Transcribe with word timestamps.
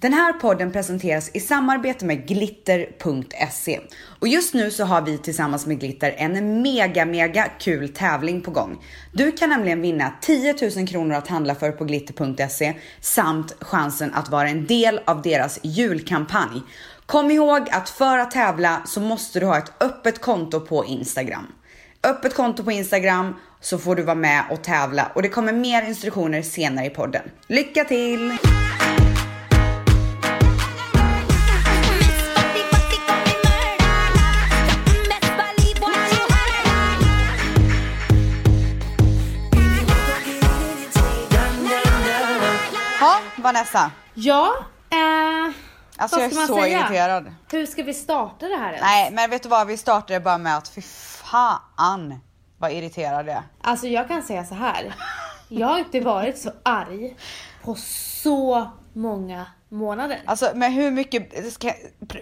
Den 0.00 0.12
här 0.12 0.32
podden 0.32 0.72
presenteras 0.72 1.30
i 1.34 1.40
samarbete 1.40 2.04
med 2.04 2.28
glitter.se 2.28 3.80
och 4.20 4.28
just 4.28 4.54
nu 4.54 4.70
så 4.70 4.84
har 4.84 5.02
vi 5.02 5.18
tillsammans 5.18 5.66
med 5.66 5.80
Glitter 5.80 6.14
en 6.16 6.62
mega 6.62 7.04
mega 7.04 7.48
kul 7.60 7.88
tävling 7.88 8.40
på 8.40 8.50
gång. 8.50 8.84
Du 9.12 9.32
kan 9.32 9.50
nämligen 9.50 9.80
vinna 9.80 10.12
10 10.20 10.54
000 10.76 10.88
kronor 10.88 11.14
att 11.14 11.28
handla 11.28 11.54
för 11.54 11.72
på 11.72 11.84
glitter.se 11.84 12.74
samt 13.00 13.56
chansen 13.60 14.14
att 14.14 14.28
vara 14.28 14.48
en 14.48 14.66
del 14.66 15.00
av 15.04 15.22
deras 15.22 15.60
julkampanj. 15.62 16.62
Kom 17.06 17.30
ihåg 17.30 17.68
att 17.70 17.90
för 17.90 18.18
att 18.18 18.30
tävla 18.30 18.82
så 18.86 19.00
måste 19.00 19.40
du 19.40 19.46
ha 19.46 19.58
ett 19.58 19.72
öppet 19.82 20.20
konto 20.20 20.60
på 20.60 20.84
Instagram. 20.84 21.46
Öppet 22.02 22.34
konto 22.34 22.64
på 22.64 22.72
Instagram 22.72 23.34
så 23.60 23.78
får 23.78 23.96
du 23.96 24.02
vara 24.02 24.14
med 24.14 24.44
och 24.50 24.64
tävla 24.64 25.10
och 25.14 25.22
det 25.22 25.28
kommer 25.28 25.52
mer 25.52 25.82
instruktioner 25.82 26.42
senare 26.42 26.86
i 26.86 26.90
podden. 26.90 27.22
Lycka 27.48 27.84
till! 27.84 28.38
Vanessa. 43.38 43.90
Ja, 44.14 44.54
eh, 44.90 45.54
Alltså 46.00 46.20
jag 46.20 46.32
är 46.32 46.46
så 46.46 46.54
säga? 46.54 46.80
irriterad. 46.80 47.34
Hur 47.50 47.66
ska 47.66 47.82
vi 47.82 47.94
starta 47.94 48.48
det 48.48 48.56
här 48.56 48.68
ens? 48.72 48.82
Nej, 48.82 49.10
men 49.12 49.30
vet 49.30 49.42
du 49.42 49.48
vad? 49.48 49.66
Vi 49.66 49.76
startade 49.76 50.20
bara 50.20 50.38
med 50.38 50.56
att 50.56 50.68
fy 50.68 50.82
fan 50.82 52.20
vad 52.58 52.72
irriterad 52.72 53.26
jag 53.26 53.36
är. 53.36 53.42
Alltså 53.62 53.86
jag 53.86 54.08
kan 54.08 54.22
säga 54.22 54.44
så 54.44 54.54
här. 54.54 54.94
Jag 55.48 55.66
har 55.66 55.78
inte 55.78 56.00
varit 56.00 56.38
så 56.38 56.50
arg 56.62 57.16
på 57.64 57.74
så 58.22 58.70
många 58.92 59.46
månader. 59.68 60.20
Alltså, 60.26 60.50
men 60.54 60.72
hur 60.72 60.90
mycket, 60.90 61.32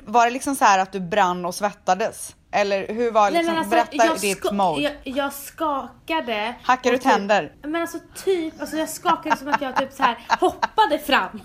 var 0.03 0.25
det 0.25 0.31
liksom 0.31 0.57
så 0.57 0.65
här 0.65 0.79
att 0.79 0.93
du 0.93 1.01
brann 1.01 1.45
och 1.45 1.55
svettades? 1.55 2.35
Eller 2.51 2.89
hur 2.89 3.11
var 3.11 3.23
Nej, 3.23 3.33
liksom, 3.33 3.55
men 3.55 3.59
alltså, 3.59 3.71
berätta 3.71 4.07
jag 4.07 4.21
ditt 4.21 4.53
mode. 4.53 4.83
Jag, 4.83 4.93
jag 5.05 5.33
skakade. 5.33 6.55
Hackar 6.63 6.91
du 6.91 6.97
och 6.97 7.03
typ- 7.03 7.13
tänder? 7.13 7.53
Men 7.63 7.81
alltså 7.81 7.99
typ, 8.25 8.61
alltså 8.61 8.77
jag 8.77 8.89
skakade 8.89 9.37
som 9.37 9.49
att 9.49 9.61
jag 9.61 9.77
typ 9.77 9.93
så 9.93 10.03
här 10.03 10.19
hoppade 10.41 10.99
fram. 10.99 11.43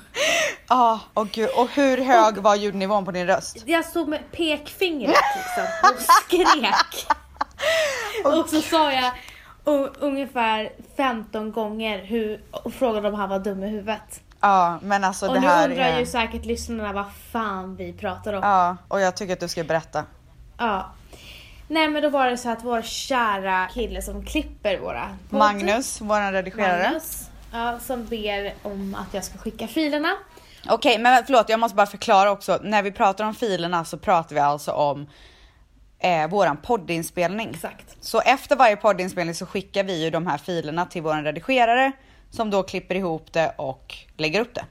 Ja, 0.68 1.00
och 1.14 1.30
gud. 1.30 1.50
Och 1.58 1.70
hur 1.70 1.98
hög 1.98 2.38
var 2.38 2.56
ljudnivån 2.56 3.06
på 3.06 3.12
din 3.12 3.28
röst? 3.28 3.64
Jag 3.66 3.86
stod 3.86 4.08
med 4.08 4.32
pekfingret 4.32 5.10
liksom 5.36 5.64
och 5.84 6.02
skrek. 6.02 7.18
Och 8.26 8.50
så 8.50 8.62
sa 8.62 8.92
jag 8.92 9.12
ungefär 10.00 10.72
15 10.98 11.52
gånger 11.52 12.04
hur, 12.04 12.44
och 12.52 12.74
frågade 12.74 13.08
om 13.08 13.14
han 13.14 13.30
var 13.30 13.40
dum 13.40 13.64
i 13.64 13.68
huvudet. 13.68 14.22
Ja, 14.42 14.80
men 14.82 15.04
alltså 15.04 15.28
Och 15.28 15.34
det 15.34 15.40
nu 15.40 15.48
här 15.48 15.70
undrar 15.70 15.84
är... 15.84 16.00
ju 16.00 16.06
säkert 16.06 16.46
lyssnarna 16.46 16.94
vad 16.94 17.06
fan 17.32 17.76
vi 17.76 17.94
pratar 17.94 18.34
om. 18.34 18.40
Ja, 18.44 18.78
och 18.88 19.02
jag 19.02 19.16
tycker 19.18 19.34
att 19.34 19.40
du 19.40 19.48
ska 19.48 19.64
berätta. 19.64 20.04
Ja. 20.62 20.92
Nej 21.68 21.88
men 21.88 22.02
då 22.02 22.10
var 22.10 22.28
det 22.30 22.38
så 22.38 22.50
att 22.50 22.64
vår 22.64 22.82
kära 22.82 23.68
kille 23.74 24.02
som 24.02 24.26
klipper 24.26 24.78
våra 24.80 25.18
podd- 25.30 25.40
Magnus, 25.40 26.02
våran 26.02 26.34
redigerare. 26.34 26.84
Magnus 26.84 27.30
ja, 27.54 27.80
som 27.80 28.06
ber 28.06 28.54
om 28.64 28.96
att 29.00 29.14
jag 29.14 29.24
ska 29.24 29.38
skicka 29.38 29.68
filerna. 29.68 30.10
Okej, 30.70 30.98
men 31.00 31.26
förlåt, 31.26 31.50
jag 31.50 31.60
måste 31.60 31.76
bara 31.76 31.86
förklara 31.88 32.32
också. 32.32 32.60
När 32.64 32.84
vi 32.84 32.92
pratar 32.92 33.26
om 33.26 33.34
filerna 33.36 33.86
så 33.86 33.98
pratar 33.98 34.36
vi 34.36 34.42
alltså 34.42 34.72
om 34.72 35.08
eh, 36.00 36.28
våran 36.30 36.58
poddinspelning. 36.58 37.50
Exakt. 37.50 37.98
Så 38.04 38.22
efter 38.22 38.56
varje 38.56 38.76
poddinspelning 38.76 39.36
så 39.36 39.46
skickar 39.46 39.84
vi 39.84 40.04
ju 40.04 40.10
de 40.10 40.28
här 40.28 40.38
filerna 40.38 40.86
till 40.86 41.02
våran 41.02 41.24
redigerare 41.24 41.92
som 42.30 42.50
då 42.50 42.64
klipper 42.64 42.96
ihop 42.96 43.34
det 43.34 43.54
och 43.58 43.96
lägger 44.18 44.40
upp 44.42 44.56
det. 44.56 44.66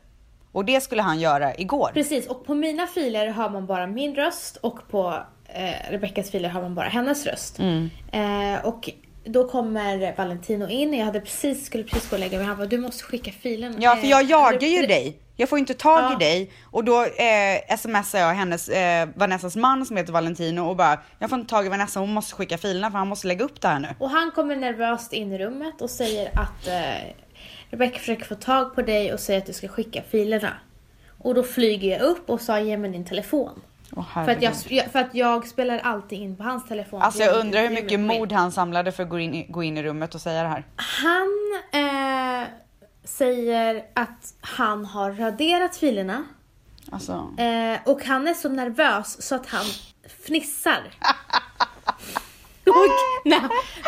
Och 0.52 0.64
det 0.64 0.80
skulle 0.80 1.02
han 1.02 1.20
göra 1.20 1.54
igår. 1.56 1.90
Precis, 1.94 2.26
och 2.26 2.46
på 2.46 2.54
mina 2.54 2.86
filer 2.86 3.26
har 3.28 3.50
man 3.50 3.66
bara 3.66 3.86
min 3.86 4.14
röst 4.14 4.56
och 4.56 4.88
på 4.90 5.22
eh, 5.54 5.90
Rebeckas 5.90 6.30
filer 6.30 6.48
har 6.48 6.62
man 6.62 6.74
bara 6.74 6.88
hennes 6.88 7.26
röst. 7.26 7.58
Mm. 7.58 7.90
Eh, 8.12 8.64
och 8.66 8.90
då 9.24 9.48
kommer 9.48 10.16
Valentino 10.16 10.68
in 10.68 10.88
och 10.88 10.94
jag 10.94 11.04
hade 11.04 11.20
precis, 11.20 11.66
skulle 11.66 11.84
precis 11.84 12.10
gå 12.10 12.16
och 12.16 12.20
lägga 12.20 12.38
mig. 12.38 12.46
Han 12.46 12.56
bara, 12.56 12.66
du 12.66 12.78
måste 12.78 13.04
skicka 13.04 13.30
filen. 13.32 13.76
Ja, 13.78 13.96
för 13.96 14.06
jag 14.06 14.22
Eh, 14.22 14.30
jagar 14.30 14.68
ju 14.68 14.86
dig. 14.86 15.16
Jag 15.36 15.48
får 15.48 15.58
inte 15.58 15.74
tag 15.74 16.02
Ja. 16.02 16.12
i 16.12 16.24
dig 16.24 16.50
och 16.64 16.84
då 16.84 17.02
eh, 17.04 17.76
smsar 17.78 18.18
jag 18.18 18.34
hennes, 18.34 18.68
eh, 18.68 19.08
Vanessas 19.14 19.56
man 19.56 19.86
som 19.86 19.96
heter 19.96 20.12
Valentino 20.12 20.60
och 20.60 20.76
bara 20.76 21.00
jag 21.18 21.30
får 21.30 21.38
inte 21.38 21.50
tag 21.50 21.66
i 21.66 21.68
Vanessa, 21.68 22.00
hon 22.00 22.12
måste 22.12 22.34
skicka 22.34 22.58
filerna 22.58 22.90
för 22.90 22.98
han 22.98 23.08
måste 23.08 23.26
lägga 23.26 23.44
upp 23.44 23.60
det 23.60 23.68
här 23.68 23.80
nu. 23.80 23.88
Och 23.98 24.10
han 24.10 24.30
kommer 24.30 24.56
nervöst 24.56 25.12
in 25.12 25.32
i 25.32 25.38
rummet 25.38 25.80
och 25.80 25.90
säger 25.90 26.26
att 26.34 26.66
eh, 26.68 27.12
Rebecca 27.70 27.98
försöker 27.98 28.24
få 28.24 28.34
tag 28.34 28.74
på 28.74 28.82
dig 28.82 29.12
och 29.12 29.20
säger 29.20 29.40
att 29.40 29.46
du 29.46 29.52
ska 29.52 29.68
skicka 29.68 30.02
filerna. 30.10 30.52
Och 31.18 31.34
då 31.34 31.42
flyger 31.42 31.90
jag 31.90 32.00
upp 32.00 32.30
och 32.30 32.40
sa 32.40 32.60
ge 32.60 32.76
mig 32.76 32.90
din 32.90 33.04
telefon. 33.04 33.60
Åh, 33.96 34.24
För 34.24 34.30
att, 34.30 34.42
jag, 34.42 34.56
för 34.92 34.98
att 34.98 35.14
jag 35.14 35.46
spelar 35.46 35.78
alltid 35.78 36.18
in 36.18 36.36
på 36.36 36.42
hans 36.42 36.68
telefon. 36.68 37.02
Alltså 37.02 37.22
jag 37.22 37.36
undrar 37.36 37.62
hur 37.62 37.70
mycket 37.70 38.00
mod 38.00 38.32
han 38.32 38.52
samlade 38.52 38.92
för 38.92 39.02
att 39.02 39.08
gå 39.08 39.18
in, 39.18 39.52
gå 39.52 39.62
in 39.62 39.78
i 39.78 39.82
rummet 39.82 40.14
och 40.14 40.20
säga 40.20 40.42
det 40.42 40.48
här. 40.48 40.64
Han 40.76 41.28
eh, 41.72 42.48
säger 43.04 43.84
att 43.94 44.34
han 44.40 44.84
har 44.84 45.12
raderat 45.12 45.76
filerna. 45.76 46.24
Alltså. 46.92 47.12
Eh, 47.38 47.78
och 47.84 48.04
han 48.04 48.28
är 48.28 48.34
så 48.34 48.48
nervös 48.48 49.22
så 49.22 49.34
att 49.34 49.46
han 49.46 49.64
fnissar. 50.26 50.82
och 52.66 52.74
när, 53.24 53.40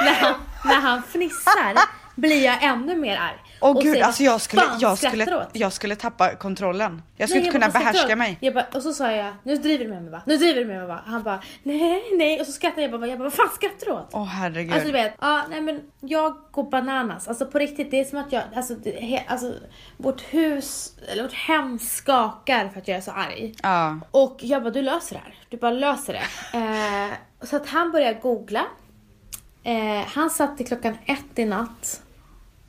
när, 0.05 0.15
han, 0.15 0.35
när 0.65 0.81
han 0.81 1.03
fnissar 1.03 1.79
blir 2.15 2.45
jag 2.45 2.63
ännu 2.63 2.97
mer 2.97 3.17
arg. 3.17 3.39
Åh 3.63 3.71
Och 3.77 3.83
gud, 3.83 3.93
säger, 3.93 4.05
alltså 4.05 4.23
jag 4.23 4.33
"Vad 4.33 4.43
skulle, 4.43 4.63
jag 4.81 4.99
skulle, 4.99 5.37
åt?" 5.37 5.49
jag 5.53 5.73
skulle 5.73 5.97
tappa 5.97 6.35
kontrollen. 6.35 7.03
Jag 7.17 7.29
skulle 7.29 7.41
Nej, 7.41 7.47
inte 7.47 7.59
kunna 7.59 7.73
bara, 7.73 7.73
"Vad 7.73 7.83
skrattar 7.83 7.93
du 7.93 7.99
behärska 7.99 8.13
åt?" 8.13 8.19
mig. 8.19 8.39
Jag 8.41 8.55
bara, 8.55 8.67
och 8.75 8.83
så 8.83 8.93
sa 8.93 9.13
jag, 9.13 9.35
nu 9.43 9.57
driver 9.57 9.85
du 9.85 9.91
med 9.91 10.03
mig 10.03 10.13
va? 10.13 10.23
Nu 10.27 10.37
driver 10.37 10.61
du 10.61 10.67
med 10.67 10.79
mig 10.79 10.87
va? 10.87 11.01
Han 11.07 11.23
bara, 11.23 11.43
nej, 11.63 12.03
nej. 12.19 12.41
Och 12.41 12.47
så 12.47 12.53
skrattade 12.53 12.83
jag 12.83 12.91
bara, 12.91 13.07
jag 13.07 13.19
bara 13.19 13.25
vad 13.25 13.33
fan 13.33 13.49
skrattar 13.55 13.87
du 13.87 13.93
åt? 13.93 14.09
Åh 14.13 14.25
herregud. 14.25 14.73
Alltså 14.73 14.87
du 14.87 14.93
vet, 14.93 15.15
ja 15.21 15.43
nej 15.51 15.61
men 15.61 15.81
jag 16.01 16.37
går 16.51 16.71
bananas. 16.71 17.29
Alltså 17.29 17.47
på 17.47 17.59
riktigt, 17.59 17.91
det 17.91 18.01
är 18.01 18.05
som 18.05 18.19
att 18.19 18.33
jag, 18.33 18.43
alltså, 18.57 18.75
det, 18.75 18.91
he, 18.91 19.25
alltså 19.27 19.53
vårt 19.97 20.21
hus, 20.21 20.95
eller 21.13 21.23
vårt 21.23 21.33
hem 21.33 21.79
skakar 21.79 22.69
för 22.69 22.81
att 22.81 22.89
jag 22.89 22.97
är 22.97 23.01
så 23.03 23.11
arg. 23.11 23.55
Ja. 23.63 23.99
Och 24.11 24.37
jag 24.41 24.63
bara, 24.63 24.71
du 24.73 24.83
löser 24.83 25.15
det 25.15 25.21
här. 25.25 25.35
Du 25.49 25.57
bara 25.57 25.71
löser 25.71 26.13
det. 26.13 26.23
Eh, 26.59 27.09
så 27.47 27.57
att 27.57 27.69
han 27.69 27.93
började 27.93 28.19
googla. 28.21 28.65
Eh, 29.65 30.07
han 30.15 30.31
satt 30.31 30.57
till 30.57 30.67
klockan 30.67 30.99
ett 31.07 31.39
i 31.39 31.45
natt 31.45 32.03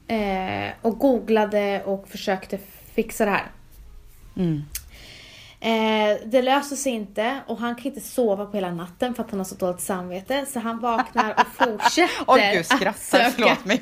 eh, 0.07 0.71
och 0.81 0.99
googlade 0.99 1.83
och 1.83 2.07
försökte 2.07 2.59
fixa 2.95 3.25
det 3.25 3.31
här. 3.31 3.51
Mm. 4.37 4.63
Eh, 5.59 6.17
det 6.25 6.41
löser 6.41 6.75
sig 6.75 6.91
inte 6.91 7.39
och 7.47 7.57
han 7.57 7.75
kan 7.75 7.85
inte 7.85 8.01
sova 8.01 8.45
på 8.45 8.57
hela 8.57 8.71
natten 8.71 9.13
för 9.13 9.23
att 9.23 9.29
han 9.29 9.39
har 9.39 9.45
så 9.45 9.55
dåligt 9.55 9.81
samvete. 9.81 10.45
Så 10.53 10.59
han 10.59 10.79
vaknar 10.79 11.31
och 11.31 11.47
fortsätter 11.57 12.23
Åh 12.27 12.37
gud, 12.37 12.59
att 12.59 12.65
skrattar, 12.65 12.93
söka. 12.93 13.31
förlåt 13.31 13.65
mig. 13.65 13.81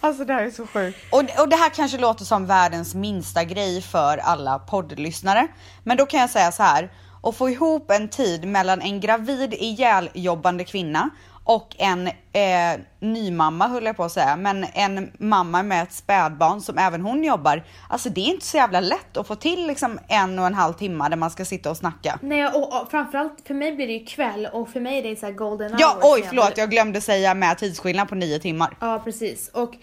Alltså 0.00 0.24
det 0.24 0.32
här 0.32 0.42
är 0.42 0.50
så 0.50 0.66
sjukt. 0.66 0.98
Och, 1.12 1.18
och 1.18 1.48
det 1.48 1.56
här 1.56 1.70
kanske 1.70 1.98
låter 1.98 2.24
som 2.24 2.46
världens 2.46 2.94
minsta 2.94 3.44
grej 3.44 3.82
för 3.82 4.18
alla 4.18 4.58
poddlyssnare. 4.58 5.48
Men 5.84 5.96
då 5.96 6.06
kan 6.06 6.20
jag 6.20 6.30
säga 6.30 6.52
så 6.52 6.62
här. 6.62 6.90
Att 7.22 7.36
få 7.36 7.50
ihop 7.50 7.90
en 7.90 8.08
tid 8.08 8.48
mellan 8.48 8.82
en 8.82 9.00
gravid 9.00 9.54
ihjäljobbande 9.54 10.64
kvinna 10.64 11.10
och 11.48 11.76
en 11.78 12.06
eh, 12.06 12.80
nymamma 13.00 13.68
höll 13.68 13.84
jag 13.84 13.96
på 13.96 14.04
att 14.04 14.12
säga, 14.12 14.36
men 14.36 14.66
en 14.74 15.10
mamma 15.18 15.62
med 15.62 15.82
ett 15.82 15.92
spädbarn 15.92 16.60
som 16.60 16.78
även 16.78 17.00
hon 17.00 17.24
jobbar. 17.24 17.64
Alltså 17.88 18.08
det 18.08 18.20
är 18.20 18.24
inte 18.24 18.46
så 18.46 18.56
jävla 18.56 18.80
lätt 18.80 19.16
att 19.16 19.26
få 19.26 19.34
till 19.34 19.66
liksom 19.66 19.98
en 20.08 20.38
och 20.38 20.46
en 20.46 20.54
halv 20.54 20.72
timme 20.72 21.08
där 21.08 21.16
man 21.16 21.30
ska 21.30 21.44
sitta 21.44 21.70
och 21.70 21.76
snacka. 21.76 22.18
Nej, 22.22 22.46
och, 22.46 22.82
och 22.82 22.90
framförallt 22.90 23.42
för 23.46 23.54
mig 23.54 23.72
blir 23.72 23.86
det 23.86 23.92
ju 23.92 24.06
kväll 24.06 24.48
och 24.52 24.68
för 24.68 24.80
mig 24.80 24.98
är 24.98 25.02
det 25.02 25.16
så 25.16 25.26
här 25.26 25.32
golden 25.32 25.76
Ja, 25.78 25.98
hours 26.02 26.04
oj 26.14 26.24
förlåt, 26.28 26.52
jag 26.56 26.70
glömde 26.70 27.00
säga 27.00 27.34
med 27.34 27.58
tidsskillnad 27.58 28.08
på 28.08 28.14
nio 28.14 28.38
timmar. 28.38 28.76
Ja, 28.80 29.00
precis. 29.04 29.48
Och 29.48 29.74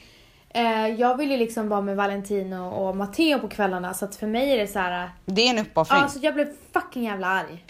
eh, 0.54 0.88
jag 0.88 1.18
vill 1.18 1.32
ju 1.32 1.38
liksom 1.38 1.70
vara 1.70 1.82
med 1.82 1.96
Valentino 1.96 2.70
och 2.70 2.96
Matteo 2.98 3.40
på 3.40 3.48
kvällarna 3.48 3.94
så 3.94 4.06
att 4.06 4.16
för 4.16 4.28
mig 4.28 4.52
är 4.54 4.58
det 4.58 4.68
så 4.68 4.80
här. 4.80 5.10
Det 5.26 5.42
är 5.42 5.50
en 5.50 5.60
uppoffring. 5.60 6.00
Ja, 6.02 6.08
så 6.08 6.20
jag 6.22 6.34
blev 6.34 6.48
fucking 6.74 7.04
jävla 7.04 7.28
arg. 7.28 7.66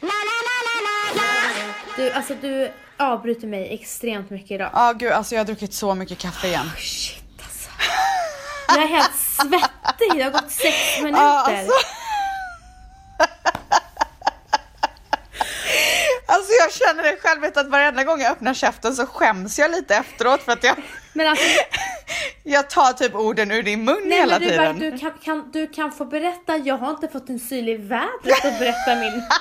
Du, 1.98 2.12
alltså 2.12 2.34
du 2.42 2.70
avbryter 3.04 3.48
mig 3.48 3.74
extremt 3.74 4.30
mycket 4.30 4.52
idag. 4.52 4.70
Ja 4.74 4.94
gud 4.94 5.12
alltså 5.12 5.36
jag 5.36 5.40
har 5.40 5.46
druckit 5.46 5.74
så 5.74 5.96
mycket 5.96 6.18
kaffe 6.18 6.48
igen. 6.48 6.70
Shit 6.78 7.24
alltså. 7.44 7.70
Jag 8.68 8.84
är 8.84 8.88
helt 8.88 9.16
svettig, 9.16 10.12
det 10.18 10.24
har 10.24 10.32
gått 10.32 10.52
sex 10.52 11.02
minuter. 11.02 11.24
Ja, 11.24 11.40
alltså. 11.40 11.74
Alltså 16.28 16.52
jag 16.60 16.72
känner 16.74 17.04
det 17.04 17.18
själv 17.22 17.42
vet 17.42 17.58
att 17.58 17.70
varenda 17.70 18.04
gång 18.04 18.22
jag 18.22 18.32
öppnar 18.32 18.54
käften 18.54 18.96
så 18.96 19.06
skäms 19.06 19.60
jag 19.60 19.72
lite 19.72 19.96
efteråt 19.96 20.42
för 20.42 20.52
att 20.52 20.64
jag, 20.64 20.76
Men 21.14 21.28
alltså, 21.28 21.46
jag 22.44 22.70
tar 22.70 22.94
typ 22.94 23.16
orden 23.16 23.52
ur 23.52 23.64
din 23.64 23.86
mun 23.86 24.02
nej, 24.06 24.20
hela 24.20 24.40
men 24.40 24.50
du, 24.50 24.58
bara, 24.58 24.74
tiden. 24.74 24.92
du, 24.92 24.98
kan, 24.98 25.12
kan, 25.24 25.52
du 25.52 25.68
kan 25.68 25.92
få 25.92 26.06
berätta, 26.06 26.58
jag 26.58 26.78
har 26.78 26.90
inte 26.90 27.08
fått 27.08 27.30
en 27.30 27.40
syl 27.40 27.70
i 27.70 27.78
vädret 27.78 28.46
att 28.46 28.60
berätta 28.60 28.96
min... 28.96 29.24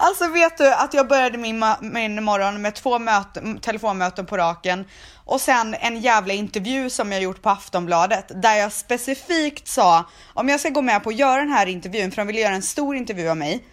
Alltså 0.00 0.28
vet 0.28 0.58
du 0.58 0.72
att 0.72 0.94
jag 0.94 1.08
började 1.08 1.38
min, 1.38 1.64
min 1.80 2.24
morgon 2.24 2.62
med 2.62 2.74
två 2.74 2.98
möten, 2.98 3.60
telefonmöten 3.60 4.26
på 4.26 4.36
raken 4.36 4.84
och 5.24 5.40
sen 5.40 5.74
en 5.74 6.00
jävla 6.00 6.34
intervju 6.34 6.90
som 6.90 7.12
jag 7.12 7.22
gjort 7.22 7.42
på 7.42 7.50
Aftonbladet 7.50 8.42
där 8.42 8.54
jag 8.54 8.72
specifikt 8.72 9.68
sa 9.68 10.04
om 10.34 10.48
jag 10.48 10.60
ska 10.60 10.68
gå 10.68 10.82
med 10.82 11.04
på 11.04 11.10
att 11.10 11.16
göra 11.16 11.40
den 11.40 11.50
här 11.50 11.66
intervjun, 11.66 12.10
för 12.10 12.16
de 12.16 12.26
vill 12.26 12.38
göra 12.38 12.54
en 12.54 12.62
stor 12.62 12.96
intervju 12.96 13.28
av 13.28 13.36
mig, 13.36 13.64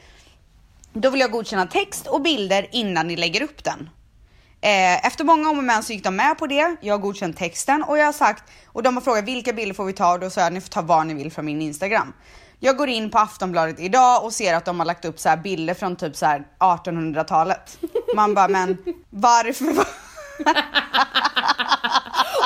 då 0.94 1.10
vill 1.10 1.22
jag 1.22 1.31
godkänna 1.31 1.66
text 1.68 2.07
och 2.07 2.22
bilder 2.22 2.68
innan 2.72 3.07
ni 3.07 3.16
lägger 3.16 3.42
upp 3.42 3.63
den. 3.63 3.89
Eh, 4.62 5.06
efter 5.06 5.24
många 5.24 5.50
om 5.50 5.57
och 5.57 5.63
men 5.63 5.83
så 5.83 5.94
gick 5.94 6.04
de 6.04 6.16
med 6.16 6.38
på 6.38 6.48
det. 6.48 6.75
Jag 6.81 6.94
har 6.94 7.00
godkänt 7.00 7.38
texten 7.38 7.83
och 7.83 7.98
jag 7.98 8.06
har 8.06 8.13
sagt 8.13 8.44
och 8.68 8.83
de 8.83 8.95
har 8.95 9.01
frågat 9.01 9.24
vilka 9.24 9.54
bilder 9.54 9.74
får 9.75 9.86
vi 9.86 9.94
ta 9.94 10.13
och 10.13 10.19
då 10.19 10.30
sa 10.30 10.42
jag 10.42 10.54
ni 10.54 10.62
får 10.62 10.69
ta 10.69 10.81
vad 10.81 11.07
ni 11.07 11.13
vill 11.13 11.31
från 11.31 11.45
min 11.45 11.62
Instagram. 11.62 12.13
Jag 12.60 12.78
går 12.78 12.90
in 12.90 13.12
på 13.12 13.18
Aftonbladet 13.18 13.80
idag 13.80 14.24
och 14.24 14.34
ser 14.34 14.54
att 14.54 14.66
de 14.66 14.80
har 14.80 14.86
lagt 14.86 15.06
upp 15.06 15.19
så 15.19 15.30
här 15.30 15.38
bilder 15.38 15.74
från 15.74 15.96
typ 15.96 16.16
så 16.16 16.25
här 16.25 16.44
1800-talet. 16.60 17.78
Man 18.16 18.34
bara 18.34 18.48
men 18.48 18.78
varför? 19.10 19.66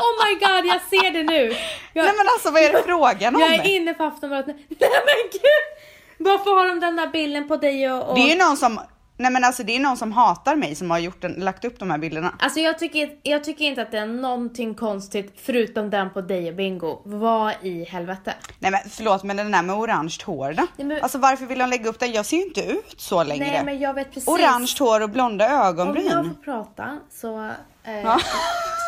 Oh 0.01 0.25
my 0.25 0.33
god, 0.33 0.65
jag 0.65 0.81
ser 0.89 1.11
det 1.11 1.23
nu! 1.23 1.55
Jag, 1.93 2.05
Nej 2.05 2.13
men 2.17 2.27
alltså 2.27 2.51
vad 2.51 2.61
är 2.61 2.73
det 2.73 2.83
frågan 2.85 3.35
om? 3.35 3.41
jag 3.41 3.53
är 3.53 3.75
inne 3.75 3.93
på 3.93 4.03
Aftonbladet. 4.03 4.47
Nej 4.69 4.89
men 5.05 5.29
gud! 5.31 5.87
Varför 6.17 6.51
har 6.51 6.67
de 6.67 6.79
den 6.79 6.95
där 6.95 7.07
bilden 7.07 7.47
på 7.47 7.57
dig 7.57 7.91
och... 7.91 8.09
och... 8.09 8.15
Det 8.15 8.21
är 8.21 8.29
ju 8.29 8.35
någon 8.35 8.57
som, 8.57 8.79
nej 9.19 9.31
men 9.31 9.43
alltså 9.43 9.63
det 9.63 9.75
är 9.75 9.79
någon 9.79 9.97
som 9.97 10.11
hatar 10.11 10.55
mig 10.55 10.75
som 10.75 10.91
har 10.91 10.97
gjort 10.99 11.21
den, 11.21 11.31
lagt 11.33 11.65
upp 11.65 11.79
de 11.79 11.91
här 11.91 11.97
bilderna. 11.97 12.33
Alltså 12.39 12.59
jag 12.59 12.79
tycker, 12.79 13.09
jag 13.23 13.43
tycker 13.43 13.65
inte 13.65 13.81
att 13.81 13.91
det 13.91 13.97
är 13.99 14.05
någonting 14.05 14.75
konstigt 14.75 15.33
förutom 15.45 15.89
den 15.89 16.09
på 16.09 16.21
dig 16.21 16.49
och 16.49 16.55
Bingo. 16.55 17.01
Vad 17.05 17.53
i 17.61 17.83
helvete? 17.85 18.33
Nej 18.59 18.71
men 18.71 18.79
förlåt 18.89 19.23
men 19.23 19.37
den 19.37 19.51
där 19.51 19.61
med 19.63 19.75
orange 19.75 20.17
hår 20.25 20.53
då? 20.53 20.67
Nej, 20.77 20.87
men- 20.87 21.01
Alltså 21.03 21.17
varför 21.17 21.45
vill 21.45 21.59
de 21.59 21.69
lägga 21.69 21.89
upp 21.89 21.99
den? 21.99 22.11
Jag 22.11 22.25
ser 22.25 22.37
ju 22.37 22.43
inte 22.43 22.61
ut 22.61 22.95
så 23.01 23.23
längre. 23.23 23.45
Nej 23.45 23.65
men 23.65 23.79
jag 23.79 23.93
vet 23.93 24.07
precis. 24.13 24.27
Orange 24.29 24.75
hår 24.79 25.01
och 25.01 25.09
blonda 25.09 25.45
Om 25.61 25.67
ögonbryn. 25.67 26.05
jag 26.07 26.25
får 26.25 26.33
prata 26.43 26.99
så 27.11 27.45
eh, 27.83 27.99
Ja. 28.03 28.19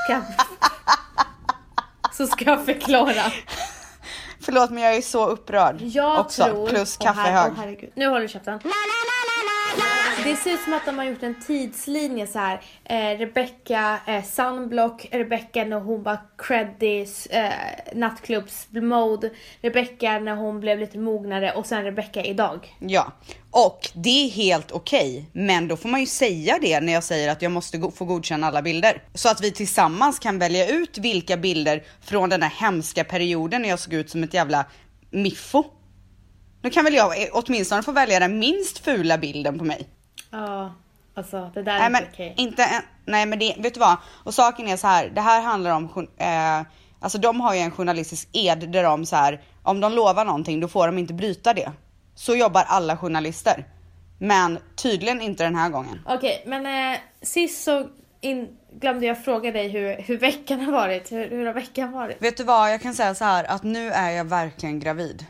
ska 0.05 0.21
så 2.11 2.27
ska 2.27 2.45
jag 2.45 2.65
förklara. 2.65 3.31
Förlåt 4.45 4.69
men 4.69 4.83
jag 4.83 4.95
är 4.95 5.01
så 5.01 5.25
upprörd 5.27 5.75
Jag 5.81 6.19
också. 6.19 6.43
tror... 6.43 6.67
Plus 6.69 6.97
kaffehög. 6.97 7.51
herregud. 7.57 7.91
Nu 7.95 8.07
håller 8.07 8.21
du 8.21 8.27
käften. 8.27 8.59
Det 10.23 10.35
ser 10.35 10.53
ut 10.53 10.59
som 10.63 10.73
att 10.73 10.85
de 10.85 10.97
har 10.97 11.05
gjort 11.05 11.23
en 11.23 11.35
tidslinje 11.47 12.27
så 12.27 12.39
här. 12.39 12.61
Eh, 12.85 13.17
Rebecca 13.19 13.99
eh, 14.07 14.23
Sunblock, 14.23 15.07
Rebecca 15.11 15.63
när 15.63 15.79
hon 15.79 16.03
var 16.03 16.17
creddy, 16.37 17.05
eh, 17.29 17.49
nattklubbs-mode, 17.95 19.29
Rebecca 19.61 20.19
när 20.19 20.35
hon 20.35 20.59
blev 20.59 20.79
lite 20.79 20.97
mognare 20.97 21.51
och 21.51 21.65
sen 21.65 21.83
Rebecca 21.83 22.23
idag. 22.23 22.75
Ja, 22.79 23.11
och 23.51 23.89
det 23.93 24.25
är 24.25 24.29
helt 24.29 24.71
okej, 24.71 25.25
men 25.33 25.67
då 25.67 25.77
får 25.77 25.89
man 25.89 25.99
ju 25.99 26.05
säga 26.05 26.57
det 26.61 26.79
när 26.81 26.93
jag 26.93 27.03
säger 27.03 27.31
att 27.31 27.41
jag 27.41 27.51
måste 27.51 27.77
go- 27.77 27.91
få 27.91 28.05
godkänna 28.05 28.47
alla 28.47 28.61
bilder. 28.61 29.03
Så 29.13 29.29
att 29.29 29.41
vi 29.41 29.51
tillsammans 29.51 30.19
kan 30.19 30.39
välja 30.39 30.67
ut 30.67 30.97
vilka 30.97 31.37
bilder 31.37 31.83
från 32.01 32.29
den 32.29 32.41
här 32.41 32.53
hemska 32.65 33.03
perioden 33.03 33.61
när 33.61 33.69
jag 33.69 33.79
såg 33.79 33.93
ut 33.93 34.09
som 34.09 34.23
ett 34.23 34.33
jävla 34.33 34.65
miffo. 35.11 35.63
Nu 36.63 36.69
kan 36.69 36.83
väl 36.83 36.93
jag 36.93 37.21
eh, 37.23 37.27
åtminstone 37.31 37.83
få 37.83 37.91
välja 37.91 38.19
den 38.19 38.39
minst 38.39 38.77
fula 38.77 39.17
bilden 39.17 39.59
på 39.59 39.65
mig. 39.65 39.87
Ja, 40.31 40.73
alltså 41.13 41.51
det 41.53 41.63
där 41.63 41.79
är 41.79 41.89
Nej 41.89 42.01
inte 42.01 42.11
okej. 42.13 42.33
inte 42.37 42.63
en, 42.63 42.81
nej 43.05 43.25
men 43.25 43.39
det, 43.39 43.55
vet 43.59 43.73
du 43.73 43.79
vad? 43.79 43.97
Och 44.23 44.33
saken 44.33 44.67
är 44.67 44.77
så 44.77 44.87
här, 44.87 45.09
det 45.09 45.21
här 45.21 45.41
handlar 45.41 45.71
om, 45.71 46.07
eh, 46.17 46.61
alltså 46.99 47.17
de 47.17 47.41
har 47.41 47.53
ju 47.53 47.59
en 47.59 47.71
journalistisk 47.71 48.29
ed 48.31 48.69
där 48.71 48.83
de 48.83 49.05
så 49.05 49.15
här, 49.15 49.41
om 49.63 49.79
de 49.79 49.93
lovar 49.93 50.25
någonting 50.25 50.59
då 50.59 50.67
får 50.67 50.87
de 50.87 50.97
inte 50.97 51.13
bryta 51.13 51.53
det. 51.53 51.71
Så 52.15 52.35
jobbar 52.35 52.63
alla 52.67 52.97
journalister. 52.97 53.65
Men 54.19 54.59
tydligen 54.75 55.21
inte 55.21 55.43
den 55.43 55.55
här 55.55 55.69
gången. 55.69 55.99
Okej, 56.05 56.43
men 56.45 56.93
eh, 56.93 56.99
sist 57.21 57.63
så 57.63 57.87
in, 58.21 58.57
glömde 58.71 59.05
jag 59.05 59.23
fråga 59.23 59.51
dig 59.51 59.67
hur, 59.67 60.01
hur 60.01 60.17
veckan 60.17 60.59
har 60.59 60.71
varit. 60.71 61.11
Hur, 61.11 61.29
hur 61.29 61.45
har 61.45 61.53
veckan 61.53 61.91
varit? 61.91 62.21
Vet 62.21 62.37
du 62.37 62.43
vad, 62.43 62.73
jag 62.73 62.81
kan 62.81 62.93
säga 62.93 63.15
så 63.15 63.25
här 63.25 63.43
att 63.43 63.63
nu 63.63 63.89
är 63.91 64.09
jag 64.09 64.25
verkligen 64.25 64.79
gravid. 64.79 65.25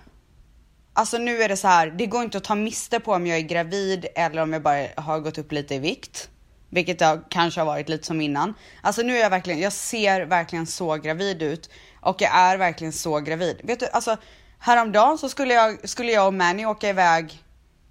Alltså 0.94 1.18
nu 1.18 1.44
är 1.44 1.50
det 1.50 1.58
så 1.58 1.68
här, 1.68 1.88
det 1.88 2.06
går 2.06 2.24
inte 2.24 2.38
att 2.38 2.44
ta 2.44 2.56
miste 2.56 3.00
på 3.00 3.14
om 3.14 3.28
jag 3.28 3.38
är 3.38 3.42
gravid 3.42 4.06
eller 4.16 4.42
om 4.42 4.54
jag 4.54 4.62
bara 4.62 4.88
har 4.98 5.20
gått 5.20 5.38
upp 5.38 5.52
lite 5.52 5.76
i 5.76 5.80
vikt. 5.80 6.30
Vilket 6.70 7.02
jag 7.02 7.24
kanske 7.30 7.62
har 7.62 7.66
varit 7.66 7.90
lite 7.90 8.06
som 8.08 8.22
innan. 8.22 8.54
Alltså 8.82 9.02
nu 9.02 9.18
är 9.18 9.22
jag 9.22 9.30
verkligen, 9.30 9.60
jag 9.60 9.74
ser 9.74 10.22
verkligen 10.22 10.68
så 10.68 10.96
gravid 10.96 11.42
ut. 11.42 11.70
Och 12.02 12.22
jag 12.22 12.36
är 12.36 12.58
verkligen 12.58 12.94
så 12.94 13.20
gravid. 13.20 13.62
Vet 13.64 13.80
du, 13.80 13.88
alltså 13.88 14.18
häromdagen 14.60 15.18
så 15.18 15.30
skulle 15.30 15.54
jag, 15.54 15.90
skulle 15.90 16.12
jag 16.12 16.28
och 16.28 16.34
Manny 16.34 16.66
åka 16.66 16.90
iväg, 16.90 17.44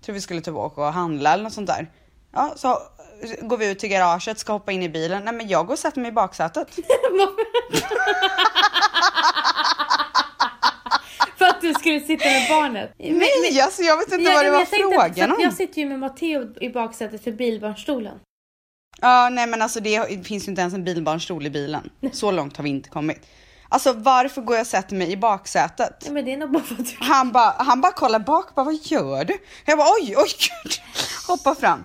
tror 0.05 0.15
vi 0.15 0.21
skulle 0.21 0.41
typ 0.41 0.55
åka 0.55 0.81
och 0.81 0.93
handla 0.93 1.33
eller 1.33 1.45
något 1.45 1.53
sånt 1.53 1.67
där. 1.67 1.91
Ja, 2.33 2.53
så 2.57 2.79
går 3.41 3.57
vi 3.57 3.71
ut 3.71 3.79
till 3.79 3.89
garaget, 3.89 4.39
ska 4.39 4.53
hoppa 4.53 4.73
in 4.73 4.83
i 4.83 4.89
bilen. 4.89 5.25
Nej 5.25 5.35
men 5.35 5.49
jag 5.49 5.67
går 5.67 5.73
och 5.75 5.79
sätter 5.79 6.01
mig 6.01 6.09
i 6.09 6.13
baksätet. 6.13 6.69
För 11.41 11.50
att 11.69 11.75
du 11.75 11.81
skulle 11.81 12.01
sitta 12.01 12.25
med 12.25 12.49
barnet? 12.49 12.95
Nej, 12.99 13.61
alltså 13.61 13.83
jag 13.83 13.97
vet 13.97 14.13
inte 14.13 14.33
vad 14.35 14.45
det 14.45 14.51
var 14.51 14.65
frågan 14.65 15.33
om. 15.33 15.41
Jag 15.41 15.53
sitter 15.53 15.81
ju 15.81 15.89
med 15.89 15.99
Matteo 15.99 16.55
i 16.61 16.69
baksätet 16.69 17.25
för 17.25 17.33
bilbarnstolen. 17.33 18.19
Ja, 19.01 19.29
nej 19.29 19.47
men 19.47 19.63
alltså 19.63 19.81
det 19.81 20.27
finns 20.27 20.47
ju 20.47 20.51
inte 20.51 20.61
ens 20.61 20.75
en 20.75 20.85
bilbarnstol 20.85 21.47
i 21.47 21.51
bilen. 21.51 21.91
Så 22.13 22.31
långt 22.31 22.57
har 22.57 22.65
vi 22.65 22.71
inte 22.71 22.89
kommit. 22.89 23.27
Alltså 23.69 23.93
varför 23.93 24.43
går 24.43 24.57
jag 24.57 24.63
och 24.63 24.67
sätter 24.67 24.97
mig 24.97 25.13
i 25.13 25.17
baksätet? 25.17 26.03
Ja, 26.07 26.13
men 26.13 26.25
det 26.25 26.33
är 26.33 26.37
nog 26.37 26.51
bara 26.53 26.63
för 26.63 26.75
att 26.75 26.87
du... 26.87 26.97
Han 27.01 27.33
bara, 27.33 27.55
han 27.59 27.81
bara 27.81 27.93
kollar 27.93 28.19
bak, 28.19 28.55
bara, 28.55 28.65
vad 28.65 28.75
gör 28.83 29.25
du? 29.25 29.39
Jag 29.65 29.79
bara 29.79 29.89
oj, 30.01 30.15
oj, 30.17 30.29
gud. 30.39 30.73
Hoppa 31.27 31.55
fram. 31.55 31.85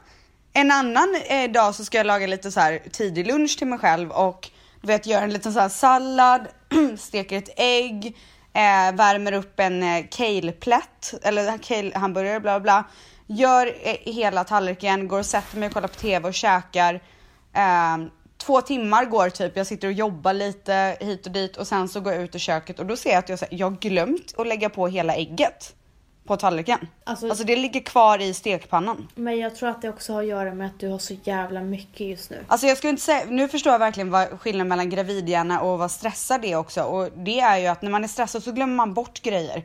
En 0.54 0.72
annan 0.72 1.16
eh, 1.30 1.52
dag 1.52 1.76
så 1.76 1.86
ska 1.86 1.98
jag 1.98 2.08
laga 2.08 2.28
lite 2.28 2.52
så 2.52 2.60
här 2.60 2.82
tidig 2.92 3.28
lunch 3.28 3.58
till 3.58 3.68
mig 3.68 3.80
själv 3.80 4.12
och 4.12 4.50
du 4.82 4.88
vet 4.88 5.08
göra 5.08 5.24
en 5.24 5.34
liten 5.34 5.54
så 5.54 5.60
här 5.60 5.70
sallad, 5.70 6.48
steker 6.98 7.38
ett 7.38 7.50
ägg, 7.58 8.18
eh, 8.56 8.96
värmer 8.96 9.34
upp 9.34 9.60
en 9.60 9.84
eh, 9.84 10.06
kale-plätt 10.12 11.14
eller 11.22 11.58
kale-hamburgare 11.58 12.40
bla 12.40 12.60
bla. 12.60 12.84
Gör 13.28 13.68
eh, 13.84 14.14
hela 14.14 14.44
tallriken, 14.44 15.08
går 15.08 15.20
och 15.20 15.26
sätter 15.26 15.58
mig 15.58 15.68
och 15.68 15.74
kollar 15.74 15.88
på 15.88 15.96
TV 15.96 16.28
och 16.28 16.34
käkar. 16.34 16.94
Eh, 17.54 17.98
två 18.38 18.62
timmar 18.62 19.06
går 19.06 19.30
typ, 19.30 19.58
jag 19.58 19.68
sitter 19.68 19.88
och 19.88 19.94
jobbar 19.94 20.34
lite 20.34 20.98
hit 21.00 21.26
och 21.26 21.32
dit 21.32 21.58
och 21.58 21.68
sen 21.68 21.90
så 21.90 22.00
går 22.00 22.14
jag 22.14 22.22
ut 22.22 22.36
i 22.36 22.40
köket 22.40 22.80
och 22.80 22.86
då 22.86 22.96
ser 22.96 23.10
jag 23.10 23.20
att 23.20 23.30
jag, 23.30 23.40
jag 23.50 23.70
har 23.70 23.78
glömt 23.78 24.34
att 24.38 24.48
lägga 24.48 24.70
på 24.70 24.88
hela 24.88 25.16
ägget 25.16 25.76
på 26.28 26.38
tallriken. 26.38 26.88
Alltså- 27.04 27.30
Alltså, 27.30 27.44
det 27.44 27.56
ligger 27.56 27.80
kvar 27.80 28.22
i 28.22 28.34
stekpannan. 28.34 29.08
Men 29.16 29.38
jag 29.40 29.56
tror 29.56 29.70
att 29.70 29.82
det 29.82 29.90
också 29.90 30.14
har 30.14 30.22
att 30.22 30.28
göra 30.28 30.54
med 30.54 30.68
att 30.68 30.80
du 30.80 30.90
har 30.90 31.00
så 31.00 31.14
jävla 31.24 31.62
mycket 31.62 32.08
just 32.08 32.30
nu. 32.30 32.38
Alltså 32.48 32.68
jag 32.68 32.78
skulle 32.78 32.90
inte 32.92 33.02
säga, 33.04 33.24
nu 33.30 33.48
förstår 33.48 33.72
jag 33.72 33.80
verkligen 33.80 34.12
vad 34.12 34.40
skillnaden 34.40 34.68
mellan 34.68 34.90
gravidhjärna 34.90 35.62
och 35.62 35.80
vad 35.80 35.92
stressad 35.92 36.46
är 36.46 36.56
också 36.56 36.84
och 36.84 37.10
det 37.16 37.40
är 37.40 37.58
ju 37.58 37.68
att 37.68 37.82
när 37.82 37.92
man 37.92 38.04
är 38.04 38.08
stressad 38.08 38.44
så 38.44 38.52
glömmer 38.52 38.76
man 38.76 38.94
bort 38.94 39.22
grejer. 39.22 39.64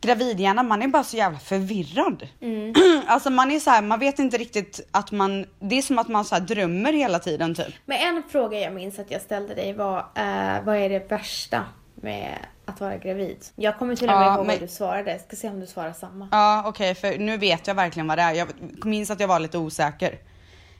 Gravidhjärna, 0.00 0.62
man 0.62 0.82
är 0.82 0.88
bara 0.88 1.04
så 1.04 1.16
jävla 1.16 1.38
förvirrad. 1.38 2.28
alltså 3.06 3.30
man 3.30 3.50
är 3.50 3.60
så 3.60 3.70
här, 3.70 3.82
man 3.82 3.98
vet 3.98 4.18
inte 4.18 4.36
riktigt 4.38 4.80
att 4.90 5.12
man, 5.12 5.46
det 5.60 5.78
är 5.78 5.82
som 5.82 5.98
att 5.98 6.08
man 6.08 6.24
så 6.24 6.38
drömmer 6.38 6.92
hela 6.92 7.18
tiden 7.18 7.54
typ. 7.54 7.74
Men 7.86 7.98
en 8.16 8.22
fråga 8.30 8.60
jag 8.60 8.72
minns 8.72 8.98
att 8.98 9.10
jag 9.10 9.20
ställde 9.20 9.54
dig 9.54 9.72
var, 9.72 9.98
eh, 9.98 10.64
vad 10.64 10.76
är 10.76 10.88
det 10.88 11.10
värsta 11.10 11.64
med 12.02 12.38
att 12.64 12.80
vara 12.80 12.96
gravid? 12.96 13.36
Jag 13.56 13.78
kommer 13.78 13.96
till 13.96 14.08
och 14.10 14.14
med 14.16 14.26
Ja, 14.26 14.34
ihåg 14.36 14.46
men- 14.46 14.54
vad 14.58 14.68
du 14.68 14.72
svarade. 14.72 15.10
Jag 15.12 15.20
ska 15.20 15.36
se 15.36 15.48
om 15.48 15.60
du 15.60 15.66
svarar 15.66 15.92
samma. 15.92 16.28
Ja 16.32 16.62
okej, 16.66 16.94
för 16.94 17.18
nu 17.18 17.36
vet 17.36 17.66
jag 17.66 17.74
verkligen 17.74 18.06
vad 18.08 18.18
det 18.18 18.22
är. 18.22 18.32
Jag 18.34 18.48
minns 18.84 19.10
att 19.10 19.20
jag 19.20 19.28
var 19.28 19.40
lite 19.40 19.58
osäker. 19.58 20.18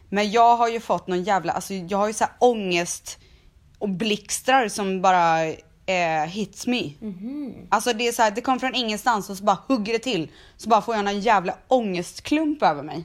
Men 0.09 0.31
jag 0.31 0.57
har 0.57 0.69
ju 0.69 0.81
fått 0.81 1.07
någon 1.07 1.23
jävla, 1.23 1.53
alltså 1.53 1.75
jag 1.75 1.99
har 1.99 2.07
ju 2.07 2.13
så 2.13 2.25
här 2.25 2.33
ångest 2.39 3.19
och 3.79 3.89
blixtrar 3.89 4.69
som 4.69 5.03
bara 5.03 5.45
eh, 5.87 6.25
hits 6.29 6.67
me. 6.67 6.91
Alltså 7.69 7.93
det 7.93 8.09
är 8.09 8.13
så 8.13 8.23
här, 8.23 8.31
det 8.31 8.41
kommer 8.41 8.59
från 8.59 8.75
ingenstans 8.75 9.31
och 9.31 9.37
så 9.37 9.45
bara 9.45 9.59
hugger 9.69 9.93
det 9.93 9.99
till. 9.99 10.31
Så 10.57 10.69
bara 10.69 10.83
får 10.83 10.95
jag 10.97 11.09
en 11.09 11.21
jävla 11.21 11.55
ångestklump 11.69 12.63
över 12.63 12.83
mig. 12.83 13.05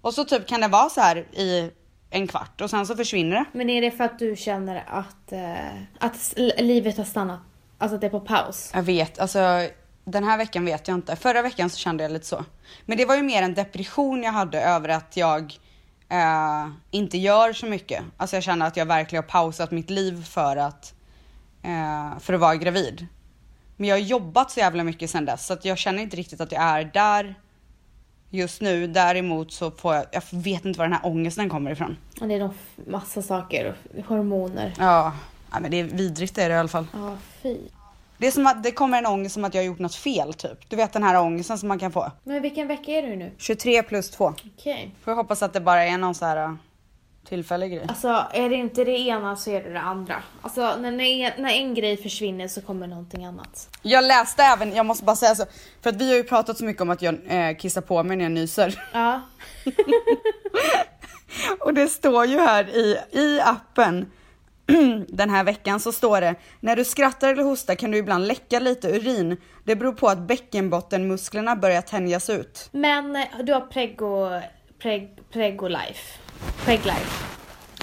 Och 0.00 0.14
så 0.14 0.24
typ 0.24 0.46
kan 0.46 0.60
det 0.60 0.68
vara 0.68 0.88
så 0.88 1.00
här 1.00 1.16
i 1.18 1.70
en 2.10 2.26
kvart 2.26 2.60
och 2.60 2.70
sen 2.70 2.86
så 2.86 2.96
försvinner 2.96 3.36
det. 3.36 3.44
Men 3.52 3.70
är 3.70 3.80
det 3.80 3.90
för 3.90 4.04
att 4.04 4.18
du 4.18 4.36
känner 4.36 4.84
att, 4.88 5.32
eh, 5.32 5.82
att 5.98 6.34
livet 6.58 6.96
har 6.96 7.04
stannat? 7.04 7.40
Alltså 7.78 7.94
att 7.94 8.00
det 8.00 8.06
är 8.06 8.10
på 8.10 8.20
paus? 8.20 8.70
Jag 8.74 8.82
vet, 8.82 9.18
alltså 9.18 9.68
den 10.04 10.24
här 10.24 10.38
veckan 10.38 10.64
vet 10.64 10.88
jag 10.88 10.94
inte. 10.94 11.16
Förra 11.16 11.42
veckan 11.42 11.70
så 11.70 11.78
kände 11.78 12.04
jag 12.04 12.12
lite 12.12 12.26
så. 12.26 12.44
Men 12.86 12.98
det 12.98 13.04
var 13.04 13.16
ju 13.16 13.22
mer 13.22 13.42
en 13.42 13.54
depression 13.54 14.22
jag 14.22 14.32
hade 14.32 14.60
över 14.60 14.88
att 14.88 15.16
jag 15.16 15.58
eh, 16.08 16.68
inte 16.90 17.18
gör 17.18 17.52
så 17.52 17.66
mycket. 17.66 18.04
Alltså 18.16 18.36
jag 18.36 18.42
känner 18.42 18.66
att 18.66 18.76
jag 18.76 18.86
verkligen 18.86 19.24
har 19.24 19.28
pausat 19.28 19.70
mitt 19.70 19.90
liv 19.90 20.24
för 20.24 20.56
att, 20.56 20.94
eh, 21.62 22.18
för 22.18 22.32
att 22.32 22.40
vara 22.40 22.56
gravid. 22.56 23.06
Men 23.76 23.88
jag 23.88 23.96
har 23.96 24.00
jobbat 24.00 24.50
så 24.50 24.60
jävla 24.60 24.84
mycket 24.84 25.10
sedan 25.10 25.24
dess 25.24 25.46
så 25.46 25.52
att 25.52 25.64
jag 25.64 25.78
känner 25.78 26.02
inte 26.02 26.16
riktigt 26.16 26.40
att 26.40 26.52
jag 26.52 26.62
är 26.62 26.84
där 26.84 27.34
just 28.30 28.60
nu. 28.60 28.86
Däremot 28.86 29.52
så 29.52 29.70
får 29.70 29.94
jag, 29.94 30.04
jag 30.12 30.22
vet 30.30 30.64
inte 30.64 30.78
var 30.78 30.86
den 30.86 30.92
här 30.92 31.06
ångesten 31.06 31.48
kommer 31.48 31.70
ifrån. 31.70 31.96
Och 32.20 32.28
det 32.28 32.34
är 32.34 32.38
nog 32.38 32.52
massa 32.86 33.22
saker, 33.22 33.74
hormoner. 34.06 34.74
Ja, 34.78 35.12
ja 35.52 35.60
men 35.60 35.70
det 35.70 35.80
är 35.80 35.84
vidrigt 35.84 36.38
är 36.38 36.48
det 36.48 36.54
i 36.54 36.58
alla 36.58 36.68
fall. 36.68 36.86
Ja, 36.92 37.16
fy. 37.42 37.56
Det 38.18 38.26
är 38.26 38.30
som 38.30 38.46
att 38.46 38.62
det 38.62 38.72
kommer 38.72 38.98
en 38.98 39.06
ångest 39.06 39.34
som 39.34 39.44
att 39.44 39.54
jag 39.54 39.62
har 39.62 39.66
gjort 39.66 39.78
något 39.78 39.94
fel 39.94 40.34
typ. 40.34 40.70
Du 40.70 40.76
vet 40.76 40.92
den 40.92 41.02
här 41.02 41.20
ångesten 41.20 41.58
som 41.58 41.68
man 41.68 41.78
kan 41.78 41.92
få. 41.92 42.12
Men 42.24 42.42
vilken 42.42 42.68
vecka 42.68 42.92
är 42.92 43.02
du 43.02 43.16
nu? 43.16 43.32
23 43.38 43.82
plus 43.82 44.10
2. 44.10 44.34
Okej. 44.56 44.94
Får 45.04 45.10
jag 45.10 45.16
hoppas 45.16 45.42
att 45.42 45.52
det 45.52 45.60
bara 45.60 45.84
är 45.84 45.98
någon 45.98 46.14
så 46.14 46.24
här 46.24 46.48
uh, 46.48 46.54
tillfällig 47.28 47.72
grej. 47.72 47.86
Alltså 47.88 48.26
är 48.32 48.50
det 48.50 48.56
inte 48.56 48.84
det 48.84 48.98
ena 48.98 49.36
så 49.36 49.50
är 49.50 49.62
det 49.62 49.72
det 49.72 49.80
andra. 49.80 50.22
Alltså 50.42 50.76
när, 50.76 50.90
när, 50.90 51.42
när 51.42 51.50
en 51.50 51.74
grej 51.74 51.96
försvinner 51.96 52.48
så 52.48 52.60
kommer 52.60 52.86
någonting 52.86 53.24
annat. 53.24 53.68
Jag 53.82 54.04
läste 54.04 54.42
även, 54.42 54.72
jag 54.72 54.86
måste 54.86 55.04
bara 55.04 55.16
säga 55.16 55.34
så, 55.34 55.44
för 55.82 55.90
att 55.90 55.96
vi 55.96 56.10
har 56.10 56.16
ju 56.16 56.24
pratat 56.24 56.58
så 56.58 56.64
mycket 56.64 56.82
om 56.82 56.90
att 56.90 57.02
jag 57.02 57.18
eh, 57.26 57.56
kissar 57.56 57.80
på 57.80 58.02
mig 58.02 58.16
när 58.16 58.24
jag 58.24 58.32
nyser. 58.32 58.82
Ja. 58.92 59.20
Och 61.60 61.74
det 61.74 61.88
står 61.88 62.26
ju 62.26 62.38
här 62.38 62.68
i, 62.68 62.98
i 63.12 63.40
appen 63.40 64.10
den 65.08 65.30
här 65.30 65.44
veckan 65.44 65.80
så 65.80 65.92
står 65.92 66.20
det 66.20 66.34
när 66.60 66.76
du 66.76 66.84
skrattar 66.84 67.28
eller 67.28 67.42
hostar 67.42 67.74
kan 67.74 67.90
du 67.90 67.98
ibland 67.98 68.26
läcka 68.26 68.60
lite 68.60 68.88
urin. 68.88 69.36
Det 69.64 69.76
beror 69.76 69.92
på 69.92 70.08
att 70.08 70.18
bäckenbottenmusklerna 70.18 71.56
börjar 71.56 71.82
tänjas 71.82 72.30
ut. 72.30 72.68
Men 72.72 73.16
eh, 73.16 73.24
du 73.42 73.52
har 73.52 73.60
Prego, 73.60 74.40
preg, 74.78 75.18
Prego 75.32 75.68
Life. 75.68 76.18
Preg 76.64 76.84
Life. 76.84 77.24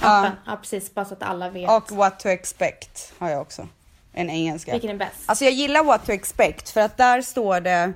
Ja. 0.01 0.31
Ja. 0.45 0.57
precis, 0.61 0.93
bara 0.93 1.05
så 1.05 1.13
att 1.13 1.23
alla 1.23 1.49
vet. 1.49 1.69
Och 1.69 1.91
what 1.91 2.19
to 2.19 2.29
expect 2.29 3.13
har 3.17 3.29
jag 3.29 3.41
också. 3.41 3.67
En 4.13 4.29
engelska. 4.29 4.71
Vilken 4.71 4.89
är 4.89 4.95
bäst? 4.95 5.23
Alltså 5.25 5.45
jag 5.45 5.53
gillar 5.53 5.83
what 5.83 6.05
to 6.05 6.11
expect 6.11 6.69
för 6.69 6.81
att 6.81 6.97
där 6.97 7.21
står 7.21 7.61
det 7.61 7.93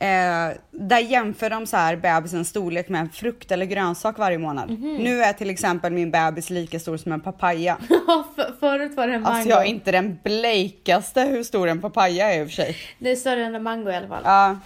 Eh, 0.00 0.56
där 0.70 0.98
jämför 0.98 1.50
de 1.50 1.66
så 1.66 1.76
här 1.76 1.96
bebisens 1.96 2.48
storlek 2.48 2.88
med 2.88 3.00
en 3.00 3.10
frukt 3.10 3.50
eller 3.50 3.66
grönsak 3.66 4.18
varje 4.18 4.38
månad. 4.38 4.70
Mhm. 4.70 4.96
Nu 4.96 5.22
är 5.22 5.32
till 5.32 5.50
exempel 5.50 5.92
min 5.92 6.10
bebis 6.10 6.50
lika 6.50 6.80
stor 6.80 6.96
som 6.96 7.12
en 7.12 7.20
papaya. 7.20 7.76
För, 8.36 8.54
förut 8.60 8.96
var 8.96 9.06
det 9.06 9.14
en 9.14 9.22
mango. 9.22 9.36
Alltså 9.36 9.50
jag 9.50 9.62
är 9.62 9.66
inte 9.66 9.92
den 9.92 10.18
blekaste 10.24 11.20
hur 11.20 11.42
stor 11.42 11.68
en 11.68 11.80
papaya 11.80 12.32
är 12.32 12.40
i 12.40 12.44
och 12.44 12.46
för 12.46 12.54
sig. 12.54 12.76
Det 12.98 13.10
är 13.10 13.16
större 13.16 13.44
än 13.44 13.54
en 13.54 13.62
mango 13.62 13.90
i 13.90 13.96
alla 13.96 14.08
fall. 14.08 14.22
Ja. 14.24 14.58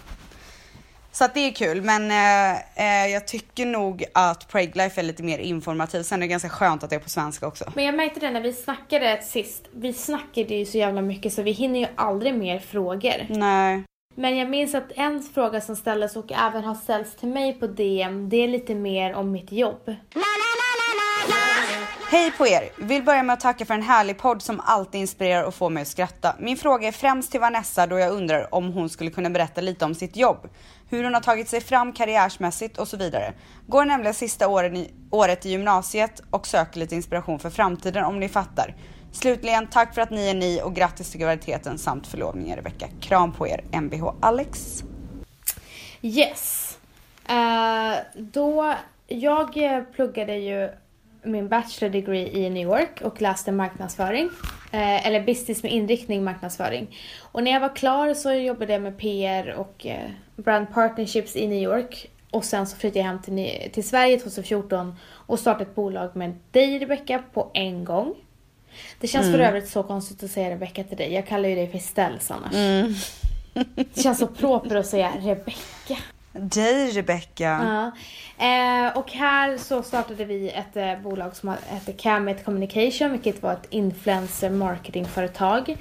Så 1.13 1.25
att 1.25 1.35
det 1.35 1.41
är 1.41 1.53
kul, 1.53 1.83
men 1.83 2.11
eh, 2.11 2.61
eh, 2.77 3.13
jag 3.13 3.27
tycker 3.27 3.67
nog 3.67 4.05
att 4.15 4.49
Preglife 4.49 5.01
är 5.01 5.03
lite 5.03 5.23
mer 5.23 5.39
informativ. 5.39 6.03
Sen 6.03 6.19
är 6.19 6.27
det 6.27 6.31
ganska 6.31 6.49
skönt 6.49 6.85
att 6.85 6.91
det 6.91 6.97
är 6.97 7.01
på 7.01 7.11
svenska 7.11 7.47
också. 7.47 7.73
Men 7.75 7.85
jag 7.85 7.95
märkte 7.95 8.21
det 8.21 8.31
när 8.31 8.41
vi 8.41 8.53
snackade 8.53 9.23
sist. 9.23 9.69
Vi 9.73 9.93
snackade 9.93 10.55
ju 10.55 10.65
så 10.65 10.79
jävla 10.79 11.03
mycket 11.03 11.33
så 11.33 11.43
vi 11.43 11.51
hinner 11.51 11.81
ju 11.81 11.87
aldrig 11.97 12.35
mer 12.35 12.59
frågor. 12.59 13.27
Nej. 13.29 13.83
Men 14.15 14.37
jag 14.37 14.51
minns 14.51 14.75
att 14.75 14.93
en 14.95 15.23
fråga 15.23 15.61
som 15.61 15.77
ställdes 15.77 16.17
och 16.17 16.33
även 16.33 16.65
har 16.65 16.75
ställts 16.75 17.17
till 17.17 17.29
mig 17.29 17.53
på 17.53 17.67
DM, 17.67 18.29
det 18.29 18.37
är 18.37 18.49
lite 18.49 18.75
mer 18.75 19.15
om 19.15 19.33
mitt 19.33 19.53
jobb. 19.53 19.95
Hej 22.11 22.33
på 22.39 22.47
er! 22.47 22.69
Vill 22.77 23.03
börja 23.03 23.23
med 23.23 23.35
att 23.35 23.41
tacka 23.41 23.65
för 23.65 23.75
en 23.75 23.83
härlig 23.83 24.19
podd 24.19 24.43
som 24.43 24.61
alltid 24.61 25.01
inspirerar 25.01 25.45
och 25.45 25.55
får 25.55 25.71
mig 25.71 25.81
att 25.81 25.89
skratta. 25.89 26.37
Min 26.39 26.57
fråga 26.57 26.89
är 26.89 26.93
främst 26.93 27.31
till 27.31 27.41
Vanessa 27.41 27.87
då 27.87 27.99
jag 27.99 28.13
undrar 28.13 28.55
om 28.55 28.73
hon 28.73 28.89
skulle 28.89 29.11
kunna 29.11 29.31
berätta 29.31 29.61
lite 29.61 29.85
om 29.85 29.95
sitt 29.95 30.17
jobb. 30.17 30.49
Hur 30.89 31.05
hon 31.05 31.15
har 31.15 31.21
tagit 31.21 31.49
sig 31.49 31.61
fram 31.61 31.93
karriärsmässigt 31.93 32.79
och 32.79 32.89
så 32.89 32.97
vidare. 32.97 33.33
Går 33.67 33.85
nämligen 33.85 34.15
sista 34.15 34.49
året 35.11 35.47
i 35.47 35.51
gymnasiet 35.51 36.23
och 36.31 36.47
söker 36.47 36.81
lite 36.81 36.95
inspiration 36.95 37.39
för 37.39 37.51
framtiden 37.51 38.05
om 38.05 38.21
ni 38.21 38.29
fattar. 38.29 38.75
Slutligen, 39.13 39.67
tack 39.67 39.95
för 39.95 40.03
att 40.03 40.11
ni 40.11 40.29
är 40.29 40.35
ni 40.35 40.61
och 40.63 40.75
grattis 40.75 41.11
till 41.11 41.21
graviditeten 41.21 41.79
samt 41.79 42.07
förlovningen 42.07 42.57
Rebecka. 42.57 42.89
Kram 43.01 43.33
på 43.33 43.49
er, 43.49 43.65
Mvh 43.73 44.13
Alex. 44.21 44.85
Yes. 46.03 46.79
Uh, 47.31 48.23
då, 48.23 48.75
jag 49.07 49.57
eh, 49.57 49.83
pluggade 49.83 50.37
ju 50.37 50.71
min 51.23 51.49
bachelor 51.49 51.93
degree 51.93 52.39
i 52.39 52.51
New 52.51 52.63
York 52.63 53.01
och 53.03 53.23
läste 53.23 53.53
marknadsföring. 53.53 54.31
Eh, 54.73 55.07
eller 55.07 55.21
business 55.21 55.63
med 55.63 55.73
inriktning 55.73 56.25
marknadsföring. 56.25 56.97
Och 57.21 57.43
när 57.43 57.51
jag 57.51 57.61
var 57.61 57.77
klar 57.77 58.15
så 58.15 58.33
jobbade 58.33 58.73
jag 58.73 58.83
med 58.83 58.99
PR 58.99 59.55
och 59.55 59.87
eh, 59.87 60.11
brand 60.37 60.67
partnerships 60.75 61.37
i 61.37 61.47
New 61.47 61.63
York. 61.63 62.11
Och 62.31 62.45
sen 62.45 62.67
så 62.67 62.77
flyttade 62.77 62.99
jag 62.99 63.07
hem 63.07 63.23
till, 63.23 63.71
till 63.73 63.89
Sverige 63.89 64.19
2014 64.19 64.97
och 65.11 65.39
startade 65.39 65.65
ett 65.65 65.75
bolag 65.75 66.17
med 66.17 66.35
dig 66.51 66.79
Rebecca 66.79 67.23
på 67.33 67.51
en 67.55 67.85
gång. 67.85 68.15
Det 69.01 69.07
känns 69.07 69.27
för 69.33 69.39
övrigt 69.39 69.69
så 69.69 69.83
konstigt 69.83 70.23
att 70.23 70.31
säga 70.31 70.51
Rebecca 70.51 70.85
till 70.85 70.97
dig. 70.97 71.13
Jag 71.15 71.27
kallar 71.27 71.49
ju 71.49 71.55
dig 71.55 71.71
för 71.71 71.79
Ställs 71.79 72.31
annars. 72.31 72.53
Det 73.95 74.03
känns 74.03 74.19
så 74.19 74.27
proper 74.27 74.77
att 74.77 74.87
säga 74.87 75.13
Rebecca. 75.21 75.97
Dig 76.33 76.91
Rebecka. 76.91 77.45
Ja. 78.39 78.47
Eh, 78.47 78.97
och 78.99 79.13
här 79.13 79.57
så 79.59 79.83
startade 79.83 80.25
vi 80.25 80.51
ett 80.51 80.77
eh, 80.77 80.99
bolag 81.03 81.37
som 81.37 81.55
hette 81.67 81.93
Camit 81.93 82.45
Communication, 82.45 83.11
vilket 83.13 83.43
var 83.43 83.53
ett 83.53 83.67
influencer 83.71 84.51
marketingföretag. 84.51 85.77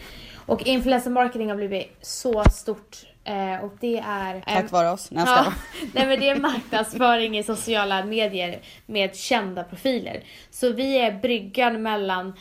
Och 0.46 0.64
influencer 0.68 1.10
marketing 1.12 1.50
har 1.50 1.56
blivit 1.56 1.98
så 2.02 2.44
stort 2.44 2.98
eh, 3.24 3.64
och 3.66 3.74
det 3.80 3.98
är... 4.08 4.36
eh, 4.36 4.42
Tack 4.56 4.72
vare 4.72 4.90
oss. 4.92 5.12
Nej, 5.12 5.24
Ja, 5.28 5.54
nej 5.94 6.08
men 6.08 6.20
det 6.20 6.30
är 6.30 6.36
marknadsföring 6.40 7.38
i 7.38 7.44
sociala 7.44 8.06
medier 8.06 8.60
med 8.86 9.16
kända 9.16 9.64
profiler. 9.64 10.24
Så 10.52 10.72
vi 10.74 10.98
är 10.98 11.12
bryggan 11.12 11.82
mellan 11.84 12.34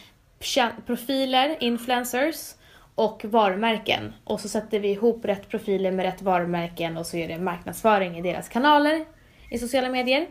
profiler, 0.87 1.57
influencers 1.61 2.55
och 2.95 3.25
varumärken. 3.25 4.13
Och 4.25 4.41
så 4.41 4.49
sätter 4.49 4.81
vi 4.81 4.89
ihop 4.89 5.25
rätt 5.25 5.49
profiler 5.49 5.91
med 5.91 6.05
rätt 6.05 6.23
varumärken 6.23 6.97
och 6.97 7.07
så 7.07 7.17
är 7.17 7.29
det 7.29 7.39
marknadsföring 7.39 8.19
i 8.19 8.23
deras 8.23 8.49
kanaler 8.49 9.05
i 9.51 9.59
sociala 9.59 9.89
medier. 9.89 10.27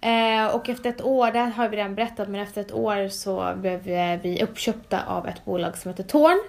Eh, 0.00 0.46
och 0.46 0.68
efter 0.68 0.90
ett 0.90 1.02
år, 1.02 1.30
det 1.30 1.38
här 1.38 1.50
har 1.50 1.68
vi 1.68 1.76
redan 1.76 1.94
berättat, 1.94 2.28
men 2.28 2.40
efter 2.40 2.60
ett 2.60 2.72
år 2.72 3.08
så 3.08 3.54
blev 3.56 3.88
eh, 3.88 4.20
vi 4.22 4.42
uppköpta 4.42 5.06
av 5.06 5.28
ett 5.28 5.44
bolag 5.44 5.78
som 5.78 5.90
heter 5.90 6.04
Torn. 6.04 6.42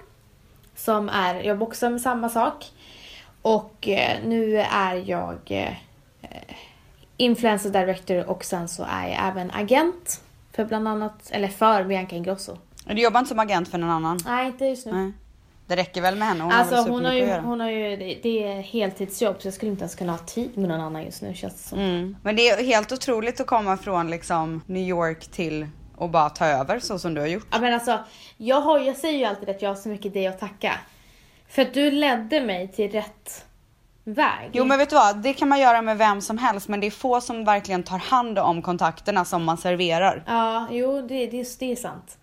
Som 0.74 1.08
är, 1.08 1.42
jobbar 1.42 1.66
också 1.66 1.90
med 1.90 2.00
samma 2.00 2.28
sak. 2.28 2.64
Och 3.42 3.88
eh, 3.88 4.18
nu 4.24 4.56
är 4.58 4.94
jag 4.94 5.38
eh, 5.46 5.72
eh, 6.22 6.54
influencer 7.16 7.70
director 7.70 8.30
och 8.30 8.44
sen 8.44 8.68
så 8.68 8.86
är 8.90 9.08
jag 9.08 9.28
även 9.28 9.50
agent. 9.50 10.23
För 10.54 10.64
bland 10.64 10.88
annat, 10.88 11.30
eller 11.30 11.48
för 11.48 11.84
Bianca 11.84 12.16
Ingrosso. 12.16 12.56
Du 12.86 13.02
jobbar 13.02 13.20
inte 13.20 13.28
som 13.28 13.38
agent 13.38 13.68
för 13.68 13.78
någon 13.78 13.90
annan? 13.90 14.20
Nej, 14.24 14.46
inte 14.46 14.64
just 14.64 14.86
nu. 14.86 14.92
Nej. 14.92 15.12
Det 15.66 15.76
räcker 15.76 16.02
väl 16.02 16.16
med 16.16 16.28
henne? 16.28 16.44
Hon 16.44 16.52
alltså 16.52 16.74
har 16.74 16.88
hon 16.88 17.04
har, 17.04 17.12
ju, 17.12 17.32
hon 17.32 17.60
har 17.60 17.70
ju, 17.70 17.96
det, 17.96 18.18
det 18.22 18.44
är 18.44 18.60
heltidsjobb 18.60 19.36
så 19.42 19.46
jag 19.46 19.54
skulle 19.54 19.70
inte 19.70 19.82
ens 19.82 19.94
kunna 19.94 20.12
ha 20.12 20.18
tid 20.18 20.58
med 20.58 20.68
någon 20.68 20.80
annan 20.80 21.04
just 21.04 21.22
nu 21.22 21.34
känns 21.34 21.54
det 21.54 21.68
som. 21.68 21.78
Mm. 21.78 22.16
Men 22.22 22.36
det 22.36 22.48
är 22.48 22.64
helt 22.64 22.92
otroligt 22.92 23.40
att 23.40 23.46
komma 23.46 23.76
från 23.76 24.10
liksom 24.10 24.60
New 24.66 24.88
York 24.88 25.26
till 25.26 25.66
och 25.96 26.10
bara 26.10 26.30
ta 26.30 26.46
över 26.46 26.78
så 26.78 26.98
som 26.98 27.14
du 27.14 27.20
har 27.20 27.28
gjort. 27.28 27.46
Ja 27.50 27.58
men 27.60 27.74
alltså, 27.74 27.98
jag, 28.36 28.60
har, 28.60 28.78
jag 28.78 28.96
säger 28.96 29.18
ju 29.18 29.24
alltid 29.24 29.48
att 29.48 29.62
jag 29.62 29.70
har 29.70 29.76
så 29.76 29.88
mycket 29.88 30.12
dig 30.12 30.26
att 30.26 30.40
tacka. 30.40 30.72
För 31.48 31.62
att 31.62 31.74
du 31.74 31.90
ledde 31.90 32.40
mig 32.40 32.68
till 32.68 32.90
rätt 32.90 33.44
väg. 34.04 34.50
Jo 34.52 34.64
men 34.64 34.78
vet 34.78 34.90
du 34.90 34.96
vad, 34.96 35.16
det 35.16 35.32
kan 35.32 35.48
man 35.48 35.60
göra 35.60 35.82
med 35.82 35.98
vem 35.98 36.20
som 36.20 36.38
helst 36.38 36.68
men 36.68 36.80
det 36.80 36.86
är 36.86 36.90
få 36.90 37.20
som 37.20 37.44
verkligen 37.44 37.82
tar 37.82 37.98
hand 37.98 38.38
om 38.38 38.62
kontakterna 38.62 39.24
som 39.24 39.44
man 39.44 39.56
serverar. 39.56 40.24
Ja, 40.26 40.66
jo 40.70 41.00
det, 41.00 41.26
det, 41.26 41.58
det 41.58 41.72
är 41.72 41.76
sant. 41.76 42.18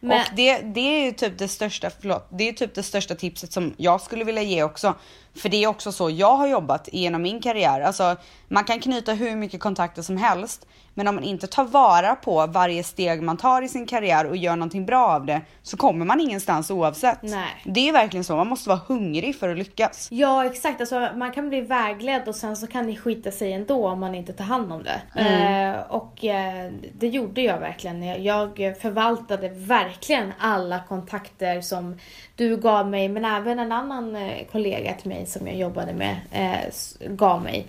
Men, 0.00 0.20
Och 0.20 0.26
det, 0.36 0.58
det 0.58 0.80
är 0.80 1.04
ju 1.04 1.12
typ 1.12 1.38
det 1.38 1.48
största, 1.48 1.90
förlåt, 2.00 2.28
det 2.30 2.48
är 2.48 2.52
typ 2.52 2.74
det 2.74 2.82
största 2.82 3.14
tipset 3.14 3.52
som 3.52 3.74
jag 3.76 4.00
skulle 4.00 4.24
vilja 4.24 4.42
ge 4.42 4.62
också. 4.62 4.94
För 5.36 5.48
det 5.48 5.64
är 5.64 5.68
också 5.68 5.92
så 5.92 6.10
jag 6.10 6.36
har 6.36 6.46
jobbat 6.46 6.88
genom 6.92 7.22
min 7.22 7.40
karriär. 7.40 7.80
Alltså 7.80 8.16
man 8.48 8.64
kan 8.64 8.80
knyta 8.80 9.12
hur 9.12 9.36
mycket 9.36 9.60
kontakter 9.60 10.02
som 10.02 10.16
helst. 10.16 10.66
Men 10.94 11.08
om 11.08 11.14
man 11.14 11.24
inte 11.24 11.46
tar 11.46 11.64
vara 11.64 12.14
på 12.14 12.46
varje 12.46 12.82
steg 12.84 13.22
man 13.22 13.36
tar 13.36 13.62
i 13.62 13.68
sin 13.68 13.86
karriär 13.86 14.26
och 14.26 14.36
gör 14.36 14.56
någonting 14.56 14.86
bra 14.86 15.06
av 15.08 15.26
det 15.26 15.40
så 15.62 15.76
kommer 15.76 16.04
man 16.06 16.20
ingenstans 16.20 16.70
oavsett. 16.70 17.22
Nej. 17.22 17.48
Det 17.64 17.88
är 17.88 17.92
verkligen 17.92 18.24
så, 18.24 18.36
man 18.36 18.46
måste 18.48 18.68
vara 18.68 18.80
hungrig 18.86 19.36
för 19.38 19.48
att 19.48 19.58
lyckas. 19.58 20.08
Ja 20.10 20.44
exakt, 20.46 20.80
alltså, 20.80 21.08
man 21.16 21.32
kan 21.32 21.48
bli 21.48 21.60
vägledd 21.60 22.28
och 22.28 22.34
sen 22.34 22.56
så 22.56 22.66
kan 22.66 22.86
det 22.86 22.96
skita 22.96 23.30
sig 23.30 23.52
ändå 23.52 23.88
om 23.88 24.00
man 24.00 24.14
inte 24.14 24.32
tar 24.32 24.44
hand 24.44 24.72
om 24.72 24.82
det. 24.82 25.20
Eh, 25.20 25.80
och 25.94 26.24
eh, 26.24 26.72
det 26.98 27.08
gjorde 27.08 27.40
jag 27.42 27.58
verkligen. 27.58 28.02
Jag- 28.22 28.58
Jag 28.58 28.80
förvaltade 28.80 29.48
verkligen 29.48 30.32
alla 30.38 30.80
kontakter 30.88 31.60
som 31.60 31.98
du 32.36 32.56
gav 32.56 32.88
mig 32.90 33.08
men 33.08 33.24
även 33.24 33.58
en 33.58 33.72
annan 33.72 34.16
eh, 34.16 34.46
kollega 34.52 34.92
till 34.94 35.08
mig 35.08 35.26
som 35.28 35.46
jag 35.46 35.56
jobbade 35.56 35.92
med 35.92 36.16
eh, 36.32 37.08
gav 37.08 37.42
mig. 37.42 37.66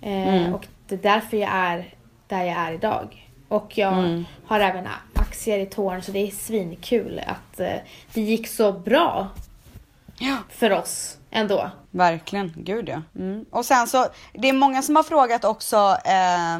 Eh, 0.00 0.54
Och 0.54 0.66
det 0.88 0.94
är 0.94 0.98
därför 1.02 1.36
jag 1.36 1.50
är 1.52 1.94
där 2.26 2.44
jag 2.44 2.56
är 2.56 2.72
idag. 2.72 3.30
Och 3.48 3.78
jag 3.78 4.24
har 4.46 4.60
även 4.60 4.88
aktier 5.14 5.58
i 5.58 5.66
Torn 5.66 6.02
så 6.02 6.12
det 6.12 6.18
är 6.26 6.30
svinkul 6.30 7.20
att 7.26 7.60
eh, 7.60 7.76
det 8.14 8.20
gick 8.20 8.48
så 8.48 8.72
bra 8.72 9.28
Ja. 10.18 10.36
för 10.50 10.70
oss 10.70 11.18
ändå. 11.30 11.70
Verkligen, 11.90 12.52
gud 12.56 12.88
ja. 12.88 13.02
Mm. 13.16 13.44
Och 13.50 13.64
sen 13.64 13.86
så, 13.86 14.06
det 14.32 14.48
är 14.48 14.52
många 14.52 14.82
som 14.82 14.96
har 14.96 15.02
frågat 15.02 15.44
också 15.44 15.76
eh, 16.04 16.58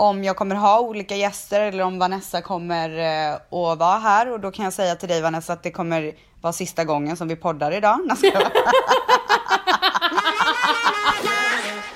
om 0.00 0.24
jag 0.24 0.36
kommer 0.36 0.54
ha 0.54 0.80
olika 0.80 1.16
gäster 1.16 1.60
eller 1.60 1.84
om 1.84 1.98
Vanessa 1.98 2.42
kommer 2.42 2.98
eh, 2.98 3.34
att 3.34 3.78
vara 3.78 3.98
här 3.98 4.32
och 4.32 4.40
då 4.40 4.50
kan 4.50 4.64
jag 4.64 4.72
säga 4.72 4.96
till 4.96 5.08
dig 5.08 5.20
Vanessa 5.20 5.52
att 5.52 5.62
det 5.62 5.70
kommer 5.70 6.12
vara 6.40 6.52
sista 6.52 6.84
gången 6.84 7.16
som 7.16 7.28
vi 7.28 7.36
poddar 7.36 7.72
idag. 7.72 7.98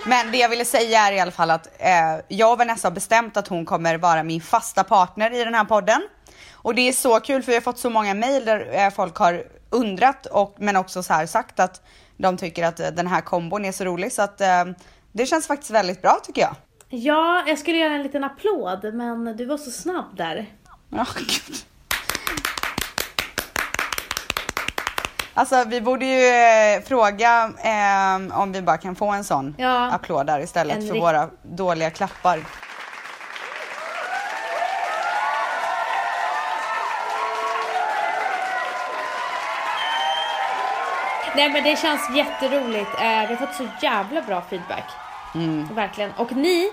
Men 0.06 0.32
det 0.32 0.38
jag 0.38 0.48
ville 0.48 0.64
säga 0.64 1.00
är 1.00 1.12
i 1.12 1.20
alla 1.20 1.30
fall 1.30 1.50
att 1.50 1.66
eh, 1.78 2.16
jag 2.28 2.52
och 2.52 2.58
Vanessa 2.58 2.88
har 2.88 2.92
bestämt 2.92 3.36
att 3.36 3.48
hon 3.48 3.64
kommer 3.64 3.98
vara 3.98 4.22
min 4.22 4.40
fasta 4.40 4.84
partner 4.84 5.40
i 5.40 5.44
den 5.44 5.54
här 5.54 5.64
podden. 5.64 6.02
Och 6.52 6.74
det 6.74 6.88
är 6.88 6.92
så 6.92 7.20
kul 7.20 7.42
för 7.42 7.52
vi 7.52 7.56
har 7.56 7.62
fått 7.62 7.78
så 7.78 7.90
många 7.90 8.14
mejl 8.14 8.44
där 8.44 8.68
eh, 8.72 8.90
folk 8.90 9.16
har 9.16 9.44
undrat 9.70 10.26
och 10.26 10.56
men 10.58 10.76
också 10.76 11.02
så 11.02 11.12
här 11.12 11.26
sagt 11.26 11.60
att 11.60 11.82
de 12.16 12.36
tycker 12.36 12.64
att 12.64 12.80
eh, 12.80 12.88
den 12.88 13.06
här 13.06 13.20
kombon 13.20 13.64
är 13.64 13.72
så 13.72 13.84
rolig 13.84 14.12
så 14.12 14.22
att 14.22 14.40
eh, 14.40 14.64
det 15.12 15.26
känns 15.26 15.46
faktiskt 15.46 15.70
väldigt 15.70 16.02
bra 16.02 16.20
tycker 16.24 16.40
jag. 16.40 16.54
Ja, 16.96 17.42
jag 17.46 17.58
skulle 17.58 17.78
göra 17.78 17.94
en 17.94 18.02
liten 18.02 18.24
applåd 18.24 18.94
men 18.94 19.36
du 19.36 19.44
var 19.44 19.56
så 19.56 19.70
snabb 19.70 20.16
där. 20.16 20.46
Ja, 20.88 21.06
gud. 21.18 21.56
Alltså 25.34 25.64
vi 25.66 25.80
borde 25.80 26.04
ju 26.06 26.26
eh, 26.26 26.80
fråga 26.82 27.52
eh, 27.64 28.38
om 28.40 28.52
vi 28.52 28.62
bara 28.62 28.76
kan 28.78 28.94
få 28.96 29.10
en 29.10 29.24
sån 29.24 29.54
Ja. 29.58 29.90
applåd 29.90 30.26
där 30.26 30.40
istället 30.40 30.74
för 30.88 30.94
rikt- 30.94 31.02
våra 31.04 31.30
dåliga 31.42 31.90
klappar. 31.90 32.40
Nej 41.36 41.48
men 41.52 41.62
det 41.64 41.78
känns 41.78 42.10
jätteroligt. 42.16 42.90
Eh, 43.00 43.28
vi 43.28 43.34
har 43.34 43.36
fått 43.46 43.54
så 43.54 43.66
jävla 43.82 44.22
bra 44.22 44.42
feedback. 44.50 44.84
Verkligen. 45.74 46.10
Och 46.16 46.32
ni 46.32 46.70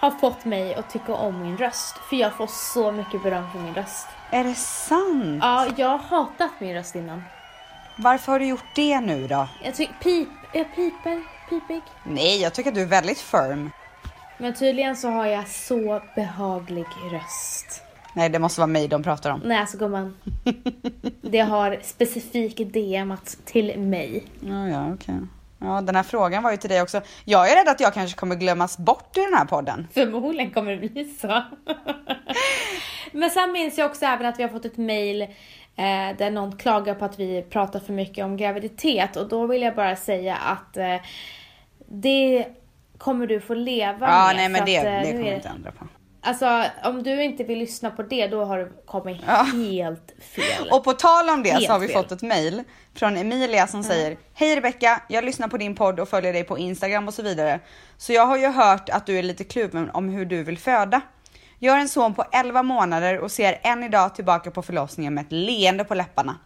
har 0.00 0.10
fått 0.10 0.44
mig 0.44 0.74
att 0.74 0.90
tycka 0.90 1.14
om 1.14 1.42
min 1.42 1.56
röst. 1.56 1.96
För 2.08 2.16
jag 2.16 2.34
får 2.34 2.46
så 2.46 2.92
mycket 2.92 3.22
beröm 3.22 3.44
för 3.52 3.58
min 3.58 3.74
röst. 3.74 4.06
Är 4.30 4.44
det 4.44 4.54
sant? 4.54 5.38
Ja, 5.42 5.66
jag 5.76 5.88
har 5.88 5.98
hatat 5.98 6.50
min 6.58 6.74
röst 6.74 6.94
innan. 6.94 7.22
Varför 7.96 8.32
har 8.32 8.38
du 8.38 8.46
gjort 8.46 8.74
det 8.74 9.00
nu 9.00 9.26
då? 9.26 9.48
Jag 9.64 9.74
tycker 9.74 9.94
pip, 10.02 10.28
jag 10.52 10.74
piper, 10.74 11.22
pipig. 11.48 11.82
Nej, 12.04 12.42
jag 12.42 12.52
tycker 12.54 12.70
att 12.70 12.74
du 12.74 12.82
är 12.82 12.86
väldigt 12.86 13.18
firm. 13.18 13.70
Men 14.38 14.54
tydligen 14.54 14.96
så 14.96 15.08
har 15.08 15.26
jag 15.26 15.48
så 15.48 16.02
behaglig 16.14 16.86
röst. 17.12 17.82
Nej, 18.14 18.28
det 18.28 18.38
måste 18.38 18.60
vara 18.60 18.66
mig 18.66 18.88
de 18.88 19.02
pratar 19.02 19.30
om. 19.30 19.40
Nej 19.44 19.58
alltså 19.58 19.78
gumman. 19.78 20.16
Det 21.22 21.40
har 21.40 21.78
specifikt 21.82 22.72
DMat 22.74 23.36
till 23.44 23.78
mig. 23.80 24.24
Ja, 24.40 24.68
ja, 24.68 24.92
okej. 24.94 25.14
Ja, 25.60 25.80
den 25.80 25.96
här 25.96 26.02
frågan 26.02 26.42
var 26.42 26.50
ju 26.50 26.56
till 26.56 26.70
dig 26.70 26.82
också. 26.82 27.00
Jag 27.24 27.50
är 27.52 27.56
rädd 27.56 27.68
att 27.68 27.80
jag 27.80 27.94
kanske 27.94 28.18
kommer 28.18 28.34
glömmas 28.34 28.78
bort 28.78 29.16
i 29.16 29.20
den 29.20 29.34
här 29.34 29.44
podden. 29.44 29.88
Förmodligen 29.94 30.50
kommer 30.50 30.76
det 30.76 30.88
bli 30.88 31.04
så. 31.04 31.42
Men 33.12 33.30
sen 33.30 33.52
minns 33.52 33.78
jag 33.78 33.90
också 33.90 34.04
även 34.04 34.26
att 34.26 34.38
vi 34.38 34.42
har 34.42 34.50
fått 34.50 34.64
ett 34.64 34.76
mail 34.76 35.22
eh, 35.22 35.28
där 36.18 36.30
någon 36.30 36.58
klagar 36.58 36.94
på 36.94 37.04
att 37.04 37.18
vi 37.20 37.42
pratar 37.42 37.80
för 37.80 37.92
mycket 37.92 38.24
om 38.24 38.36
graviditet 38.36 39.16
och 39.16 39.28
då 39.28 39.46
vill 39.46 39.62
jag 39.62 39.74
bara 39.74 39.96
säga 39.96 40.36
att 40.36 40.76
eh, 40.76 40.96
det 41.88 42.46
kommer 42.98 43.26
du 43.26 43.40
få 43.40 43.54
leva 43.54 44.08
Ja, 44.08 44.26
med. 44.26 44.36
nej, 44.36 44.48
men 44.48 44.64
det, 44.66 44.78
att, 44.78 44.84
eh, 44.84 44.90
det 44.92 45.12
kommer 45.12 45.26
jag 45.26 45.34
inte 45.36 45.48
ändra 45.48 45.70
på. 45.70 45.84
Alltså 46.22 46.64
om 46.84 47.02
du 47.02 47.22
inte 47.22 47.44
vill 47.44 47.58
lyssna 47.58 47.90
på 47.90 48.02
det 48.02 48.26
då 48.26 48.44
har 48.44 48.58
du 48.58 48.72
kommit 48.86 49.20
Ja. 49.26 49.34
helt 49.42 50.12
fel. 50.20 50.68
Och 50.72 50.84
på 50.84 50.92
tal 50.92 51.28
om 51.28 51.42
det 51.42 51.50
Helt 51.50 51.66
så 51.66 51.72
har 51.72 51.78
vi 51.78 51.86
fel. 51.88 51.96
fått 52.02 52.12
ett 52.12 52.22
mail 52.22 52.62
från 52.94 53.16
Emilia 53.16 53.66
som 53.66 53.82
säger 53.84 54.16
Hej 54.34 54.56
Rebecka, 54.56 55.02
jag 55.08 55.24
lyssnar 55.24 55.48
på 55.48 55.56
din 55.56 55.74
podd 55.74 56.00
och 56.00 56.08
följer 56.08 56.32
dig 56.32 56.44
på 56.44 56.58
Instagram 56.58 57.08
och 57.08 57.14
så 57.14 57.22
vidare. 57.22 57.60
Så 57.96 58.12
jag 58.12 58.26
har 58.26 58.36
ju 58.36 58.46
hört 58.46 58.88
att 58.88 59.06
du 59.06 59.18
är 59.18 59.22
lite 59.22 59.44
kluven 59.44 59.90
om 59.90 60.08
hur 60.08 60.24
du 60.26 60.42
vill 60.44 60.58
föda. 60.58 61.00
Jag 61.58 61.72
har 61.72 61.80
en 61.80 61.88
son 61.88 62.14
på 62.14 62.24
11 62.32 62.62
månader 62.62 63.18
och 63.18 63.30
ser 63.30 63.58
än 63.62 63.84
idag 63.84 64.14
tillbaka 64.14 64.50
på 64.50 64.62
förlossningen 64.62 65.14
med 65.14 65.24
ett 65.26 65.32
leende 65.32 65.84
på 65.84 65.94
läpparna. 65.94 66.36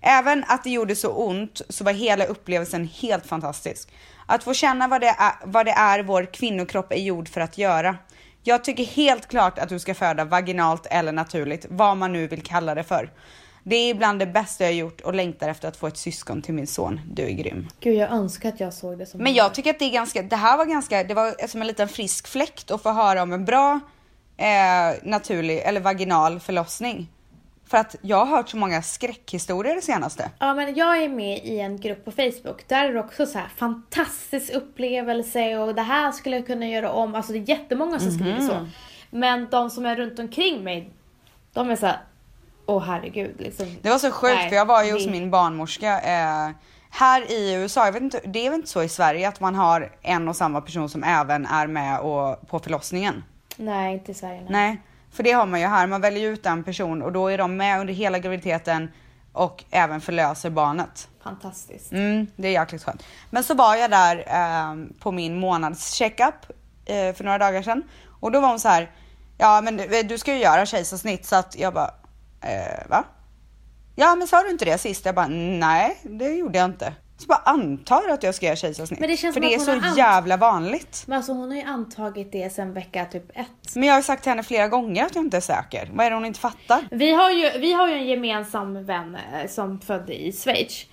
Även 0.00 0.44
att 0.48 0.64
det 0.64 0.70
gjorde 0.70 0.96
så 0.96 1.08
ont 1.10 1.60
så 1.68 1.84
var 1.84 1.92
hela 1.92 2.24
upplevelsen 2.24 2.88
helt 3.00 3.26
fantastisk. 3.26 3.88
Att 4.26 4.44
få 4.44 4.54
känna 4.54 4.88
vad 4.88 5.00
det 5.00 5.06
är, 5.08 5.32
vad 5.44 5.66
det 5.66 5.72
är 5.72 6.02
vår 6.02 6.24
kvinnokropp 6.32 6.92
är 6.92 6.96
gjord 6.96 7.28
för 7.28 7.40
att 7.40 7.58
göra. 7.58 7.96
Jag 8.42 8.64
tycker 8.64 8.84
helt 8.84 9.26
klart 9.26 9.58
att 9.58 9.68
du 9.68 9.78
ska 9.78 9.94
föda 9.94 10.24
vaginalt 10.24 10.86
eller 10.90 11.12
naturligt, 11.12 11.66
vad 11.68 11.96
man 11.96 12.12
nu 12.12 12.26
vill 12.26 12.42
kalla 12.42 12.74
det 12.74 12.84
för. 12.84 13.10
Det 13.64 13.76
är 13.76 13.90
ibland 13.90 14.18
det 14.18 14.26
bästa 14.26 14.64
jag 14.64 14.74
gjort 14.74 15.00
och 15.00 15.14
längtar 15.14 15.48
efter 15.48 15.68
att 15.68 15.76
få 15.76 15.86
ett 15.86 15.96
syskon 15.96 16.42
till 16.42 16.54
min 16.54 16.66
son. 16.66 17.00
Du 17.06 17.22
är 17.22 17.30
grym. 17.30 17.68
Gud 17.80 17.94
jag 17.94 18.10
önskar 18.10 18.48
att 18.48 18.60
jag 18.60 18.72
såg 18.72 18.98
det 18.98 19.06
som 19.06 19.22
Men 19.22 19.34
jag 19.34 19.54
tycker 19.54 19.70
att 19.70 19.78
det 19.78 19.84
är 19.84 19.92
ganska, 19.92 20.22
det 20.22 20.36
här 20.36 20.56
var 20.56 20.64
ganska, 20.64 21.04
det 21.04 21.14
var 21.14 21.46
som 21.46 21.60
en 21.60 21.66
liten 21.66 21.88
frisk 21.88 22.28
fläkt 22.28 22.70
att 22.70 22.82
få 22.82 22.90
höra 22.90 23.22
om 23.22 23.32
en 23.32 23.44
bra 23.44 23.80
eh, 24.36 24.46
naturlig 25.02 25.58
eller 25.58 25.80
vaginal 25.80 26.40
förlossning. 26.40 27.08
För 27.72 27.78
att 27.78 27.96
jag 28.02 28.16
har 28.24 28.36
hört 28.36 28.48
så 28.48 28.56
många 28.56 28.82
skräckhistorier 28.82 29.74
det 29.74 29.82
senaste. 29.82 30.30
Ja 30.38 30.54
men 30.54 30.74
jag 30.74 31.02
är 31.02 31.08
med 31.08 31.38
i 31.44 31.60
en 31.60 31.76
grupp 31.80 32.04
på 32.04 32.10
Facebook. 32.12 32.68
Där 32.68 32.84
är 32.88 32.92
det 32.92 33.00
också 33.00 33.26
så 33.26 33.38
här 33.38 33.48
fantastisk 33.56 34.52
upplevelse 34.52 35.56
och 35.58 35.74
det 35.74 35.82
här 35.82 36.12
skulle 36.12 36.36
jag 36.36 36.46
kunna 36.46 36.66
göra 36.68 36.90
om. 36.92 37.14
Alltså 37.14 37.32
det 37.32 37.38
är 37.38 37.48
jättemånga 37.48 37.98
som 37.98 38.10
skriver 38.10 38.38
Mhm. 38.38 38.48
så. 38.48 38.66
Men 39.10 39.48
de 39.50 39.70
som 39.70 39.86
är 39.86 39.96
runt 39.96 40.18
omkring 40.18 40.64
mig, 40.64 40.90
de 41.52 41.70
är 41.70 41.76
så 41.76 41.86
här, 41.86 42.00
åh 42.66 42.82
herregud 42.84 43.34
liksom. 43.38 43.66
Det 43.82 43.90
var 43.90 43.98
så 43.98 44.10
sjukt 44.10 44.34
Nej, 44.34 44.48
för 44.48 44.56
jag 44.56 44.66
var 44.66 44.84
ju 44.84 44.92
hos 44.92 45.06
min 45.06 45.30
barnmorska 45.30 46.00
eh, 46.00 46.50
här 46.90 47.32
i 47.32 47.54
USA, 47.54 47.84
jag 47.84 47.92
vet 47.92 48.02
inte, 48.02 48.20
det 48.24 48.46
är 48.46 48.50
väl 48.50 48.58
inte 48.58 48.70
så 48.70 48.82
i 48.82 48.88
Sverige 48.88 49.28
att 49.28 49.40
man 49.40 49.54
har 49.54 49.92
en 50.02 50.28
och 50.28 50.36
samma 50.36 50.60
person 50.60 50.88
som 50.88 51.04
även 51.04 51.46
är 51.46 51.66
med 51.66 52.00
och, 52.00 52.48
på 52.48 52.58
förlossningen? 52.58 53.24
Nej 53.56 53.94
inte 53.94 54.10
i 54.10 54.14
Sverige 54.14 54.40
nej. 54.40 54.50
Nej, 54.50 54.82
för 55.12 55.22
det 55.22 55.32
har 55.32 55.46
man 55.46 55.60
ju 55.60 55.66
här. 55.66 55.86
Man 55.86 56.00
väljer 56.00 56.30
ut 56.30 56.46
en 56.46 56.64
person 56.64 57.02
och 57.02 57.12
då 57.12 57.28
är 57.28 57.38
de 57.38 57.56
med 57.56 57.80
under 57.80 57.94
hela 57.94 58.18
graviditeten 58.18 58.90
och 59.32 59.64
även 59.70 60.00
förlöser 60.00 60.50
barnet. 60.50 61.08
Fantastiskt. 61.22 61.92
Mm, 61.92 62.26
det 62.36 62.48
är 62.48 62.52
jäkligt 62.52 62.84
skönt. 62.84 63.04
Men 63.30 63.44
så 63.44 63.54
var 63.54 63.76
jag 63.76 63.90
där 63.90 64.16
eh, 64.26 64.98
på 65.00 65.12
min 65.12 65.40
månads 65.40 65.92
checkup 65.92 66.34
eh, 66.84 67.14
för 67.14 67.24
några 67.24 67.38
dagar 67.38 67.62
sedan 67.62 67.82
och 68.20 68.32
då 68.32 68.40
var 68.40 68.48
hon 68.48 68.60
så 68.60 68.68
här. 68.68 68.90
Ja, 69.38 69.60
men 69.60 69.76
du, 69.76 70.02
du 70.02 70.18
ska 70.18 70.34
ju 70.34 70.40
göra 70.40 70.66
kejsarsnitt 70.66 71.26
så 71.26 71.36
att 71.36 71.58
jag 71.58 71.74
bara. 71.74 71.94
Eh, 72.40 72.88
va? 72.88 73.04
Ja, 73.94 74.14
men 74.14 74.28
sa 74.28 74.42
du 74.42 74.50
inte 74.50 74.64
det 74.64 74.78
sist? 74.78 75.06
Jag 75.06 75.14
bara 75.14 75.28
nej, 75.28 76.00
det 76.02 76.28
gjorde 76.28 76.58
jag 76.58 76.64
inte. 76.64 76.94
Så 77.22 77.26
bara 77.26 77.42
antar 77.44 78.08
att 78.08 78.22
jag 78.22 78.34
ska 78.34 78.46
göra 78.46 78.56
kejsarsnitt. 78.56 79.00
Men 79.00 79.08
det 79.10 79.16
känns 79.16 79.34
för 79.34 79.40
det 79.40 79.54
är 79.54 79.58
så 79.58 79.80
jävla 79.96 80.36
vanligt. 80.36 81.04
Men 81.06 81.16
alltså 81.16 81.32
hon 81.32 81.50
har 81.50 81.56
ju 81.56 81.62
antagit 81.62 82.32
det 82.32 82.52
sen 82.52 82.74
vecka 82.74 83.04
typ 83.04 83.30
ett. 83.34 83.74
Men 83.74 83.82
jag 83.82 83.94
har 83.94 83.98
ju 83.98 84.02
sagt 84.02 84.22
till 84.22 84.30
henne 84.30 84.42
flera 84.42 84.68
gånger 84.68 85.04
att 85.04 85.14
jag 85.14 85.24
inte 85.24 85.36
är 85.36 85.40
säker. 85.40 85.90
Vad 85.92 86.06
är 86.06 86.10
det 86.10 86.16
hon 86.16 86.24
inte 86.24 86.40
fattar? 86.40 86.88
Vi 86.90 87.12
har 87.12 87.30
ju, 87.30 87.58
vi 87.58 87.72
har 87.72 87.88
ju 87.88 87.94
en 87.94 88.06
gemensam 88.06 88.84
vän 88.84 89.16
eh, 89.34 89.48
som 89.48 89.80
födde 89.80 90.22
i 90.22 90.32
Schweiz. 90.32 90.86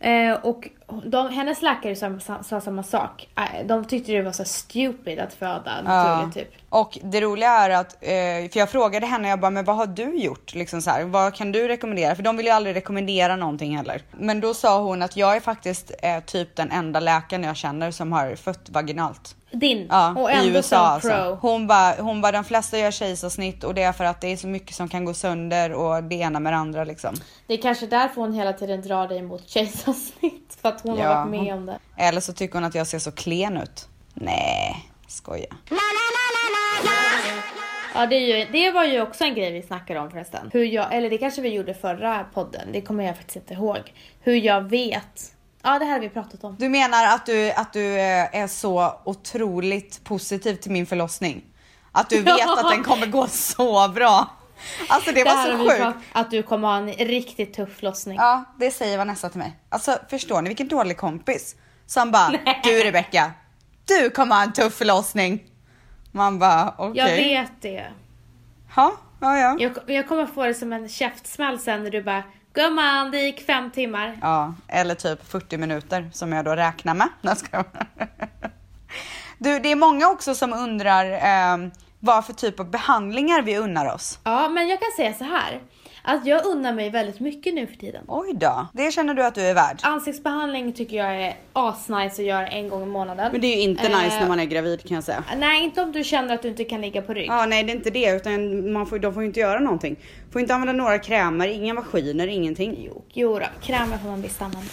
Eh, 0.00 0.32
och 0.32 0.68
de, 1.04 1.30
hennes 1.30 1.62
läkare 1.62 1.96
sa, 1.96 2.18
sa, 2.18 2.42
sa 2.42 2.60
samma 2.60 2.82
sak. 2.82 3.28
Eh, 3.36 3.66
de 3.66 3.84
tyckte 3.84 4.12
det 4.12 4.22
var 4.22 4.32
så 4.32 4.44
stupid 4.44 5.18
att 5.18 5.34
föda 5.34 5.82
naturligt 5.82 6.34
typ. 6.34 6.62
Och 6.68 6.98
det 7.02 7.20
roliga 7.20 7.50
är 7.50 7.70
att, 7.70 7.94
eh, 8.00 8.50
för 8.52 8.58
jag 8.58 8.70
frågade 8.70 9.06
henne, 9.06 9.28
jag 9.28 9.40
bara, 9.40 9.50
men 9.50 9.64
vad 9.64 9.76
har 9.76 9.86
du 9.86 10.16
gjort? 10.16 10.54
Liksom 10.54 10.82
så 10.82 10.90
här, 10.90 11.04
vad 11.04 11.34
kan 11.34 11.52
du 11.52 11.68
rekommendera? 11.68 12.14
För 12.14 12.22
de 12.22 12.36
vill 12.36 12.46
ju 12.46 12.52
aldrig 12.52 12.76
rekommendera 12.76 13.36
någonting 13.36 13.76
heller. 13.76 14.02
Men 14.10 14.40
då 14.40 14.54
sa 14.54 14.82
hon 14.82 15.02
att 15.02 15.16
jag 15.16 15.36
är 15.36 15.40
faktiskt 15.40 15.92
eh, 16.02 16.20
typ 16.20 16.56
den 16.56 16.70
enda 16.70 17.00
läkaren 17.00 17.44
jag 17.44 17.56
känner 17.56 17.90
som 17.90 18.12
har 18.12 18.36
fött 18.36 18.68
vaginalt. 18.70 19.36
Din. 19.50 19.86
Ja, 19.90 20.14
och 20.16 20.30
i 20.30 20.34
ändå 20.34 20.48
USA 20.48 20.76
som 20.76 20.86
alltså. 20.86 21.08
pro. 21.08 21.50
Hon 21.50 21.66
bara, 21.66 21.94
hon 22.02 22.20
bara, 22.20 22.32
de 22.32 22.44
flesta 22.44 22.78
gör 22.78 22.90
kejsarsnitt 22.90 23.64
och 23.64 23.74
det 23.74 23.82
är 23.82 23.92
för 23.92 24.04
att 24.04 24.20
det 24.20 24.32
är 24.32 24.36
så 24.36 24.46
mycket 24.46 24.74
som 24.74 24.88
kan 24.88 25.04
gå 25.04 25.14
sönder 25.14 25.72
och 25.72 26.02
det 26.02 26.14
ena 26.14 26.40
med 26.40 26.52
det 26.52 26.56
andra 26.56 26.84
liksom. 26.84 27.14
Det 27.46 27.54
är 27.54 27.62
kanske 27.62 27.86
därför 27.86 28.20
hon 28.20 28.32
hela 28.32 28.52
tiden 28.52 28.82
drar 28.82 29.08
dig 29.08 29.22
mot 29.22 29.48
kejsarsnitt. 29.48 30.58
För 30.62 30.68
att 30.76 30.82
hon 30.82 30.98
Ja, 30.98 31.08
har 31.08 31.14
varit 31.26 31.30
med 31.44 31.54
om 31.54 31.66
det. 31.66 31.78
Eller 31.96 32.20
så 32.20 32.32
tycker 32.32 32.54
hon 32.54 32.64
att 32.64 32.74
jag 32.74 32.86
ser 32.86 32.98
så 32.98 33.12
klen 33.12 33.56
ut. 33.56 33.88
Nej, 34.14 34.90
skoja. 35.08 35.46
Ja, 37.94 38.06
det, 38.06 38.16
är 38.16 38.38
ju, 38.38 38.46
det 38.52 38.70
var 38.70 38.84
ju 38.84 39.00
också 39.00 39.24
en 39.24 39.34
grej 39.34 39.52
vi 39.52 39.62
snackade 39.62 40.00
om 40.00 40.10
förresten. 40.10 40.50
Hur 40.52 40.64
jag, 40.64 40.94
eller 40.94 41.10
det 41.10 41.18
kanske 41.18 41.40
vi 41.42 41.48
gjorde 41.48 41.74
förra 41.74 42.24
podden, 42.34 42.72
det 42.72 42.80
kommer 42.80 43.04
jag 43.04 43.16
faktiskt 43.16 43.36
inte 43.36 43.54
ihåg. 43.54 43.92
Hur 44.20 44.34
jag 44.36 44.60
vet. 44.70 45.32
Ja, 45.62 45.78
det 45.78 45.84
här 45.84 45.92
har 45.92 46.00
vi 46.00 46.08
pratat 46.08 46.44
om. 46.44 46.56
Du 46.58 46.68
menar 46.68 47.06
att 47.14 47.26
du, 47.26 47.52
att 47.52 47.72
du 47.72 47.94
eh, 47.98 48.36
är 48.36 48.46
så 48.46 48.92
otroligt 49.04 50.04
positiv 50.04 50.54
till 50.56 50.70
min 50.70 50.86
förlossning? 50.86 51.44
Att 51.92 52.10
du 52.10 52.16
vet 52.22 52.38
Ja. 52.38 52.60
att 52.64 52.70
den 52.70 52.84
kommer 52.84 53.06
gå 53.06 53.26
så 53.26 53.88
bra? 53.88 54.26
Alltså 54.88 55.12
det, 55.12 55.24
Det 55.24 55.30
var 55.30 55.44
så 55.44 55.58
sjukt. 55.58 55.76
pratat- 55.78 55.94
Att 56.12 56.30
du 56.30 56.42
kommer 56.42 56.68
ha 56.68 56.76
en 56.76 56.86
riktigt 56.92 57.54
tuff 57.54 57.76
förlossning. 57.76 58.16
Ja, 58.16 58.44
det 58.58 58.70
säger 58.70 58.98
Vanessa 58.98 59.28
till 59.28 59.38
mig. 59.38 59.56
Alltså 59.68 59.98
förstår 60.10 60.42
ni 60.42 60.48
vilken 60.48 60.68
dålig 60.68 60.96
kompis? 60.96 61.56
Som 61.86 62.10
bara, 62.10 62.32
du 62.64 62.70
Rebecka, 62.84 63.32
du 63.84 64.10
kommer 64.10 64.34
ha 64.36 64.42
en 64.42 64.52
tuff 64.52 64.74
förlossning. 64.74 65.44
Man 66.12 66.38
bara, 66.38 66.74
okej. 66.78 66.98
Jag 66.98 67.16
vet 67.42 67.52
det. 67.60 67.86
Ja, 68.76 68.92
ja, 69.20 69.38
ja. 69.38 69.56
Jag, 69.60 69.72
jag 69.86 70.08
kommer 70.08 70.26
få 70.26 70.46
det 70.46 70.54
som 70.54 70.72
en 70.72 70.88
käftsmäll 70.88 71.58
sen 71.58 71.82
när 71.82 71.90
du 71.90 72.02
bara 72.02 72.22
Gumman, 72.52 73.10
det 73.10 73.18
gick 73.18 73.46
fem 73.46 73.70
timmar. 73.70 74.18
Ja, 74.22 74.54
eller 74.68 74.94
typ 74.94 75.28
40 75.30 75.56
minuter 75.58 76.10
som 76.12 76.32
jag 76.32 76.44
då 76.44 76.56
räknar 76.56 76.94
med. 76.94 77.08
Nej. 77.20 77.34
Du, 79.38 79.58
det 79.58 79.72
är 79.72 79.76
många 79.76 80.08
också 80.08 80.34
som 80.34 80.52
undrar 80.52 81.04
eh, 81.12 81.68
vad 82.06 82.26
för 82.26 82.32
typ 82.32 82.60
av 82.60 82.70
behandlingar 82.70 83.42
vi 83.42 83.56
unnar 83.58 83.94
oss. 83.94 84.18
Ja, 84.24 84.48
men 84.48 84.68
jag 84.68 84.80
kan 84.80 84.88
säga 84.96 85.14
så 85.14 85.24
här. 85.24 85.60
Att 86.08 86.26
jag 86.26 86.46
unnar 86.46 86.72
mig 86.72 86.90
väldigt 86.90 87.20
mycket 87.20 87.54
nu 87.54 87.66
för 87.66 87.76
tiden. 87.76 88.04
Oj 88.08 88.32
då, 88.34 88.66
det 88.72 88.92
känner 88.92 89.14
du 89.14 89.24
att 89.24 89.34
du 89.34 89.40
är 89.40 89.54
värd. 89.54 89.78
Ansiktsbehandling 89.82 90.72
tycker 90.72 90.96
jag 90.96 91.22
är 91.22 91.36
asnice 91.52 92.22
att 92.22 92.26
göra 92.28 92.46
en 92.46 92.68
gång 92.68 92.82
i 92.82 92.86
månaden. 92.86 93.32
Men 93.32 93.40
det 93.40 93.46
är 93.46 93.56
ju 93.56 93.62
inte 93.62 93.86
Eh, 93.86 94.02
nice 94.02 94.20
när 94.20 94.28
man 94.28 94.40
är 94.40 94.44
gravid 94.44 94.88
kan 94.88 94.94
jag 94.94 95.04
säga. 95.04 95.24
Nej, 95.36 95.64
inte 95.64 95.82
om 95.82 95.92
du 95.92 96.04
känner 96.04 96.34
att 96.34 96.42
du 96.42 96.48
inte 96.48 96.64
kan 96.64 96.80
ligga 96.80 97.02
på 97.02 97.14
rygg. 97.14 97.26
Ja, 97.28 97.46
nej 97.46 97.64
det 97.64 97.72
är 97.72 97.76
inte 97.76 97.90
det 97.90 98.10
utan 98.16 98.72
man 98.72 98.86
får, 98.86 98.98
de 98.98 99.14
får 99.14 99.22
ju 99.22 99.28
inte 99.28 99.40
göra 99.40 99.60
någonting. 99.60 99.96
Får 100.32 100.40
inte 100.40 100.54
använda 100.54 100.72
några 100.72 100.98
krämer, 100.98 101.48
inga 101.48 101.74
maskiner, 101.74 102.26
ingenting. 102.26 102.76
Jo, 102.86 103.04
jo 103.12 103.38
då, 103.38 103.46
krämer 103.62 103.98
får 103.98 104.08
man 104.08 104.22
visst 104.22 104.42
använda. 104.42 104.68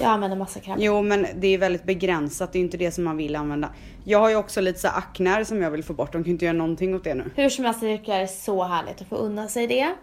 Jag 0.00 0.10
använder 0.10 0.36
massa 0.36 0.60
krämer. 0.60 0.82
Jo 0.82 1.02
men 1.02 1.26
det 1.34 1.46
är 1.46 1.58
väldigt 1.58 1.84
begränsat, 1.84 2.52
det 2.52 2.58
är 2.58 2.60
inte 2.60 2.76
det 2.76 2.90
som 2.90 3.04
man 3.04 3.16
vill 3.16 3.36
använda. 3.36 3.70
Jag 4.04 4.18
har 4.18 4.30
ju 4.30 4.36
också 4.36 4.60
lite 4.60 4.78
så 4.78 4.88
här 4.88 4.98
aknar 4.98 5.44
som 5.44 5.62
jag 5.62 5.70
vill 5.70 5.84
få 5.84 5.92
bort, 5.92 6.12
de 6.12 6.24
kan 6.24 6.32
inte 6.32 6.44
göra 6.44 6.56
någonting 6.56 6.94
åt 6.94 7.04
det 7.04 7.14
nu. 7.14 7.30
Hur 7.34 7.48
som 7.48 7.64
helst 7.64 7.80
tycker 7.80 8.12
jag 8.12 8.20
det 8.20 8.24
är 8.24 8.26
så 8.26 8.64
härligt 8.64 9.00
att 9.00 9.08
få 9.08 9.16
unna 9.16 9.48
sig 9.48 9.66
det. 9.66 9.94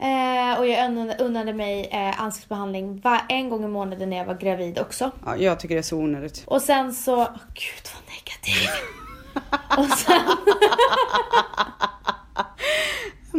Eh, 0.00 0.58
och 0.58 0.66
jag 0.66 0.90
unnade, 1.20 1.52
mig 1.52 1.88
eh, 1.92 2.22
ansiktsbehandling 2.22 3.00
var, 3.00 3.20
en 3.28 3.48
gång 3.48 3.64
i 3.64 3.68
månaden 3.68 4.10
när 4.10 4.16
jag 4.16 4.24
var 4.24 4.34
gravid 4.34 4.78
också. 4.78 5.10
Ja, 5.24 5.36
jag 5.36 5.60
tycker 5.60 5.74
det 5.74 5.80
är 5.80 5.82
så 5.82 5.96
onödigt. 5.96 6.42
Och 6.46 6.62
sen 6.62 6.92
så, 6.94 7.16
åh 7.16 7.26
gud 7.54 7.88
vad 7.94 8.02
negativ. 8.14 8.68
och 9.92 9.98
sen, 9.98 10.20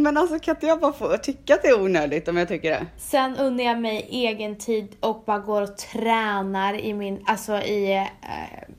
Men 0.01 0.17
alltså 0.17 0.39
kan 0.39 0.55
inte 0.55 0.65
jag 0.67 0.79
bara 0.79 0.93
få 0.93 1.17
tycka 1.17 1.53
att 1.53 1.61
det 1.61 1.67
är 1.67 1.81
onödigt 1.81 2.27
om 2.27 2.37
jag 2.37 2.47
tycker 2.47 2.71
det? 2.71 2.85
sen 2.97 3.37
unnar 3.37 3.63
jag 3.63 3.81
mig 3.81 4.07
egen 4.09 4.55
tid 4.55 4.95
och 4.99 5.23
bara 5.25 5.39
går 5.39 5.61
och 5.61 5.77
tränar 5.77 6.73
i 6.73 6.93
min, 6.93 7.23
alltså 7.25 7.57
i, 7.57 7.93
eh, 7.93 8.03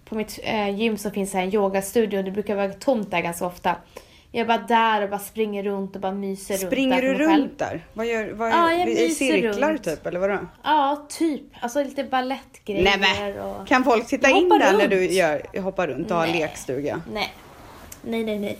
på 0.04 0.14
mitt 0.14 0.38
eh, 0.42 0.78
gym 0.80 0.98
så 0.98 1.10
finns 1.10 1.32
det 1.32 1.38
en 1.38 1.54
yogastudio 1.54 2.22
det 2.22 2.30
brukar 2.30 2.56
vara 2.56 2.68
tomt 2.72 3.10
där 3.10 3.20
ganska 3.20 3.46
ofta. 3.46 3.76
Jag 4.32 4.40
är 4.40 4.46
bara 4.46 4.58
där 4.68 5.02
och 5.02 5.10
bara 5.10 5.20
springer 5.20 5.62
runt 5.62 5.94
och 5.94 6.00
bara 6.02 6.12
myser 6.12 6.56
Springer 6.56 7.02
runt 7.02 7.18
du 7.18 7.24
för 7.24 7.30
mig 7.30 7.40
runt 7.40 7.58
där? 7.58 7.86
Vad 7.92 8.06
gör, 8.06 8.32
vad 8.32 8.50
Ja, 8.50 8.72
jag 8.72 8.88
i 8.88 8.94
myser 8.94 9.14
cirklar 9.14 9.70
runt. 9.72 9.84
typ 9.84 10.06
eller 10.06 10.20
vadå? 10.20 10.38
Ja, 10.64 11.06
typ. 11.08 11.42
Alltså 11.60 11.82
lite 11.84 12.04
ballettgrejer 12.04 12.98
Nej 12.98 13.40
och... 13.40 13.66
kan 13.66 13.84
folk 13.84 14.06
titta 14.06 14.30
in 14.30 14.48
där 14.48 14.58
när 14.58 14.78
runt. 14.78 14.90
du 14.90 15.04
gör, 15.06 15.60
hoppar 15.60 15.86
runt 15.86 16.10
och 16.10 16.16
har 16.16 16.26
lekstuga? 16.26 17.00
Nej. 17.12 17.32
Nej, 18.02 18.24
nej, 18.24 18.38
nej. 18.38 18.58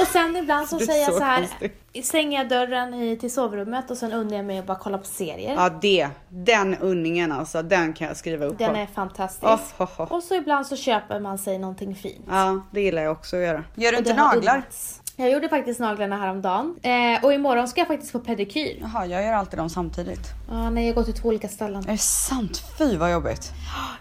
Och 0.00 0.06
sen 0.06 0.36
ibland 0.36 0.68
så 0.68 0.76
är 0.76 0.80
säger 0.80 1.00
jag 1.04 1.12
så 1.12 1.18
så 1.18 1.24
här, 1.24 1.38
konstig. 1.48 2.04
stänger 2.04 2.38
jag 2.38 2.48
dörren 2.48 2.94
i, 2.94 3.16
till 3.16 3.32
sovrummet 3.32 3.90
och 3.90 3.96
sen 3.96 4.12
unnar 4.12 4.36
jag 4.36 4.44
mig 4.44 4.58
att 4.58 4.66
bara 4.66 4.78
kolla 4.78 4.98
på 4.98 5.04
serier. 5.04 5.54
Ja 5.54 5.70
det, 5.82 6.08
den 6.28 6.76
unningen 6.78 7.32
alltså, 7.32 7.62
den 7.62 7.92
kan 7.92 8.08
jag 8.08 8.16
skriva 8.16 8.46
upp 8.46 8.58
Den 8.58 8.70
på. 8.72 8.76
är 8.76 8.86
fantastisk. 8.86 9.44
Oh, 9.44 9.60
oh, 9.78 10.00
oh. 10.00 10.12
Och 10.12 10.22
så 10.22 10.34
ibland 10.34 10.66
så 10.66 10.76
köper 10.76 11.20
man 11.20 11.38
sig 11.38 11.58
någonting 11.58 11.94
fint. 11.94 12.24
Ja, 12.30 12.60
det 12.70 12.80
gillar 12.80 13.02
jag 13.02 13.12
också 13.12 13.36
att 13.36 13.42
göra. 13.42 13.64
Gör 13.74 13.90
du 13.92 13.96
Och 13.98 14.00
inte 14.06 14.14
naglar? 14.14 14.54
unnats. 14.56 15.01
Jag 15.16 15.30
gjorde 15.30 15.48
faktiskt 15.48 15.80
naglarna 15.80 16.16
häromdagen. 16.16 16.76
Eh, 16.82 17.24
och 17.24 17.32
imorgon 17.32 17.68
ska 17.68 17.80
jag 17.80 17.88
faktiskt 17.88 18.12
få 18.12 18.18
pedikyr. 18.18 18.78
Jaha, 18.80 19.06
jag 19.06 19.24
gör 19.24 19.32
alltid 19.32 19.58
dem 19.58 19.70
samtidigt. 19.70 20.28
Ja, 20.48 20.70
nej, 20.70 20.86
jag 20.86 20.94
går 20.94 21.04
till 21.04 21.14
två 21.14 21.28
olika 21.28 21.48
ställen. 21.48 21.84
Är 21.88 21.92
det 21.92 21.98
sant? 21.98 22.62
Fy 22.78 22.96
vad 22.96 23.12
jobbigt. 23.12 23.50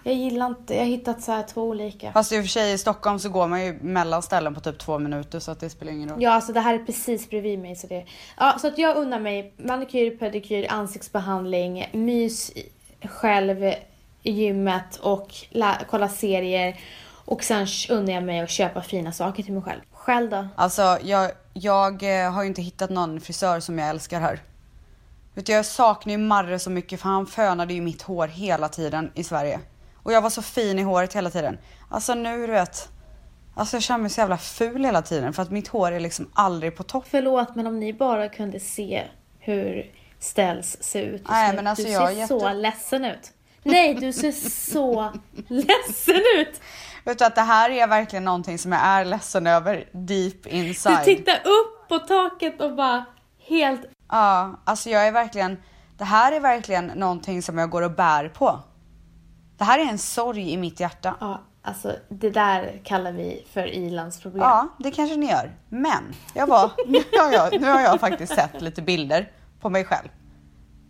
Jag 0.03 0.13
gillar 0.13 0.47
inte, 0.47 0.73
jag 0.73 0.81
har 0.81 0.87
hittat 0.87 1.21
så 1.21 1.31
här 1.31 1.43
två 1.43 1.63
olika. 1.63 2.11
Fast 2.11 2.31
i 2.31 2.39
och 2.39 2.43
för 2.43 2.49
sig 2.49 2.73
i 2.73 2.77
Stockholm 2.77 3.19
så 3.19 3.29
går 3.29 3.47
man 3.47 3.65
ju 3.65 3.79
mellan 3.81 4.21
ställen 4.21 4.55
på 4.55 4.59
typ 4.59 4.79
två 4.79 4.99
minuter 4.99 5.39
så 5.39 5.51
att 5.51 5.59
det 5.59 5.69
spelar 5.69 5.91
ingen 5.91 6.09
roll. 6.09 6.21
Ja, 6.21 6.31
alltså 6.31 6.53
det 6.53 6.59
här 6.59 6.73
är 6.73 6.79
precis 6.79 7.29
bredvid 7.29 7.59
mig. 7.59 7.75
Så, 7.75 7.87
det... 7.87 8.05
ja, 8.37 8.55
så 8.61 8.67
att 8.67 8.77
jag 8.77 8.97
unnar 8.97 9.19
mig 9.19 9.53
manikyr, 9.57 10.17
pedikyr, 10.17 10.67
ansiktsbehandling, 10.69 11.89
mys 11.91 12.51
själv 13.03 13.63
i 14.23 14.31
gymmet 14.31 14.95
och 14.95 15.29
kolla 15.89 16.09
serier. 16.09 16.79
Och 17.31 17.43
sen 17.43 17.67
unnar 17.89 18.13
jag 18.13 18.23
mig 18.23 18.39
att 18.39 18.49
köpa 18.49 18.81
fina 18.81 19.11
saker 19.11 19.43
till 19.43 19.53
mig 19.53 19.61
själv. 19.63 19.81
Själv 19.91 20.29
då? 20.29 20.47
Alltså 20.55 20.97
jag, 21.03 21.31
jag 21.53 22.23
eh, 22.23 22.31
har 22.31 22.43
ju 22.43 22.47
inte 22.49 22.61
hittat 22.61 22.89
någon 22.89 23.21
frisör 23.21 23.59
som 23.59 23.79
jag 23.79 23.89
älskar 23.89 24.19
här. 24.19 24.39
Vet 25.33 25.45
du, 25.45 25.51
jag 25.51 25.65
saknar 25.65 26.11
ju 26.11 26.17
Marre 26.17 26.59
så 26.59 26.69
mycket 26.69 27.01
för 27.01 27.09
han 27.09 27.27
fönade 27.27 27.73
ju 27.73 27.81
mitt 27.81 28.01
hår 28.01 28.27
hela 28.27 28.69
tiden 28.69 29.11
i 29.15 29.23
Sverige. 29.23 29.59
Och 30.03 30.13
jag 30.13 30.21
var 30.21 30.29
så 30.29 30.41
fin 30.41 30.79
i 30.79 30.81
håret 30.81 31.13
hela 31.13 31.29
tiden. 31.29 31.57
Alltså 31.89 32.13
nu 32.13 32.47
du 32.47 32.53
vet. 32.53 32.89
Alltså 33.55 33.75
jag 33.75 33.83
känner 33.83 33.99
mig 34.01 34.09
så 34.09 34.21
jävla 34.21 34.37
ful 34.37 34.85
hela 34.85 35.01
tiden 35.01 35.33
för 35.33 35.43
att 35.43 35.51
mitt 35.51 35.67
hår 35.67 35.91
är 35.91 35.99
liksom 35.99 36.29
aldrig 36.33 36.75
på 36.75 36.83
topp. 36.83 37.05
Förlåt, 37.07 37.55
men 37.55 37.67
om 37.67 37.79
ni 37.79 37.93
bara 37.93 38.29
kunde 38.29 38.59
se 38.59 39.03
hur 39.39 39.91
Ställs 40.19 40.77
ser 40.83 41.01
ut 41.01 41.23
Nej, 41.29 41.55
men 41.55 41.67
alltså 41.67 41.85
du 41.85 41.91
jag 41.91 42.13
ser 42.13 42.21
är 42.23 42.27
så 42.27 42.37
jätte- 42.37 42.53
ledsen 42.53 43.05
ut. 43.05 43.33
Nej, 43.63 43.93
du 43.93 44.13
ser 44.13 44.31
så 44.71 45.11
ledsen 45.47 46.21
ut. 46.37 46.61
Du 47.03 47.11
att 47.11 47.35
det 47.35 47.41
här 47.41 47.69
är 47.69 47.87
verkligen 47.87 48.23
någonting 48.25 48.57
som 48.57 48.71
jag 48.71 48.81
är 48.81 49.05
ledsen 49.05 49.47
över 49.47 49.89
deep 49.91 50.43
Du 50.43 50.49
inside. 50.49 51.03
tittar 51.03 51.35
upp 51.35 51.87
på 51.89 51.99
taket 51.99 52.61
och 52.61 52.75
bara 52.75 53.05
helt 53.47 53.81
Ja, 54.09 54.59
alltså 54.63 54.89
jag 54.89 55.07
är 55.07 55.11
verkligen, 55.11 55.57
det 55.97 56.03
här 56.05 56.31
är 56.31 56.39
verkligen 56.39 56.85
någonting 56.85 57.41
som 57.41 57.57
jag 57.57 57.69
går 57.69 57.81
och 57.81 57.91
bär 57.91 58.29
på. 58.29 58.59
Det 59.57 59.63
här 59.63 59.79
är 59.79 59.85
en 59.85 59.97
sorg 59.97 60.51
i 60.51 60.57
mitt 60.57 60.79
hjärta. 60.79 61.15
Ja, 61.19 61.41
alltså 61.61 61.95
det 62.09 62.29
där 62.29 62.81
kallar 62.83 63.11
vi 63.11 63.45
för 63.53 63.67
ilandsproblem. 63.67 64.43
Ja, 64.43 64.67
det 64.79 64.91
kanske 64.91 65.15
ni 65.15 65.29
gör. 65.29 65.51
Men 65.69 66.15
jag 66.33 66.47
var, 66.47 66.71
nu, 66.87 66.99
har 67.19 67.31
jag, 67.31 67.61
nu 67.61 67.67
har 67.67 67.79
jag 67.81 67.99
faktiskt 67.99 68.35
sett 68.35 68.61
lite 68.61 68.81
bilder 68.81 69.31
på 69.61 69.69
mig 69.69 69.85
själv. 69.85 70.07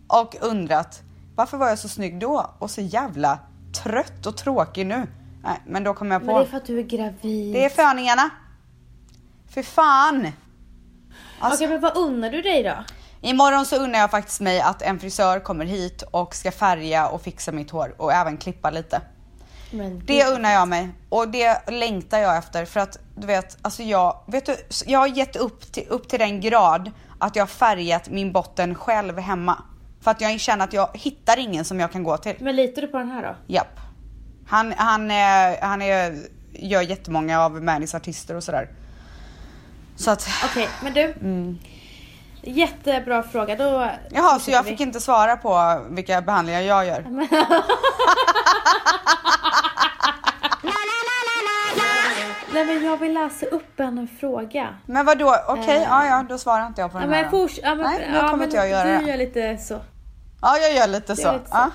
Och 0.08 0.36
undrat, 0.40 1.02
varför 1.36 1.56
var 1.56 1.68
jag 1.68 1.78
så 1.78 1.88
snygg 1.88 2.18
då 2.18 2.50
och 2.58 2.70
så 2.70 2.80
jävla 2.80 3.38
trött 3.82 4.26
och 4.26 4.36
tråkig 4.36 4.86
nu? 4.86 5.06
Nej, 5.44 5.62
men 5.66 5.84
då 5.84 5.94
kom 5.94 6.10
jag 6.10 6.22
Men 6.24 6.34
det 6.34 6.40
är 6.40 6.44
på. 6.44 6.50
för 6.50 6.56
att 6.56 6.64
du 6.66 6.78
är 6.78 6.82
gravid. 6.82 7.54
Det 7.54 7.64
är 7.64 7.68
föningarna. 7.68 8.30
För 9.54 9.62
fan! 9.62 10.28
Alltså, 11.38 11.64
Okej, 11.64 11.68
men 11.68 11.80
vad 11.80 11.96
unnar 11.96 12.30
du 12.30 12.42
dig 12.42 12.62
då? 12.62 12.74
Imorgon 13.20 13.66
så 13.66 13.76
unnar 13.76 13.98
jag 13.98 14.10
faktiskt 14.10 14.40
mig 14.40 14.60
att 14.60 14.82
en 14.82 14.98
frisör 14.98 15.40
kommer 15.40 15.64
hit 15.64 16.02
och 16.10 16.34
ska 16.34 16.52
färga 16.52 17.08
och 17.08 17.22
fixa 17.22 17.52
mitt 17.52 17.70
hår 17.70 17.94
och 17.98 18.12
även 18.12 18.36
klippa 18.36 18.70
lite. 18.70 19.00
Men 19.70 20.02
Det 20.06 20.24
unnar 20.26 20.50
jag 20.52 20.68
mig 20.68 20.88
och 21.08 21.28
det 21.28 21.70
längtar 21.70 22.18
jag 22.18 22.36
efter 22.36 22.64
för 22.64 22.80
att 22.80 22.98
du 23.16 23.26
vet, 23.26 23.58
alltså 23.62 23.82
jag, 23.82 24.16
vet 24.26 24.46
du, 24.46 24.56
jag 24.86 24.98
har 24.98 25.06
gett 25.06 25.36
upp 25.36 25.72
till, 25.72 25.86
upp 25.88 26.08
till 26.08 26.18
den 26.18 26.40
grad 26.40 26.90
att 27.18 27.36
jag 27.36 27.42
har 27.42 27.48
färgat 27.48 28.08
min 28.10 28.32
botten 28.32 28.74
själv 28.74 29.18
hemma. 29.18 29.62
För 30.00 30.10
att 30.10 30.20
jag 30.20 30.40
känner 30.40 30.64
att 30.64 30.72
jag 30.72 30.88
hittar 30.94 31.38
ingen 31.38 31.64
som 31.64 31.80
jag 31.80 31.92
kan 31.92 32.02
gå 32.02 32.16
till. 32.16 32.36
Men 32.40 32.56
litar 32.56 32.82
du 32.82 32.88
på 32.88 32.98
den 32.98 33.10
här 33.10 33.22
då? 33.22 33.36
Japp. 33.54 33.80
Han, 34.48 34.72
han, 34.76 35.10
är, 35.10 35.60
han 35.62 35.82
är, 35.82 36.18
gör 36.52 36.80
jättemånga 36.82 37.40
av 37.44 37.62
Mannys 37.62 37.94
artister 37.94 38.34
och 38.36 38.44
sådär. 38.44 38.68
Så 39.96 40.10
att, 40.10 40.28
Okej, 40.44 40.68
men 40.82 40.92
du. 40.94 41.14
Jättebra 42.44 43.22
fråga. 43.22 43.56
Då 43.56 43.90
jaha 44.10 44.38
så 44.38 44.50
jag 44.50 44.62
vi. 44.62 44.70
fick 44.70 44.80
inte 44.80 45.00
svara 45.00 45.36
på 45.36 45.80
vilka 45.90 46.20
behandlingar 46.22 46.60
jag 46.60 46.86
gör. 46.86 47.06
Nej 52.54 52.64
men 52.64 52.84
jag 52.84 52.96
vill 52.96 53.12
läsa 53.14 53.46
upp 53.46 53.80
en 53.80 54.08
fråga. 54.20 54.68
Men 54.86 55.06
vad 55.06 55.18
då? 55.18 55.36
okej, 55.48 55.76
Eh. 55.76 55.82
ja 55.82 56.06
ja, 56.06 56.24
då 56.28 56.38
svarar 56.38 56.66
inte 56.66 56.80
jag 56.80 56.92
på 56.92 56.96
Ja, 56.98 57.00
den 57.00 57.10
men 57.10 57.24
här. 57.24 57.30
fors- 57.30 57.58
ja, 57.62 57.74
men, 57.74 57.84
Nej, 57.86 58.08
nu 58.10 58.16
ja, 58.16 58.20
kommer 58.22 58.36
men 58.36 58.44
inte 58.44 58.56
jag 58.56 58.68
göra 58.68 58.98
Du 58.98 59.04
det. 59.04 59.10
gör 59.10 59.16
lite 59.16 59.58
så. 59.58 59.80
Ja, 60.42 60.56
jag 60.58 60.72
gör 60.74 60.86
lite 60.86 61.16
så. 61.16 61.32
lite 61.32 61.44
så. 61.50 61.56
Ja. 61.56 61.70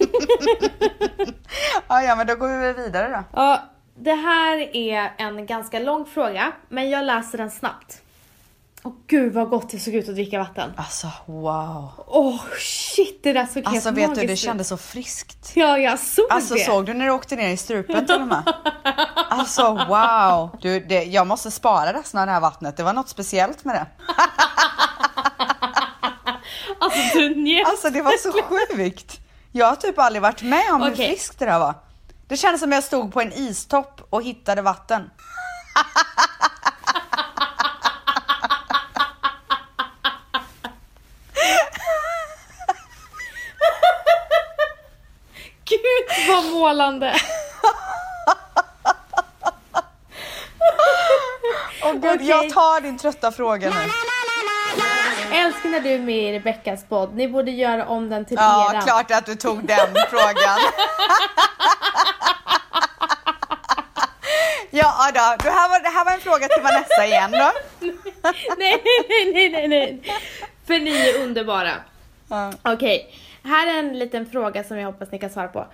ja, 1.88 2.02
ja, 2.02 2.16
men 2.16 2.26
då 2.26 2.34
går 2.34 2.48
vi 2.48 2.82
vidare 2.82 3.08
då. 3.08 3.40
Ja, 3.40 3.62
det 3.98 4.14
här 4.14 4.76
är 4.76 5.12
en 5.18 5.46
ganska 5.46 5.78
lång 5.78 6.06
fråga, 6.06 6.52
men 6.68 6.90
jag 6.90 7.04
läser 7.04 7.38
den 7.38 7.50
snabbt. 7.50 8.02
Åh 8.82 8.92
gud 9.06 9.32
vad 9.32 9.48
gott 9.48 9.70
det 9.70 9.78
såg 9.78 9.94
ut 9.94 10.08
att 10.08 10.14
dricka 10.14 10.38
vatten. 10.38 10.72
Alltså 10.76 11.08
wow. 11.26 11.88
Åh 12.06 12.40
shit, 12.58 13.20
det 13.22 13.32
där 13.32 13.46
såg 13.46 13.66
Alltså 13.66 13.88
helt 13.88 13.98
vet 13.98 14.04
du, 14.04 14.08
magiskt 14.08 14.26
det 14.26 14.32
ut. 14.32 14.38
kändes 14.38 14.68
så 14.68 14.76
friskt. 14.76 15.52
Ja, 15.54 15.78
jag 15.78 15.98
såg 15.98 16.26
Alltså 16.30 16.54
det. 16.54 16.60
såg 16.60 16.86
du 16.86 16.94
när 16.94 17.04
du 17.06 17.10
åkte 17.12 17.36
ner 17.36 17.48
i 17.48 17.56
strupen 17.56 18.06
till 18.06 18.14
och 18.20 18.26
med? 18.26 18.42
Alltså 19.30 19.74
wow. 19.88 20.56
Du, 20.60 20.80
det, 20.80 21.04
jag 21.04 21.26
måste 21.26 21.50
spara 21.50 21.92
resten 21.92 22.20
av 22.20 22.26
det 22.26 22.32
här 22.32 22.40
vattnet. 22.40 22.76
Det 22.76 22.82
var 22.82 22.92
något 22.92 23.08
speciellt 23.08 23.64
med 23.64 23.74
det. 23.74 23.86
Alltså 26.78 27.18
du 27.18 27.34
njöt. 27.34 27.68
Alltså 27.68 27.90
det 27.90 28.02
var 28.02 28.12
så 28.18 28.32
sjukt. 28.42 29.19
Jag 29.52 29.66
har 29.66 29.76
typ 29.76 29.98
aldrig 29.98 30.22
varit 30.22 30.42
med 30.42 30.70
om 30.72 30.82
hur 30.82 30.92
Okej. 30.92 31.08
friskt 31.08 31.38
det 31.38 31.44
där 31.44 31.58
var. 31.58 31.74
Det 32.28 32.36
kändes 32.36 32.60
som 32.60 32.72
jag 32.72 32.84
stod 32.84 33.12
på 33.12 33.20
en 33.20 33.32
istopp 33.32 34.00
och 34.10 34.22
hittade 34.22 34.62
vatten. 34.62 35.10
Gud 45.64 46.28
vad 46.28 46.44
målande. 46.44 47.14
Åh 51.82 51.92
gud, 51.92 52.04
Okej. 52.04 52.26
jag 52.26 52.50
tar 52.50 52.80
din 52.80 52.98
trötta 52.98 53.32
fråga 53.32 53.70
nu. 53.70 54.09
Älskar 55.62 55.70
när 55.70 55.80
du 55.80 55.90
är 55.94 55.98
med 55.98 56.16
i 56.16 56.32
Rebeckas 56.32 56.84
podd. 56.84 57.14
Ni 57.14 57.28
borde 57.28 57.50
göra 57.50 57.86
om 57.86 58.08
den 58.08 58.24
till 58.24 58.36
Ja, 58.40 58.70
eran. 58.72 58.82
klart 58.82 59.10
att 59.10 59.26
du 59.26 59.34
tog 59.34 59.64
den 59.66 59.88
frågan. 60.10 60.58
Ja 64.72 65.10
då, 65.14 65.44
det 65.44 65.50
här, 65.50 65.68
var, 65.68 65.80
det 65.80 65.88
här 65.88 66.04
var 66.04 66.12
en 66.12 66.20
fråga 66.20 66.48
till 66.48 66.62
Vanessa 66.62 67.06
igen 67.06 67.30
då. 67.30 67.52
nej, 68.58 68.82
nej, 69.08 69.32
nej, 69.34 69.48
nej, 69.50 69.68
nej. 69.68 70.02
För 70.66 70.78
ni 70.78 71.08
är 71.08 71.22
underbara. 71.24 71.72
Ja. 72.28 72.52
Okej, 72.62 73.14
här 73.44 73.66
är 73.66 73.78
en 73.78 73.98
liten 73.98 74.26
fråga 74.30 74.64
som 74.64 74.78
jag 74.78 74.86
hoppas 74.86 75.10
ni 75.12 75.18
kan 75.18 75.30
svara 75.30 75.48
på. 75.48 75.66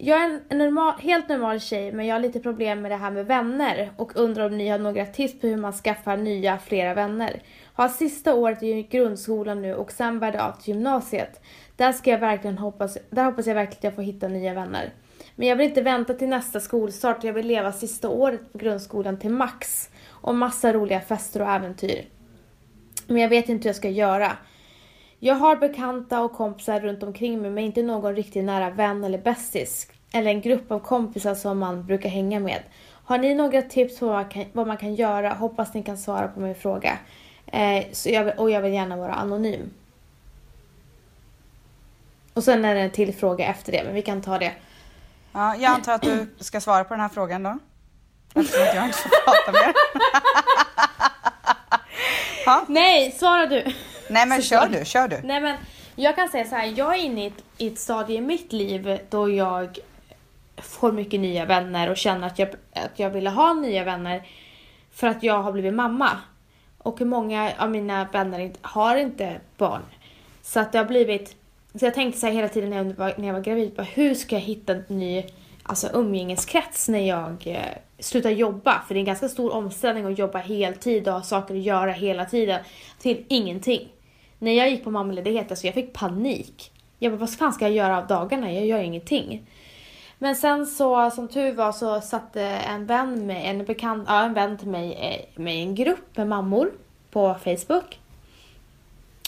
Jag 0.00 0.22
är 0.22 0.40
en- 0.48 0.58
normal, 0.58 0.94
helt 1.00 1.28
normal 1.28 1.60
tjej 1.60 1.92
men 1.92 2.06
jag 2.06 2.14
har 2.14 2.20
lite 2.20 2.40
problem 2.40 2.82
med 2.82 2.90
det 2.90 2.96
här 2.96 3.10
med 3.10 3.26
vänner 3.26 3.90
och 3.96 4.16
undrar 4.16 4.46
om 4.46 4.58
ni 4.58 4.68
har 4.68 4.78
några 4.78 5.06
tips 5.06 5.40
på 5.40 5.46
hur 5.46 5.56
man 5.56 5.72
skaffar 5.72 6.16
nya, 6.16 6.58
flera 6.58 6.94
vänner. 6.94 7.42
Har 7.72 7.88
sista 7.88 8.34
året 8.34 8.62
i 8.62 8.82
grundskolan 8.82 9.62
nu 9.62 9.74
och 9.74 9.92
sen 9.92 10.20
bär 10.20 10.32
det 10.32 10.42
av 10.42 10.52
till 10.52 10.74
gymnasiet. 10.74 11.40
Där 11.76 11.92
ska 11.92 12.10
jag 12.10 12.18
verkligen 12.18 12.58
hoppas, 12.58 12.98
där 13.10 13.24
hoppas 13.24 13.46
jag 13.46 13.54
verkligen 13.54 13.78
att 13.78 13.84
jag 13.84 13.94
får 13.94 14.02
hitta 14.02 14.28
nya 14.28 14.54
vänner. 14.54 14.92
Men 15.36 15.48
jag 15.48 15.56
vill 15.56 15.68
inte 15.68 15.82
vänta 15.82 16.14
till 16.14 16.28
nästa 16.28 16.60
skolstart, 16.60 17.24
jag 17.24 17.32
vill 17.32 17.46
leva 17.46 17.72
sista 17.72 18.08
året 18.08 18.52
på 18.52 18.58
grundskolan 18.58 19.18
till 19.18 19.30
max. 19.30 19.90
Och 20.08 20.34
massa 20.34 20.72
roliga 20.72 21.00
fester 21.00 21.42
och 21.42 21.48
äventyr. 21.48 22.04
Men 23.06 23.22
jag 23.22 23.28
vet 23.28 23.48
inte 23.48 23.62
hur 23.64 23.68
jag 23.68 23.76
ska 23.76 23.88
göra. 23.88 24.32
Jag 25.20 25.34
har 25.34 25.56
bekanta 25.56 26.20
och 26.20 26.32
kompisar 26.32 26.80
runt 26.80 27.02
omkring 27.02 27.42
mig 27.42 27.50
men 27.50 27.64
inte 27.64 27.82
någon 27.82 28.16
riktigt 28.16 28.44
nära 28.44 28.70
vän 28.70 29.04
eller 29.04 29.18
bästis. 29.18 29.90
Eller 30.12 30.30
en 30.30 30.40
grupp 30.40 30.70
av 30.70 30.78
kompisar 30.78 31.34
som 31.34 31.58
man 31.58 31.86
brukar 31.86 32.08
hänga 32.08 32.40
med. 32.40 32.62
Har 33.04 33.18
ni 33.18 33.34
några 33.34 33.62
tips 33.62 33.98
på 33.98 34.06
vad 34.06 34.14
man 34.14 34.28
kan, 34.28 34.44
vad 34.52 34.66
man 34.66 34.76
kan 34.76 34.94
göra? 34.94 35.32
Hoppas 35.32 35.74
ni 35.74 35.82
kan 35.82 35.98
svara 35.98 36.28
på 36.28 36.40
min 36.40 36.54
fråga. 36.54 36.98
Eh, 37.46 37.84
så 37.92 38.08
jag, 38.08 38.40
och 38.40 38.50
jag 38.50 38.62
vill 38.62 38.72
gärna 38.72 38.96
vara 38.96 39.14
anonym. 39.14 39.70
Och 42.34 42.44
sen 42.44 42.64
är 42.64 42.74
det 42.74 42.80
en 42.80 42.90
till 42.90 43.14
fråga 43.14 43.46
efter 43.46 43.72
det, 43.72 43.82
men 43.84 43.94
vi 43.94 44.02
kan 44.02 44.22
ta 44.22 44.38
det. 44.38 44.52
Ja, 45.32 45.56
jag 45.56 45.72
antar 45.72 45.92
att 45.92 46.02
du 46.02 46.34
ska 46.38 46.60
svara 46.60 46.84
på 46.84 46.94
den 46.94 47.00
här 47.00 47.08
frågan 47.08 47.42
då. 47.42 47.58
Eftersom 48.34 48.76
jag 48.76 48.86
inte 48.86 48.98
får 48.98 49.08
prata 49.24 49.52
mer. 49.52 49.74
Nej, 52.72 53.12
svara 53.12 53.46
du! 53.46 53.72
Nej 54.10 54.26
men 54.26 54.42
Så 54.42 54.48
kör 54.48 54.60
sorry. 54.60 54.78
du, 54.78 54.84
kör 54.84 55.08
du. 55.08 55.20
Nej 55.24 55.40
men 55.40 55.56
jag 55.96 56.16
kan 56.16 56.28
säga 56.28 56.44
så 56.44 56.54
här, 56.54 56.72
jag 56.76 56.94
är 56.94 57.02
inne 57.02 57.24
i 57.24 57.26
ett, 57.26 57.44
i 57.58 57.66
ett 57.66 57.78
stadie 57.78 58.16
i 58.16 58.20
mitt 58.20 58.52
liv 58.52 58.98
då 59.10 59.30
jag 59.30 59.78
får 60.56 60.92
mycket 60.92 61.20
nya 61.20 61.44
vänner 61.44 61.90
och 61.90 61.96
känner 61.96 62.26
att 62.26 62.38
jag, 62.38 62.48
att 62.72 62.98
jag 62.98 63.10
ville 63.10 63.30
ha 63.30 63.54
nya 63.54 63.84
vänner 63.84 64.22
för 64.92 65.06
att 65.06 65.22
jag 65.22 65.42
har 65.42 65.52
blivit 65.52 65.74
mamma. 65.74 66.10
Och 66.78 67.00
många 67.00 67.52
av 67.58 67.70
mina 67.70 68.08
vänner 68.12 68.52
har 68.60 68.96
inte 68.96 69.40
barn. 69.56 69.82
Så 70.42 70.60
att 70.60 70.72
det 70.72 70.78
har 70.78 70.84
blivit, 70.84 71.36
så 71.74 71.84
jag 71.84 71.94
tänkte 71.94 72.20
så 72.20 72.26
här 72.26 72.34
hela 72.34 72.48
tiden 72.48 72.70
när 72.70 72.76
jag 72.76 72.84
var, 72.84 73.14
när 73.16 73.26
jag 73.26 73.34
var 73.34 73.40
gravid, 73.40 73.74
bara, 73.74 73.82
hur 73.82 74.14
ska 74.14 74.36
jag 74.36 74.40
hitta 74.40 74.72
en 74.72 74.84
ny 74.88 75.24
alltså, 75.62 75.88
umgängeskrets 75.92 76.88
när 76.88 77.08
jag 77.08 77.46
eh, 77.46 77.78
slutar 77.98 78.30
jobba? 78.30 78.82
För 78.86 78.94
det 78.94 78.98
är 78.98 79.00
en 79.00 79.06
ganska 79.06 79.28
stor 79.28 79.52
omställning 79.52 80.04
att 80.04 80.18
jobba 80.18 80.38
heltid 80.38 81.08
och 81.08 81.14
ha 81.14 81.22
saker 81.22 81.54
att 81.54 81.60
göra 81.60 81.92
hela 81.92 82.24
tiden 82.24 82.60
till 82.98 83.24
ingenting. 83.28 83.88
När 84.38 84.52
jag 84.52 84.70
gick 84.70 84.84
på 84.84 84.90
mammaledighet, 84.90 85.50
alltså 85.50 85.66
jag 85.66 85.74
fick 85.74 85.92
panik. 85.92 86.72
Jag 86.98 87.12
bara, 87.12 87.18
vad 87.18 87.34
fan 87.34 87.52
ska 87.52 87.64
jag 87.64 87.74
göra 87.74 87.98
av 87.98 88.06
dagarna? 88.06 88.52
Jag 88.52 88.66
gör 88.66 88.78
ingenting. 88.78 89.46
Men 90.18 90.36
sen 90.36 90.66
så, 90.66 91.10
som 91.10 91.28
tur 91.28 91.52
var, 91.52 91.72
så 91.72 92.00
satte 92.00 92.42
en 92.42 92.86
vän 92.86 93.26
med, 93.26 93.50
en 93.50 93.64
bekant, 93.64 94.04
ja 94.06 94.24
en 94.24 94.34
vän 94.34 94.58
till 94.58 94.68
mig 94.68 94.92
eh, 94.92 95.42
med 95.42 95.56
i 95.56 95.60
en 95.60 95.74
grupp 95.74 96.16
med 96.16 96.28
mammor 96.28 96.70
på 97.10 97.36
Facebook. 97.44 97.98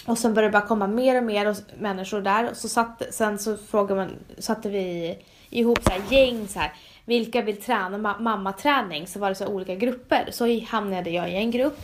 Och 0.06 0.18
sen 0.18 0.34
började 0.34 0.48
det 0.48 0.60
bara 0.60 0.68
komma 0.68 0.86
mer 0.86 1.16
och 1.16 1.24
mer 1.24 1.56
människor 1.78 2.20
där. 2.20 2.50
Och 2.50 2.56
så 2.56 2.68
satt, 2.68 3.02
sen 3.10 3.38
så 3.38 3.56
frågade 3.56 4.00
man, 4.00 4.10
satte 4.38 4.68
vi 4.68 5.18
ihop 5.50 5.78
så 5.84 5.90
här 5.90 6.02
gäng 6.08 6.48
så 6.48 6.58
här. 6.58 6.72
Vilka 7.04 7.42
vill 7.42 7.62
träna 7.62 7.98
ma- 7.98 8.20
mammaträning? 8.20 9.06
Så 9.06 9.18
var 9.18 9.28
det 9.28 9.34
så 9.34 9.46
olika 9.46 9.74
grupper. 9.74 10.28
Så 10.30 10.60
hamnade 10.60 11.10
jag 11.10 11.30
i 11.30 11.34
en 11.34 11.50
grupp. 11.50 11.78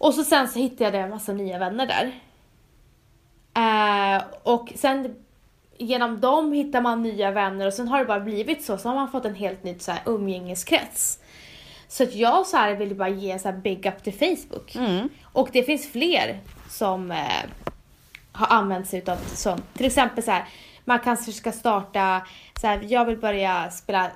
Och 0.00 0.14
så 0.14 0.24
sen 0.24 0.48
så 0.48 0.58
hittade 0.58 0.96
jag 0.96 1.04
en 1.04 1.10
massa 1.10 1.32
nya 1.32 1.58
vänner 1.58 1.86
där. 1.86 2.12
Eh, 3.54 4.22
och 4.42 4.72
sen 4.76 5.16
genom 5.78 6.20
dem 6.20 6.52
hittar 6.52 6.80
man 6.80 7.02
nya 7.02 7.30
vänner 7.30 7.66
och 7.66 7.72
sen 7.72 7.88
har 7.88 7.98
det 7.98 8.04
bara 8.04 8.20
blivit 8.20 8.64
så. 8.64 8.78
Så 8.78 8.88
har 8.88 8.94
man 8.94 9.10
fått 9.10 9.24
en 9.24 9.34
helt 9.34 9.64
ny 9.64 9.78
så 9.78 9.92
här, 9.92 10.00
umgängeskrets. 10.06 11.18
Så 11.88 12.02
att 12.02 12.14
jag 12.14 12.46
så 12.46 12.56
här 12.56 12.74
vill 12.74 12.94
bara 12.94 13.08
ge 13.08 13.38
så 13.38 13.48
här 13.48 13.56
big 13.56 13.86
up 13.86 14.02
till 14.02 14.12
Facebook. 14.12 14.76
Och 15.22 15.48
det 15.52 15.62
finns 15.62 15.92
fler 15.92 16.40
som 16.68 17.10
eh, 17.10 17.42
har 18.32 18.56
använt 18.56 18.88
sig 18.88 18.98
utav 18.98 19.16
sånt. 19.16 19.74
Till 19.74 19.86
exempel 19.86 20.24
så 20.24 20.30
här, 20.30 20.44
man 20.84 20.98
kanske 20.98 21.32
ska 21.32 21.52
starta, 21.52 22.26
så 22.60 22.66
här, 22.66 22.86
jag 22.88 23.04
vill 23.04 23.18
börja 23.18 23.70
spela 23.70 24.10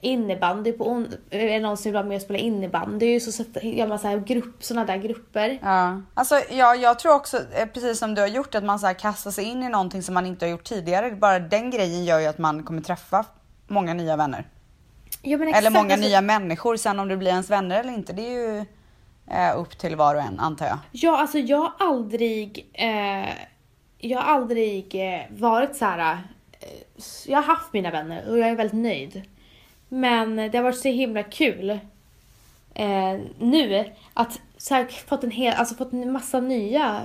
innebandy 0.00 0.72
på 0.72 0.90
on- 0.90 1.14
är 1.30 1.60
någon 1.60 1.76
som 1.76 1.84
vill 1.84 1.94
vara 1.94 2.04
med 2.04 2.16
och 2.16 2.22
spela 2.22 2.38
innebandy 2.38 3.20
så 3.20 3.44
gör 3.62 3.86
man 3.86 3.98
så 3.98 4.08
här 4.08 4.18
grupp, 4.18 4.64
såna 4.64 4.84
där 4.84 4.96
grupper. 4.96 5.58
Ja. 5.62 6.02
Alltså, 6.14 6.40
ja, 6.50 6.74
jag 6.74 6.98
tror 6.98 7.14
också, 7.14 7.36
eh, 7.36 7.66
precis 7.66 7.98
som 7.98 8.14
du 8.14 8.20
har 8.20 8.28
gjort, 8.28 8.54
att 8.54 8.64
man 8.64 8.78
så 8.78 8.86
här 8.86 8.94
kastar 8.94 9.30
sig 9.30 9.44
in 9.44 9.62
i 9.62 9.68
någonting 9.68 10.02
som 10.02 10.14
man 10.14 10.26
inte 10.26 10.44
har 10.46 10.50
gjort 10.50 10.64
tidigare. 10.64 11.10
Bara 11.10 11.38
den 11.38 11.70
grejen 11.70 12.04
gör 12.04 12.18
ju 12.20 12.26
att 12.26 12.38
man 12.38 12.62
kommer 12.62 12.82
träffa 12.82 13.24
många 13.68 13.94
nya 13.94 14.16
vänner. 14.16 14.44
Ja, 15.22 15.38
men 15.38 15.48
Eller 15.48 15.58
exakt, 15.58 15.74
många 15.74 15.92
alltså- 15.94 16.08
nya 16.08 16.20
människor. 16.20 16.76
Sen 16.76 17.00
om 17.00 17.08
det 17.08 17.16
blir 17.16 17.28
ens 17.30 17.50
vänner 17.50 17.80
eller 17.80 17.92
inte, 17.92 18.12
det 18.12 18.22
är 18.26 18.30
ju 18.32 18.64
eh, 19.30 19.58
upp 19.60 19.78
till 19.78 19.96
var 19.96 20.14
och 20.14 20.20
en 20.22 20.40
antar 20.40 20.66
jag. 20.66 20.78
Ja, 20.92 21.18
alltså 21.18 21.38
jag 21.38 21.58
har 21.58 21.72
aldrig, 21.78 22.70
eh, 22.72 23.28
jag 23.98 24.18
har 24.20 24.34
aldrig 24.34 24.94
eh, 25.14 25.20
varit 25.30 25.76
så 25.76 25.84
här. 25.84 26.18
Eh, 26.60 26.68
jag 27.26 27.38
har 27.38 27.42
haft 27.42 27.72
mina 27.72 27.90
vänner 27.90 28.30
och 28.30 28.38
jag 28.38 28.48
är 28.48 28.56
väldigt 28.56 28.80
nöjd. 28.82 29.22
Men 29.96 30.36
det 30.36 30.56
har 30.58 30.62
varit 30.62 30.78
så 30.78 30.88
himla 30.88 31.22
kul 31.22 31.70
eh, 32.74 33.18
nu 33.38 33.84
att 34.14 34.40
så 34.56 34.74
här, 34.74 34.84
fått 34.84 35.24
en 35.24 35.30
hel, 35.30 35.54
alltså 35.54 35.74
fått 35.74 35.92
en 35.92 36.12
massa 36.12 36.40
nya 36.40 37.02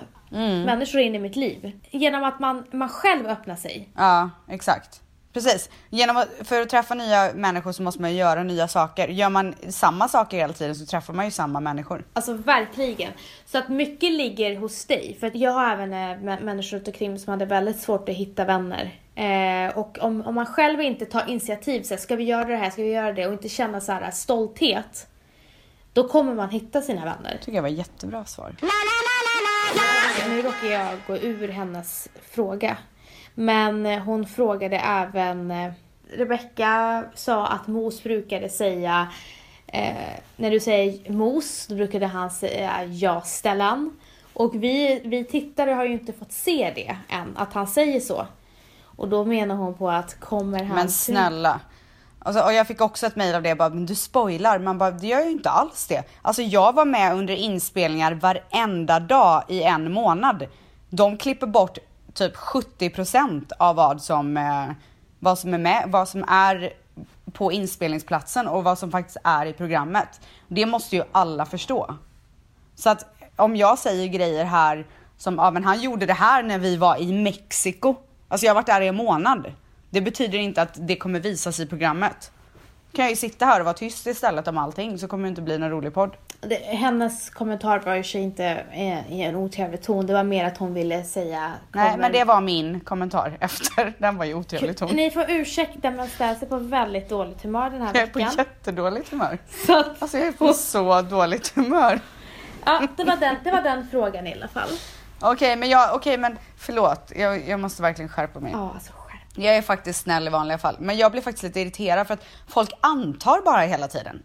människor 0.66 1.02
in 1.02 1.16
i 1.16 1.20
mitt 1.20 1.36
liv. 1.36 1.80
Genom 1.92 2.24
att 2.24 2.40
man, 2.40 2.64
man 2.72 2.90
själv 2.90 3.28
öppnar 3.28 3.56
sig. 3.56 3.90
Ja, 3.96 4.30
exakt. 4.48 5.01
Precis. 5.34 5.70
Genom 5.90 6.18
att, 6.18 6.28
för 6.44 6.62
att 6.62 6.70
träffa 6.70 6.94
nya 6.96 7.32
människor 7.36 7.72
så 7.72 7.84
måste 7.84 8.02
man 8.02 8.12
ju 8.12 8.18
göra 8.18 8.44
nya 8.44 8.68
saker. 8.68 9.08
Gör 9.08 9.30
man 9.30 9.56
samma 9.70 10.08
saker 10.08 10.38
hela 10.38 10.54
tiden 10.54 10.76
så 10.76 10.86
träffar 10.86 11.14
man 11.14 11.26
ju 11.26 11.32
samma 11.32 11.60
människor. 11.60 12.06
Alltså 12.14 12.34
verkligen. 12.34 13.12
Så 13.46 13.58
att 13.58 13.70
mycket 13.70 14.12
ligger 14.12 14.56
hos 14.56 14.86
dig. 14.86 15.18
För 15.20 15.32
jag 15.34 15.52
har 15.52 15.72
även 15.72 15.94
eh, 15.94 15.98
mä- 15.98 16.44
människor 16.44 16.78
runt 16.78 16.88
omkring 16.88 17.20
som 17.20 17.32
hade 17.32 17.46
väldigt 17.46 17.80
svårt 17.80 18.10
att 18.10 18.16
hitta 18.16 18.46
vänner. 18.46 19.00
Eh, 19.16 19.78
och 19.78 19.98
om, 20.02 20.22
om 20.22 20.36
man 20.36 20.46
själv 20.46 20.82
inte 20.82 21.06
tar 21.06 21.30
initiativ, 21.30 21.84
så 21.84 21.94
här, 21.94 22.02
ska 22.02 22.16
vi 22.16 22.24
göra 22.24 22.46
det 22.46 22.56
här, 22.58 22.70
ska 22.70 22.82
vi 22.82 22.92
göra 22.92 23.14
det 23.14 23.28
och 23.28 23.34
inte 23.34 23.50
känna 23.50 23.82
så 23.82 23.92
här 23.92 24.12
stolthet. 24.12 25.08
Då 25.94 26.08
kommer 26.08 26.34
man 26.34 26.50
hitta 26.50 26.82
sina 26.82 27.06
vänner. 27.06 27.38
tycker 27.42 27.52
jag 27.56 27.62
var 27.62 27.70
jättebra 27.70 28.26
svar. 28.26 28.56
Nu 30.30 30.42
råkar 30.42 30.68
jag 30.68 30.88
gå 31.08 31.18
ur 31.18 31.48
hennes 31.48 32.10
fråga. 32.32 32.78
Men 33.36 33.86
eh, 33.86 34.00
hon 34.00 34.26
frågade 34.26 34.78
även, 34.78 35.52
eh, 35.52 35.72
Rebecca 36.14 37.04
sa 37.16 37.48
att 37.48 37.68
Mos 37.68 38.04
brukade 38.04 38.50
säga, 38.50 39.08
eh, 39.68 39.94
när 40.36 40.52
du 40.52 40.60
säger 40.60 41.12
Mos, 41.12 41.68
då 41.68 41.76
brukade 41.76 42.08
han 42.08 42.32
säga 42.32 42.86
ja 42.86 43.22
Stellan. 43.22 43.98
Och 44.34 44.56
vi, 44.56 45.02
vi 45.06 45.24
tittare 45.24 45.72
har 45.72 45.86
ju 45.86 45.94
inte 45.94 46.14
fått 46.14 46.32
se 46.32 46.72
det 46.76 46.98
än, 47.10 47.38
att 47.38 47.54
han 47.54 47.68
säger 47.68 48.00
så. 48.00 48.28
Och 48.84 49.08
då 49.08 49.26
menar 49.26 49.56
hon 49.56 49.74
på 49.74 49.90
att 49.90 50.20
kommer 50.20 50.64
han... 50.64 50.76
Men 50.76 50.90
snälla. 50.90 51.60
Alltså, 52.20 52.44
och 52.44 52.54
jag 52.54 52.68
fick 52.68 52.82
också 52.82 53.08
ett 53.08 53.16
mejl 53.16 53.36
av 53.36 53.44
det 53.44 53.56
bara, 53.56 53.70
men 53.70 53.86
du 53.86 53.96
spoilar. 53.96 54.60
Man 54.60 54.78
bara, 54.78 54.92
det 54.92 55.08
gör 55.08 55.22
ju 55.22 55.32
inte 55.32 55.50
alls 55.50 55.88
det. 55.88 56.04
Alltså 56.22 56.42
jag 56.42 56.74
var 56.74 56.86
med 56.86 57.14
under 57.16 57.34
inspelningar 57.34 58.14
varenda 58.14 59.00
dag 59.00 59.44
i 59.48 59.64
en 59.64 59.92
månad. 59.92 60.48
De 60.90 61.18
klipper 61.18 61.48
bort 61.48 61.78
typ 62.14 62.36
70% 62.36 63.52
av 63.60 63.76
vad 63.76 64.02
som, 64.02 64.38
eh, 64.38 64.72
vad 65.20 65.40
som 65.40 65.54
är 65.54 65.58
med, 65.58 65.84
vad 65.88 66.10
som 66.10 66.24
är 66.28 66.74
på 67.34 67.52
inspelningsplatsen 67.52 68.48
och 68.48 68.64
vad 68.64 68.80
som 68.80 68.92
faktiskt 68.92 69.18
är 69.24 69.46
i 69.46 69.54
programmet. 69.54 70.22
Det 70.48 70.66
måste 70.66 70.96
ju 70.96 71.04
alla 71.12 71.46
förstå. 71.46 71.96
Så 72.76 72.90
att 72.90 73.06
om 73.36 73.56
jag 73.56 73.80
säger 73.80 74.08
grejer 74.08 74.46
här 74.46 74.86
som, 75.18 75.36
ja 75.36 75.52
men 75.52 75.64
han 75.64 75.82
gjorde 75.82 76.06
det 76.06 76.14
här 76.14 76.44
när 76.44 76.60
vi 76.60 76.78
var 76.78 77.02
i 77.02 77.14
Mexiko. 77.14 77.96
Alltså 78.28 78.46
jag 78.46 78.52
har 78.52 78.56
varit 78.56 78.68
där 78.68 78.82
i 78.82 78.88
en 78.88 78.96
månad. 78.96 79.54
Det 79.90 80.02
betyder 80.02 80.38
inte 80.38 80.62
att 80.62 80.88
det 80.88 80.96
kommer 80.96 81.20
visas 81.20 81.60
i 81.60 81.68
programmet. 81.68 82.32
Kan 82.94 83.06
jag 83.06 83.10
ju 83.10 83.16
sitta 83.16 83.46
här 83.46 83.60
och 83.60 83.66
vara 83.66 83.74
tyst 83.74 84.08
istället 84.08 84.48
om 84.48 84.58
allting 84.58 84.98
så 85.00 85.08
kommer 85.08 85.24
det 85.24 85.30
inte 85.30 85.42
bli 85.42 85.58
någon 85.58 85.70
rolig 85.70 85.94
podd. 85.94 86.12
Det, 86.42 86.56
hennes 86.56 87.30
kommentar 87.30 87.80
var 87.80 87.96
ju 87.96 88.04
sig 88.04 88.22
inte 88.22 88.46
eh, 88.72 89.12
i 89.14 89.22
en 89.22 89.36
otrevlig 89.36 89.82
ton, 89.82 90.06
det 90.08 90.14
var 90.14 90.24
mer 90.24 90.46
att 90.46 90.58
hon 90.58 90.74
ville 90.74 91.04
säga... 91.04 91.52
Nej 91.72 91.92
kommer- 91.92 92.02
men 92.02 92.12
det 92.12 92.24
var 92.24 92.42
min 92.42 92.80
kommentar 92.80 93.38
efter. 93.40 93.94
Den 93.98 94.18
var 94.18 94.26
ju 94.26 94.34
otrevlig 94.34 94.78
ton. 94.78 94.90
Ni 94.96 95.12
får 95.12 95.26
ursäkta 95.32 95.92
men 95.92 96.08
ställer 96.10 96.36
sig 96.36 96.48
på 96.50 96.58
väldigt 96.58 97.10
dåligt 97.10 97.44
humör 97.44 97.70
den 97.70 97.82
här 97.82 97.92
Jag 97.94 98.04
är 98.04 98.08
på 98.08 98.20
veckan. 98.20 98.34
jättedåligt 98.38 99.10
humör. 99.12 99.38
Så 99.68 99.80
att, 99.80 100.02
Alltså 100.02 100.18
jag 100.18 100.28
är 100.28 100.32
på 100.32 100.54
så 100.54 101.02
dåligt 101.02 101.56
humör. 101.56 102.00
ja, 102.66 102.88
det 102.98 103.04
var, 103.04 103.18
den, 103.18 103.36
det 103.44 103.52
var 103.52 103.62
den 103.62 103.88
frågan 103.92 104.28
i 104.28 104.34
alla 104.34 104.48
fall. 104.48 104.70
Okej 105.20 105.56
men 105.56 105.70
jag, 105.70 105.96
okej 105.96 106.18
men 106.18 106.38
förlåt. 106.58 107.12
Jag, 107.16 107.48
jag 107.50 107.60
måste 107.60 107.82
verkligen 107.82 108.10
skärpa 108.10 108.40
mig. 108.40 108.52
Ja, 108.52 108.72
alltså. 108.74 108.92
Jag 109.36 109.56
är 109.56 109.62
faktiskt 109.62 110.02
snäll 110.02 110.28
i 110.28 110.30
vanliga 110.30 110.58
fall, 110.58 110.76
men 110.80 110.98
jag 110.98 111.12
blir 111.12 111.22
faktiskt 111.22 111.44
lite 111.44 111.60
irriterad 111.60 112.08
för 112.08 112.14
att 112.14 112.24
folk 112.48 112.72
antar 112.82 113.42
bara 113.46 113.62
hela 113.62 113.88
tiden. 113.88 114.22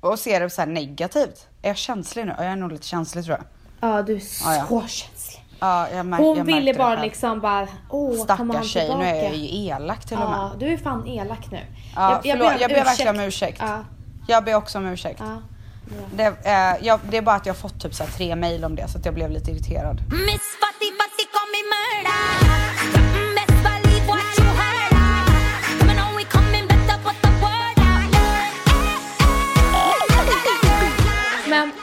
Och 0.00 0.18
ser 0.18 0.40
det 0.40 0.50
så 0.50 0.60
här 0.62 0.68
negativt. 0.68 1.46
Är 1.62 1.68
jag 1.68 1.76
känslig 1.76 2.26
nu? 2.26 2.34
Ja, 2.38 2.44
Jag 2.44 2.52
är 2.52 2.56
nog 2.56 2.72
lite 2.72 2.86
känslig 2.86 3.24
tror 3.24 3.36
jag. 3.36 3.46
Ja, 3.90 4.02
du 4.02 4.16
är 4.16 4.20
så 4.20 4.44
Ja, 4.50 4.66
ja. 4.70 4.86
känslig. 4.88 5.44
Ja, 5.60 5.88
jag 5.90 6.06
mär, 6.06 6.18
Hon 6.18 6.36
jag 6.38 6.44
ville 6.44 6.74
bara 6.74 7.02
liksom 7.02 7.40
bara, 7.40 7.68
åh, 7.90 8.24
Stackars 8.24 8.66
tjej, 8.72 8.82
tillbaka? 8.86 9.04
nu 9.04 9.10
är 9.10 9.22
jag 9.24 9.34
ju 9.36 9.66
elak 9.66 10.04
till 10.06 10.16
och 10.18 10.30
med. 10.30 10.38
Ja, 10.38 10.52
du 10.58 10.66
är 10.72 10.76
fan 10.76 11.06
elak 11.08 11.50
nu. 11.50 11.60
Ja, 11.96 12.20
jag, 12.24 12.38
förlåt, 12.38 12.60
jag 12.60 12.70
ber 12.70 12.84
verkligen 12.84 13.16
om 13.16 13.22
ursäkt. 13.24 13.58
Ja, 13.60 13.84
Jag 14.28 14.44
ber 14.44 14.54
också 14.54 14.78
om 14.78 14.86
ursäkt. 14.86 15.20
ja. 15.20 15.42
Det, 16.14 16.24
eh, 16.24 16.86
jag, 16.86 17.00
det 17.10 17.16
är 17.16 17.22
bara 17.22 17.36
att 17.36 17.46
jag 17.46 17.54
har 17.54 17.58
fått 17.58 17.80
typ 17.82 17.94
så 17.94 18.04
här 18.04 18.10
tre 18.10 18.36
mail 18.36 18.64
om 18.64 18.74
det 18.76 18.88
så 18.88 18.98
att 18.98 19.04
jag 19.04 19.14
blev 19.14 19.30
lite 19.30 19.50
irriterad. 19.50 19.96
Miss 20.00 20.42
Fatty 20.60 20.86
Fatty 20.98 21.11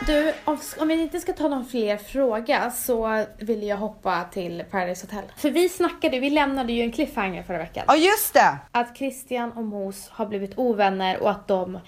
du, 0.09 0.33
om, 0.81 0.87
vi 0.87 1.01
inte 1.01 1.19
ska 1.19 1.33
ta 1.33 1.47
någon 1.47 1.65
fler 1.65 1.97
fråga 1.97 2.71
så 2.71 3.25
vill 3.37 3.63
jag 3.63 3.77
hoppa 3.77 4.23
till 4.23 4.63
Paradise 4.71 5.05
Hotel. 5.05 5.23
För 5.37 5.49
vi 5.49 5.69
snackade, 5.69 6.19
vi 6.19 6.29
lämnade 6.29 6.73
ju 6.73 6.81
en 6.81 6.91
cliffhanger 6.91 7.43
förra 7.43 7.57
veckan. 7.57 7.85
Ja 7.87 7.95
just 7.95 8.33
det! 8.33 8.57
Att 8.71 8.97
Christian 8.97 9.51
och 9.51 9.63
Mos 9.63 10.09
har 10.09 10.25
blivit 10.25 10.51
ovänner 10.55 11.19
och 11.19 11.31
att 11.31 11.47
de, 11.47 11.79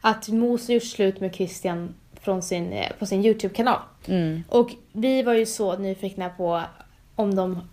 att 0.00 0.28
Mos 0.28 0.68
gjort 0.68 0.82
slut 0.82 1.20
med 1.20 1.34
Christian 1.34 1.94
från 2.22 2.42
sin, 2.42 2.72
eh, 2.72 2.92
på 2.98 3.06
sin 3.06 3.24
YouTube-kanal. 3.24 3.80
Och 4.48 4.70
vi 4.92 5.22
var 5.22 5.34
ju 5.34 5.46
så 5.46 5.76
nyfikna 5.76 6.28
på 6.28 6.62
om 7.16 7.34
de, 7.34 7.68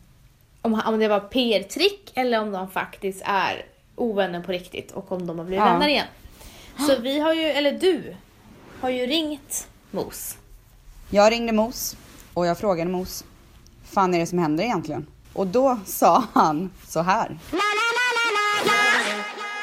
om, 0.61 0.81
om 0.85 0.99
det 0.99 1.07
var 1.07 1.19
PR-trick 1.19 2.11
eller 2.15 2.41
om 2.41 2.51
de 2.51 2.69
faktiskt 2.69 3.21
är 3.25 3.65
ovänner 3.95 4.41
på 4.41 4.51
riktigt 4.51 4.91
och 4.91 5.11
om 5.11 5.27
de 5.27 5.37
har 5.37 5.45
blivit 5.45 5.65
Ja. 5.65 5.73
vänner 5.73 5.87
igen. 5.87 6.07
Så 6.87 6.95
vi 7.01 7.19
har 7.19 7.33
ju, 7.33 7.43
eller 7.43 7.71
du, 7.71 8.15
har 8.81 8.89
ju 8.89 9.05
ringt 9.05 9.67
Mos. 9.91 10.37
Jag 11.09 11.31
ringde 11.31 11.53
Mos 11.53 11.97
och 12.33 12.45
jag 12.45 12.57
frågade 12.57 12.91
Mos, 12.91 13.25
fan 13.83 14.13
är 14.13 14.19
det 14.19 14.25
som 14.25 14.39
händer 14.39 14.63
egentligen? 14.63 15.07
Och 15.33 15.47
då 15.47 15.79
sa 15.85 16.23
han 16.33 16.69
så 16.87 17.01
här. 17.01 17.37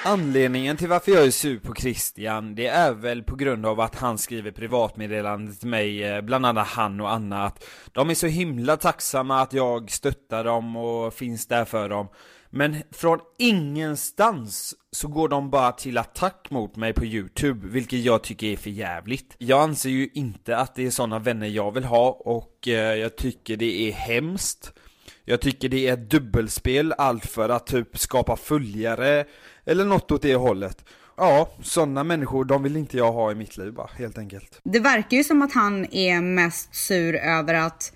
Anledningen 0.07 0.77
till 0.77 0.89
varför 0.89 1.13
jag 1.13 1.25
är 1.25 1.31
sur 1.31 1.59
på 1.59 1.75
Christian, 1.75 2.55
det 2.55 2.67
är 2.67 2.93
väl 2.93 3.23
på 3.23 3.37
grund 3.37 3.67
av 3.67 3.81
att 3.81 3.95
han 3.95 4.19
skriver 4.19 4.51
privatmeddelande 4.51 5.55
till 5.55 5.69
mig, 5.69 6.05
eh, 6.05 6.21
bland 6.21 6.47
annat 6.47 6.67
han 6.67 7.01
och 7.01 7.13
Anna, 7.13 7.45
att 7.45 7.65
de 7.93 8.11
är 8.11 8.15
så 8.15 8.27
himla 8.27 8.77
tacksamma 8.77 9.43
att 9.43 9.53
jag 9.53 9.91
stöttar 9.91 10.45
dem 10.45 10.77
och 10.77 11.15
finns 11.15 11.47
där 11.47 11.65
för 11.65 11.89
dem. 11.89 12.09
Men 12.57 12.77
från 12.91 13.19
ingenstans 13.39 14.75
så 14.93 15.09
går 15.09 15.29
de 15.29 15.51
bara 15.51 15.73
till 15.73 15.99
attack 15.99 16.47
mot 16.51 16.77
mig 16.77 16.93
på 16.93 17.05
Youtube, 17.05 17.69
vilket 17.69 17.99
jag 17.99 18.23
tycker 18.23 18.47
är 18.47 18.57
för 18.57 18.71
jävligt. 18.71 19.35
Jag 19.39 19.63
anser 19.63 19.91
ju 19.91 20.09
inte 20.15 20.57
att 20.57 20.75
det 20.75 20.87
är 20.87 20.91
sådana 20.91 21.19
vänner 21.19 21.47
jag 21.47 21.75
vill 21.75 21.85
ha 21.85 22.11
och 22.11 22.69
eh, 22.69 22.95
jag 22.95 23.17
tycker 23.17 23.57
det 23.57 23.89
är 23.89 23.93
hemskt. 23.93 24.73
Jag 25.25 25.41
tycker 25.41 25.69
det 25.69 25.89
är 25.89 25.93
ett 25.93 26.11
dubbelspel, 26.11 26.93
allt 26.99 27.27
för 27.27 27.49
att 27.49 27.67
typ 27.67 27.99
skapa 27.99 28.37
följare 28.37 29.25
eller 29.65 29.85
något 29.85 30.11
åt 30.11 30.23
det 30.23 30.35
hållet. 30.35 30.85
Ja, 31.17 31.51
sådana 31.63 32.05
människor, 32.05 32.45
de 32.45 32.63
vill 32.63 32.77
inte 32.77 32.97
jag 32.97 33.13
ha 33.13 33.33
i 33.33 33.35
mitt 33.35 33.57
liv 33.57 33.73
bara, 33.73 33.91
helt 33.99 34.19
enkelt. 34.19 34.61
Det 34.65 34.81
verkar 34.81 35.17
ju 35.17 35.25
som 35.25 35.43
att 35.43 35.53
han 35.53 35.95
är 35.95 36.21
mest 36.21 36.75
sur 36.75 37.15
över 37.15 37.55
att 37.55 37.93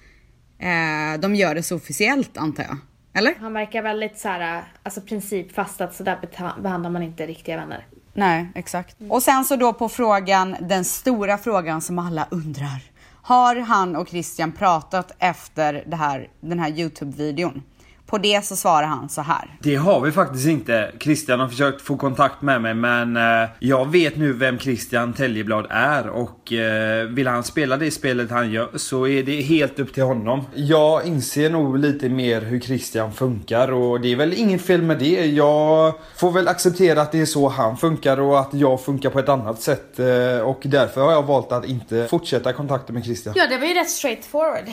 eh, 0.59 1.21
de 1.21 1.35
gör 1.35 1.55
det 1.55 1.63
så 1.63 1.77
officiellt 1.77 2.37
antar 2.37 2.63
jag. 2.63 2.77
Eller? 3.13 3.35
Han 3.41 3.53
verkar 3.53 3.83
väldigt 3.83 4.19
så 4.19 4.29
här, 4.29 4.65
alltså 4.83 5.01
principfast 5.01 5.81
att 5.81 5.95
sådär 5.95 6.19
behandlar 6.63 6.91
man 6.91 7.03
inte 7.03 7.27
riktiga 7.27 7.57
vänner. 7.57 7.87
Nej, 8.13 8.49
exakt. 8.55 8.97
Och 9.09 9.23
sen 9.23 9.45
så 9.45 9.57
då 9.57 9.73
på 9.73 9.89
frågan, 9.89 10.57
den 10.61 10.85
stora 10.85 11.39
frågan 11.39 11.81
som 11.81 11.99
alla 11.99 12.27
undrar. 12.31 12.83
Har 13.23 13.57
han 13.57 13.97
och 13.97 14.09
Christian 14.09 14.53
pratat 14.53 15.13
efter 15.19 15.85
det 15.87 15.97
här, 15.97 16.29
den 16.41 16.59
här 16.59 16.71
Youtube-videon? 16.71 17.63
På 18.11 18.19
det 18.19 18.45
så 18.45 18.57
svarar 18.57 18.87
han 18.87 19.09
så 19.09 19.23
här. 19.23 19.57
Det 19.61 19.77
har 19.77 20.01
vi 20.01 20.13
faktiskt 20.13 20.47
inte. 20.47 20.93
Christian 21.01 21.41
har 21.41 21.49
försökt 21.49 21.83
få 21.83 21.97
kontakt 21.97 22.43
med 22.43 22.63
mig 22.63 22.75
men 22.75 23.17
eh, 23.17 23.49
jag 23.59 23.91
vet 23.91 24.17
nu 24.17 24.33
vem 24.33 24.59
Christian 24.59 25.13
Täljeblad 25.13 25.67
är 25.71 26.09
och 26.09 26.53
eh, 26.53 27.07
vill 27.07 27.27
han 27.27 27.45
spela 27.45 27.77
det 27.77 27.91
spelet 27.91 28.31
han 28.31 28.51
gör 28.51 28.69
så 28.77 29.07
är 29.07 29.23
det 29.23 29.41
helt 29.41 29.79
upp 29.79 29.95
till 29.95 30.03
honom. 30.03 30.45
Jag 30.55 31.07
inser 31.07 31.51
nog 31.51 31.79
lite 31.79 32.09
mer 32.09 32.41
hur 32.41 32.61
Christian 32.61 33.13
funkar 33.13 33.73
och 33.73 34.01
det 34.01 34.13
är 34.13 34.17
väl 34.17 34.33
inget 34.33 34.63
fel 34.63 34.83
med 34.83 34.99
det. 34.99 35.27
Jag 35.27 35.95
får 36.17 36.31
väl 36.31 36.49
acceptera 36.49 37.03
att 37.03 37.13
det 37.13 37.21
är 37.21 37.27
så 37.27 37.49
han 37.49 37.77
funkar 37.77 38.21
och 38.21 38.41
att 38.41 38.55
jag 38.55 38.81
funkar 38.81 39.11
på 39.11 39.19
ett 39.19 39.29
annat 39.29 39.61
sätt 39.61 39.99
eh, 39.99 40.41
och 40.41 40.61
därför 40.65 41.01
har 41.01 41.13
jag 41.13 41.23
valt 41.23 41.53
att 41.53 41.65
inte 41.65 42.07
fortsätta 42.11 42.53
kontakten 42.53 42.95
med 42.95 43.05
Christian. 43.05 43.35
Ja, 43.39 43.47
det 43.47 43.59
var 43.59 43.67
ju 43.67 43.75
rätt 43.75 43.91
straight 43.91 44.25
forward. 44.25 44.65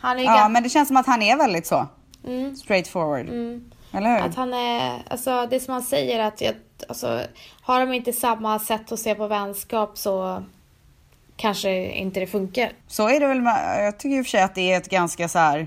Han 0.00 0.16
är 0.16 0.20
ju 0.20 0.26
Ja, 0.26 0.48
men 0.48 0.62
det 0.62 0.68
känns 0.68 0.88
som 0.88 0.96
att 0.96 1.06
han 1.06 1.22
är 1.22 1.36
väldigt 1.36 1.66
så. 1.66 1.88
Straight 2.56 2.88
forward. 2.88 3.28
Eller 3.92 4.16
hur? 4.16 4.26
Att 4.26 4.34
han 4.34 4.54
är, 4.54 5.02
alltså 5.08 5.46
det 5.50 5.60
som 5.60 5.72
han 5.72 5.82
säger 5.82 6.20
att 6.20 6.40
jag, 6.40 6.54
alltså, 6.88 7.20
har 7.62 7.80
de 7.80 7.92
inte 7.92 8.12
samma 8.12 8.58
sätt 8.58 8.92
att 8.92 8.98
se 8.98 9.14
på 9.14 9.26
vänskap 9.26 9.98
så 9.98 10.42
kanske 11.36 11.90
inte 11.90 12.20
det 12.20 12.26
funkar. 12.26 12.72
Så 12.86 13.08
är 13.08 13.20
det 13.20 13.26
väl 13.26 13.40
med, 13.40 13.84
jag 13.86 13.98
tycker 13.98 14.18
i 14.18 14.20
och 14.20 14.26
för 14.26 14.30
sig 14.30 14.42
att 14.42 14.54
det 14.54 14.72
är 14.72 14.76
ett 14.76 14.88
ganska 14.88 15.28
så 15.28 15.38
här 15.38 15.66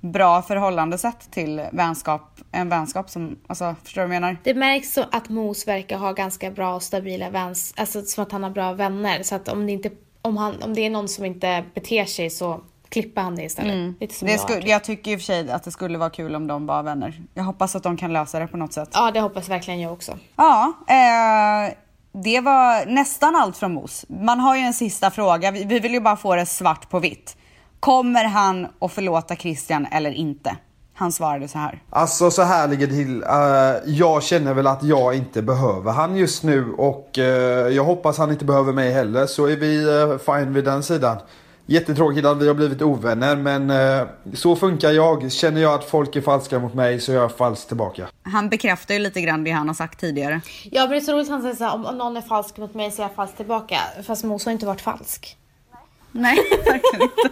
bra 0.00 0.42
förhållandesätt 0.42 1.30
till 1.30 1.62
vänskap. 1.72 2.40
En 2.52 2.68
vänskap 2.68 3.10
som, 3.10 3.38
alltså 3.46 3.74
förstår 3.84 4.02
du 4.02 4.08
vad 4.08 4.14
jag 4.14 4.20
menar? 4.20 4.36
Det 4.42 4.54
märks 4.54 4.92
så 4.92 5.04
att 5.12 5.28
Mos 5.28 5.68
verkar 5.68 5.98
ha 5.98 6.12
ganska 6.12 6.50
bra 6.50 6.74
och 6.74 6.82
stabila 6.82 7.30
väns, 7.30 7.74
alltså 7.76 8.02
som 8.02 8.22
att 8.22 8.32
han 8.32 8.42
har 8.42 8.50
bra 8.50 8.72
vänner. 8.72 9.22
Så 9.22 9.34
att 9.34 9.48
om 9.48 9.66
det 9.66 9.72
inte, 9.72 9.90
om 10.22 10.36
han, 10.36 10.62
om 10.62 10.74
det 10.74 10.86
är 10.86 10.90
någon 10.90 11.08
som 11.08 11.24
inte 11.24 11.64
beter 11.74 12.04
sig 12.04 12.30
så 12.30 12.60
klipper 12.92 13.22
han 13.22 13.36
det 13.36 13.42
istället. 13.42 14.00
Lite 14.00 14.14
som 14.14 14.26
Det 14.26 14.32
jag. 14.32 14.40
skulle, 14.40 14.68
jag 14.68 14.84
tycker 14.84 15.10
i 15.10 15.16
och 15.16 15.20
för 15.20 15.24
sig 15.24 15.50
att 15.50 15.64
det 15.64 15.70
skulle 15.70 15.98
vara 15.98 16.10
kul 16.10 16.34
om 16.34 16.46
de 16.46 16.66
var 16.66 16.82
vänner. 16.82 17.22
Jag 17.34 17.44
hoppas 17.44 17.76
att 17.76 17.82
de 17.82 17.96
kan 17.96 18.12
lösa 18.12 18.38
det 18.38 18.46
på 18.46 18.56
något 18.56 18.72
sätt. 18.72 18.88
Ja, 18.92 19.10
det 19.10 19.20
hoppas 19.20 19.48
verkligen 19.48 19.80
jag 19.80 19.92
också. 19.92 20.18
Ja, 20.36 20.72
eh, 20.88 21.74
det 22.12 22.40
var 22.40 22.86
nästan 22.86 23.36
allt 23.36 23.56
från 23.56 23.72
Mos. 23.72 24.04
Man 24.08 24.40
har 24.40 24.56
ju 24.56 24.62
en 24.62 24.72
sista 24.74 25.10
fråga. 25.10 25.50
Vi, 25.50 25.64
vi 25.64 25.78
vill 25.78 25.92
ju 25.92 26.00
bara 26.00 26.16
få 26.16 26.34
det 26.34 26.46
svart 26.46 26.90
på 26.90 26.98
vitt. 26.98 27.36
Kommer 27.80 28.24
han 28.24 28.66
att 28.80 28.92
förlåta 28.92 29.36
Christian 29.36 29.86
eller 29.86 30.10
inte? 30.10 30.56
Han 30.94 31.12
svarade 31.12 31.48
så 31.48 31.58
här. 31.58 31.82
Alltså 31.90 32.30
så 32.30 32.42
här 32.42 32.68
ligger 32.68 32.86
det 32.86 32.94
till. 32.94 33.22
Eh, 33.22 33.92
jag 33.92 34.22
känner 34.22 34.54
väl 34.54 34.66
att 34.66 34.82
jag 34.82 35.14
inte 35.14 35.42
behöver 35.42 35.92
han 35.92 36.16
just 36.16 36.42
nu 36.42 36.72
och 36.72 37.18
eh, 37.18 37.68
jag 37.68 37.84
hoppas 37.84 38.18
han 38.18 38.30
inte 38.30 38.44
behöver 38.44 38.72
mig 38.72 38.92
heller. 38.92 39.26
Så 39.26 39.46
är 39.46 39.56
vi 39.56 39.84
uh, 39.86 40.18
fine 40.18 40.52
vid 40.52 40.64
den 40.64 40.82
sidan. 40.82 41.16
Jättetråkigt 41.72 42.26
att 42.26 42.42
vi 42.42 42.48
har 42.48 42.54
blivit 42.54 42.82
ovänner 42.82 43.36
men 43.36 43.70
eh, 43.70 44.06
så 44.34 44.56
funkar 44.56 44.90
jag. 44.90 45.32
Känner 45.32 45.60
jag 45.60 45.74
att 45.74 45.84
folk 45.84 46.16
är 46.16 46.20
falska 46.20 46.58
mot 46.58 46.74
mig 46.74 47.00
så 47.00 47.12
är 47.12 47.16
jag 47.16 47.36
falsk 47.36 47.68
tillbaka. 47.68 48.06
Han 48.22 48.48
bekräftar 48.48 48.94
ju 48.94 49.00
lite 49.00 49.20
grann 49.20 49.44
det 49.44 49.50
han 49.50 49.68
har 49.68 49.74
sagt 49.74 50.00
tidigare. 50.00 50.40
Ja, 50.64 50.80
men 50.82 50.90
det 50.90 50.96
är 50.96 51.00
så 51.00 51.12
roligt 51.12 51.26
att 51.26 51.32
han 51.32 51.42
säger 51.42 51.54
så 51.54 51.64
här, 51.64 51.74
om, 51.74 51.98
någon 51.98 52.16
är 52.16 52.20
falsk 52.20 52.56
mot 52.56 52.74
mig 52.74 52.90
så 52.90 53.02
är 53.02 53.04
jag 53.04 53.14
falsk 53.14 53.36
tillbaka. 53.36 53.78
Fast 54.06 54.24
Mos 54.24 54.44
har 54.44 54.52
inte 54.52 54.66
varit 54.66 54.80
falsk. 54.80 55.36
Nej, 56.12 56.36
verkligen 56.50 57.02
inte. 57.02 57.30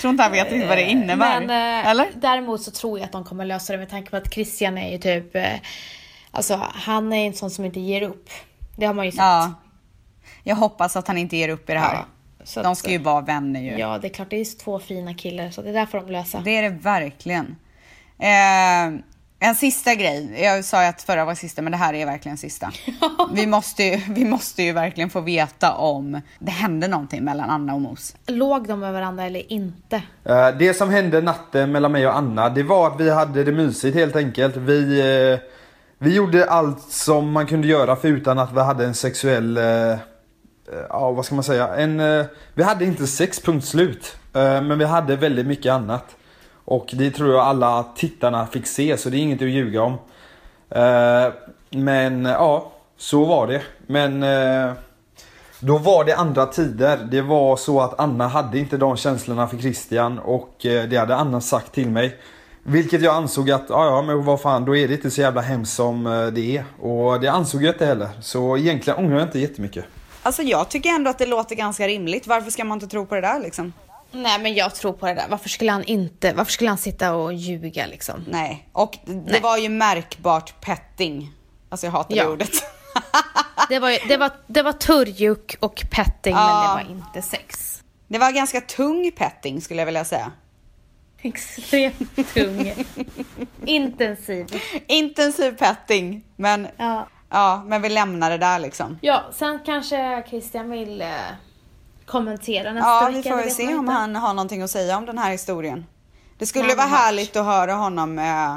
Tror 0.00 0.10
inte 0.10 0.22
han 0.22 0.32
vet 0.32 0.68
vad 0.68 0.78
det 0.78 0.84
innebär. 0.84 1.40
Men 1.40 1.50
eh, 1.82 1.90
Eller? 1.90 2.06
däremot 2.14 2.62
så 2.62 2.70
tror 2.70 2.98
jag 2.98 3.06
att 3.06 3.12
de 3.12 3.24
kommer 3.24 3.44
lösa 3.44 3.72
det 3.72 3.78
med 3.78 3.90
tanke 3.90 4.10
på 4.10 4.16
att 4.16 4.34
Christian 4.34 4.78
är 4.78 4.92
ju 4.92 4.98
typ, 4.98 5.36
eh, 5.36 5.52
alltså 6.30 6.60
han 6.74 7.12
är 7.12 7.26
en 7.26 7.34
sån 7.34 7.50
som 7.50 7.64
inte 7.64 7.80
ger 7.80 8.02
upp. 8.02 8.30
Det 8.76 8.86
har 8.86 8.94
man 8.94 9.04
ju 9.04 9.10
sett. 9.10 9.18
Ja. 9.18 9.54
Jag 10.42 10.56
hoppas 10.56 10.96
att 10.96 11.08
han 11.08 11.18
inte 11.18 11.36
ger 11.36 11.48
upp 11.48 11.70
i 11.70 11.72
det 11.72 11.78
här. 11.78 11.94
Ja, 11.94 12.04
så 12.44 12.62
de 12.62 12.76
ska 12.76 12.90
ju 12.90 12.98
vara 12.98 13.20
vänner 13.20 13.60
ju. 13.60 13.78
Ja, 13.78 13.98
det 13.98 14.06
är 14.06 14.12
klart, 14.12 14.30
det 14.30 14.40
är 14.40 14.58
två 14.58 14.78
fina 14.78 15.14
killar 15.14 15.50
så 15.50 15.62
det 15.62 15.72
där 15.72 15.86
får 15.86 15.98
de 16.00 16.10
lösa. 16.12 16.40
Det 16.40 16.56
är 16.56 16.62
det 16.62 16.68
verkligen. 16.68 17.56
Eh, 18.18 19.00
en 19.40 19.54
sista 19.54 19.94
grej. 19.94 20.42
Jag 20.42 20.64
sa 20.64 20.82
ju 20.82 20.88
att 20.88 21.02
förra 21.02 21.24
var 21.24 21.34
sista, 21.34 21.62
men 21.62 21.72
det 21.72 21.78
här 21.78 21.94
är 21.94 22.06
verkligen 22.06 22.36
sista. 22.36 22.72
vi, 23.34 23.46
måste 23.46 23.82
ju, 23.84 24.00
vi 24.08 24.24
måste 24.24 24.62
ju 24.62 24.72
verkligen 24.72 25.10
få 25.10 25.20
veta 25.20 25.72
om 25.74 26.20
det 26.38 26.50
hände 26.50 26.88
någonting 26.88 27.24
mellan 27.24 27.50
Anna 27.50 27.74
och 27.74 27.80
Mos. 27.80 28.16
Låg 28.26 28.68
de 28.68 28.80
med 28.80 28.92
varandra 28.92 29.24
eller 29.24 29.52
inte? 29.52 30.02
Eh, 30.24 30.48
Det 30.58 30.74
som 30.74 30.90
hände 30.90 31.20
natten 31.20 31.72
mellan 31.72 31.92
mig 31.92 32.06
och 32.06 32.16
Anna, 32.16 32.48
det 32.48 32.62
var 32.62 32.86
att 32.86 33.00
vi 33.00 33.10
hade 33.10 33.44
det 33.44 33.52
mysigt 33.52 33.96
helt 33.96 34.16
enkelt. 34.16 34.56
Vi, 34.56 35.00
eh, 35.32 35.38
vi 35.98 36.14
gjorde 36.14 36.50
allt 36.50 36.80
som 36.92 37.32
man 37.32 37.46
kunde 37.46 37.68
göra 37.68 37.96
för 37.96 38.08
utan 38.08 38.38
att 38.38 38.52
vi 38.52 38.60
hade 38.60 38.84
en 38.84 38.94
sexuell, 38.94 39.56
eh, 39.56 39.98
Eh, 40.72 40.86
ja 40.88 41.10
vad 41.10 41.24
ska 41.24 41.34
man 41.34 41.44
säga, 41.44 41.76
en, 41.76 42.00
eh, 42.00 42.24
vi 42.54 42.62
hade 42.62 42.84
inte 42.84 43.06
sex 43.06 43.40
punkt 43.40 43.64
slut. 43.64 44.16
Eh, 44.34 44.62
men 44.62 44.78
vi 44.78 44.84
hade 44.84 45.16
väldigt 45.16 45.46
mycket 45.46 45.72
annat. 45.72 46.16
Och 46.64 46.90
det 46.92 47.10
tror 47.10 47.32
jag 47.32 47.40
alla 47.40 47.86
tittarna 47.96 48.46
fick 48.46 48.66
se, 48.66 48.96
så 48.96 49.10
det 49.10 49.16
är 49.16 49.18
inget 49.18 49.42
att 49.42 49.48
ljuga 49.48 49.82
om. 49.82 49.98
Men 51.70 52.24
ja, 52.24 52.72
så 52.96 53.24
var 53.24 53.46
det. 53.46 53.62
Men 53.86 54.20
då 55.60 55.78
var 55.78 56.04
det 56.04 56.16
andra 56.16 56.46
tider. 56.46 56.98
Det 57.10 57.22
var 57.22 57.56
så 57.56 57.80
att 57.80 58.00
Anna 58.00 58.28
hade 58.28 58.58
inte 58.58 58.76
de 58.76 58.96
känslorna 58.96 59.46
för 59.46 59.58
Christian 59.58 60.18
och 60.18 60.56
det 60.60 60.96
hade 60.96 61.16
Anna 61.16 61.40
sagt 61.40 61.72
till 61.72 61.90
mig. 61.90 62.16
Vilket 62.62 63.02
jag 63.02 63.14
ansåg 63.14 63.50
att, 63.50 63.64
ja 63.68 63.86
ja 63.86 64.02
men 64.02 64.24
vad 64.24 64.40
fan, 64.40 64.64
då 64.64 64.76
är 64.76 64.88
det 64.88 64.94
inte 64.94 65.10
så 65.10 65.20
jävla 65.20 65.40
hemskt 65.40 65.74
som 65.74 66.04
det 66.34 66.56
är. 66.56 66.64
Och 66.80 67.20
det 67.20 67.28
ansåg 67.28 67.62
jag 67.62 67.74
inte 67.74 67.86
heller. 67.86 68.08
Så 68.20 68.56
egentligen 68.56 68.98
ångrar 68.98 69.18
jag 69.18 69.26
inte 69.26 69.38
jättemycket. 69.38 69.84
Alltså 70.28 70.42
jag 70.42 70.68
tycker 70.68 70.90
ändå 70.90 71.10
att 71.10 71.18
det 71.18 71.26
låter 71.26 71.54
ganska 71.56 71.88
rimligt. 71.88 72.26
Varför 72.26 72.50
ska 72.50 72.64
man 72.64 72.76
inte 72.76 72.86
tro 72.86 73.06
på 73.06 73.14
det 73.14 73.20
där 73.20 73.40
liksom? 73.40 73.72
Nej 74.12 74.38
men 74.38 74.54
jag 74.54 74.74
tror 74.74 74.92
på 74.92 75.06
det 75.06 75.14
där. 75.14 75.26
Varför 75.28 75.48
skulle 75.48 75.72
han 75.72 75.84
inte, 75.84 76.32
varför 76.32 76.52
skulle 76.52 76.70
han 76.70 76.78
sitta 76.78 77.14
och 77.14 77.32
ljuga 77.34 77.86
liksom? 77.86 78.24
Nej, 78.28 78.68
och 78.72 78.98
det 79.04 79.12
Nej. 79.12 79.40
var 79.40 79.58
ju 79.58 79.68
märkbart 79.68 80.60
petting. 80.60 81.32
Alltså 81.68 81.86
jag 81.86 81.92
hatar 81.92 82.16
Ja. 82.16 82.22
det 82.24 82.30
ordet. 82.30 82.50
Det 83.68 83.78
var, 83.78 84.08
det 84.08 84.16
var, 84.16 84.30
det 84.46 84.62
var 84.62 84.72
turrjuck 84.72 85.56
och 85.60 85.84
petting 85.90 86.34
men 86.34 86.42
Ja. 86.42 86.78
det 86.78 86.84
var 86.84 86.90
inte 86.96 87.22
sex. 87.22 87.82
Det 88.08 88.18
var 88.18 88.32
ganska 88.32 88.60
tung 88.60 89.10
petting 89.16 89.60
skulle 89.60 89.80
jag 89.80 89.86
vilja 89.86 90.04
säga. 90.04 90.32
Extremt 91.22 92.34
tung. 92.34 92.74
Intensiv. 93.66 94.62
Intensiv 94.86 95.56
petting, 95.56 96.24
men 96.36 96.68
Ja. 96.76 97.08
Ja, 97.30 97.62
men 97.66 97.82
vi 97.82 97.88
lämnar 97.88 98.30
det 98.30 98.38
där 98.38 98.58
liksom. 98.58 98.98
ja, 99.02 99.22
sen 99.32 99.58
kanske 99.66 100.24
Christian 100.28 100.70
vill 100.70 101.00
eh, 101.02 101.08
kommentera 102.06 102.72
nästa 102.72 102.88
Ja, 102.88 103.10
vecka. 103.14 103.36
vi 103.36 103.42
får 103.42 103.50
se 103.50 103.66
om 103.74 103.80
inte. 103.80 103.92
han 103.92 104.16
har 104.16 104.34
någonting 104.34 104.62
att 104.62 104.70
säga 104.70 104.96
om 104.96 105.06
den 105.06 105.18
här 105.18 105.30
historien. 105.30 105.86
Det 106.38 106.46
skulle 106.46 106.68
Ja, 106.68 106.76
vara 106.76 106.86
härligt 106.86 107.36
att 107.36 107.44
höra 107.46 107.72
honom 107.74 108.18
eh, 108.18 108.52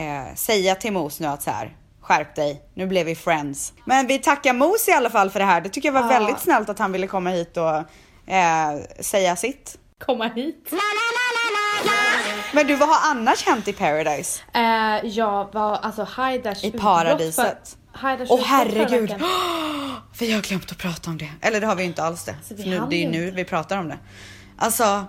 eh, 0.00 0.34
säga 0.34 0.74
till 0.74 0.92
Mos 0.92 1.20
nu 1.20 1.26
att 1.26 1.42
så 1.42 1.50
här, 1.50 1.76
skärp 2.00 2.34
dig, 2.34 2.62
nu 2.74 2.86
blev 2.86 3.06
vi 3.06 3.14
friends. 3.14 3.72
Men 3.84 4.06
vi 4.06 4.18
tackar 4.18 4.52
Mos 4.52 4.88
i 4.88 4.92
alla 4.92 5.10
fall 5.10 5.30
för 5.30 5.38
det 5.38 5.44
här. 5.46 5.60
Det 5.60 5.68
tycker 5.68 5.88
jag 5.88 5.92
var 5.92 6.00
Ja. 6.00 6.06
väldigt 6.08 6.38
snällt 6.40 6.68
att 6.68 6.78
han 6.78 6.92
ville 6.92 7.06
komma 7.06 7.30
hit 7.30 7.56
och 7.56 7.76
eh, 8.32 8.80
säga 9.00 9.36
sitt. 9.36 9.78
Komma 10.04 10.28
hit. 10.28 10.68
Men 12.54 12.66
du, 12.66 12.76
vad 12.76 12.88
har 12.88 13.10
annars 13.10 13.46
hänt 13.46 13.68
i 13.68 13.72
Paradise? 13.72 14.42
Eh, 14.54 15.06
jag 15.06 15.54
var 15.54 15.76
alltså 15.76 16.04
Haidars 16.04 16.64
I 16.64 16.70
paradiset. 16.70 17.76
Åh 18.02 18.26
förra 18.26 18.42
herregud! 18.46 19.10
Vi 20.18 20.32
har 20.32 20.42
glömt 20.42 20.72
att 20.72 20.78
prata 20.78 21.10
om 21.10 21.18
det. 21.18 21.30
Eller 21.40 21.60
det 21.60 21.66
har 21.66 21.76
vi 21.76 21.84
inte 21.84 22.02
alls 22.02 22.24
det. 22.24 22.34
För 22.48 22.54
nu, 22.54 22.82
det 22.90 22.96
är 22.96 23.00
ju 23.00 23.10
nu 23.10 23.30
vi 23.30 23.44
pratar 23.44 23.78
om 23.78 23.88
det. 23.88 23.98
Alltså, 24.56 25.04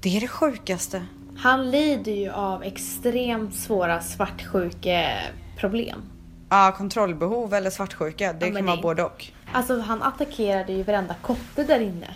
det 0.00 0.16
är 0.16 0.20
det 0.20 0.28
sjukaste. 0.28 1.06
Han 1.38 1.70
lider 1.70 2.12
ju 2.12 2.30
av 2.30 2.62
extremt 2.62 3.54
svåra 3.54 4.02
svartsjukeproblem. 4.02 6.02
Ja, 6.50 6.74
kontrollbehov 6.76 7.54
eller 7.54 7.70
svartsjuka. 7.70 8.32
Det 8.32 8.46
Ja, 8.46 8.54
kan 8.56 8.66
vara 8.66 8.76
både 8.76 9.02
och. 9.02 9.26
Alltså 9.52 9.80
han 9.80 10.02
attackerade 10.02 10.72
ju 10.72 10.82
varenda 10.82 11.14
kotte 11.22 11.64
där 11.64 11.80
inne. 11.80 12.14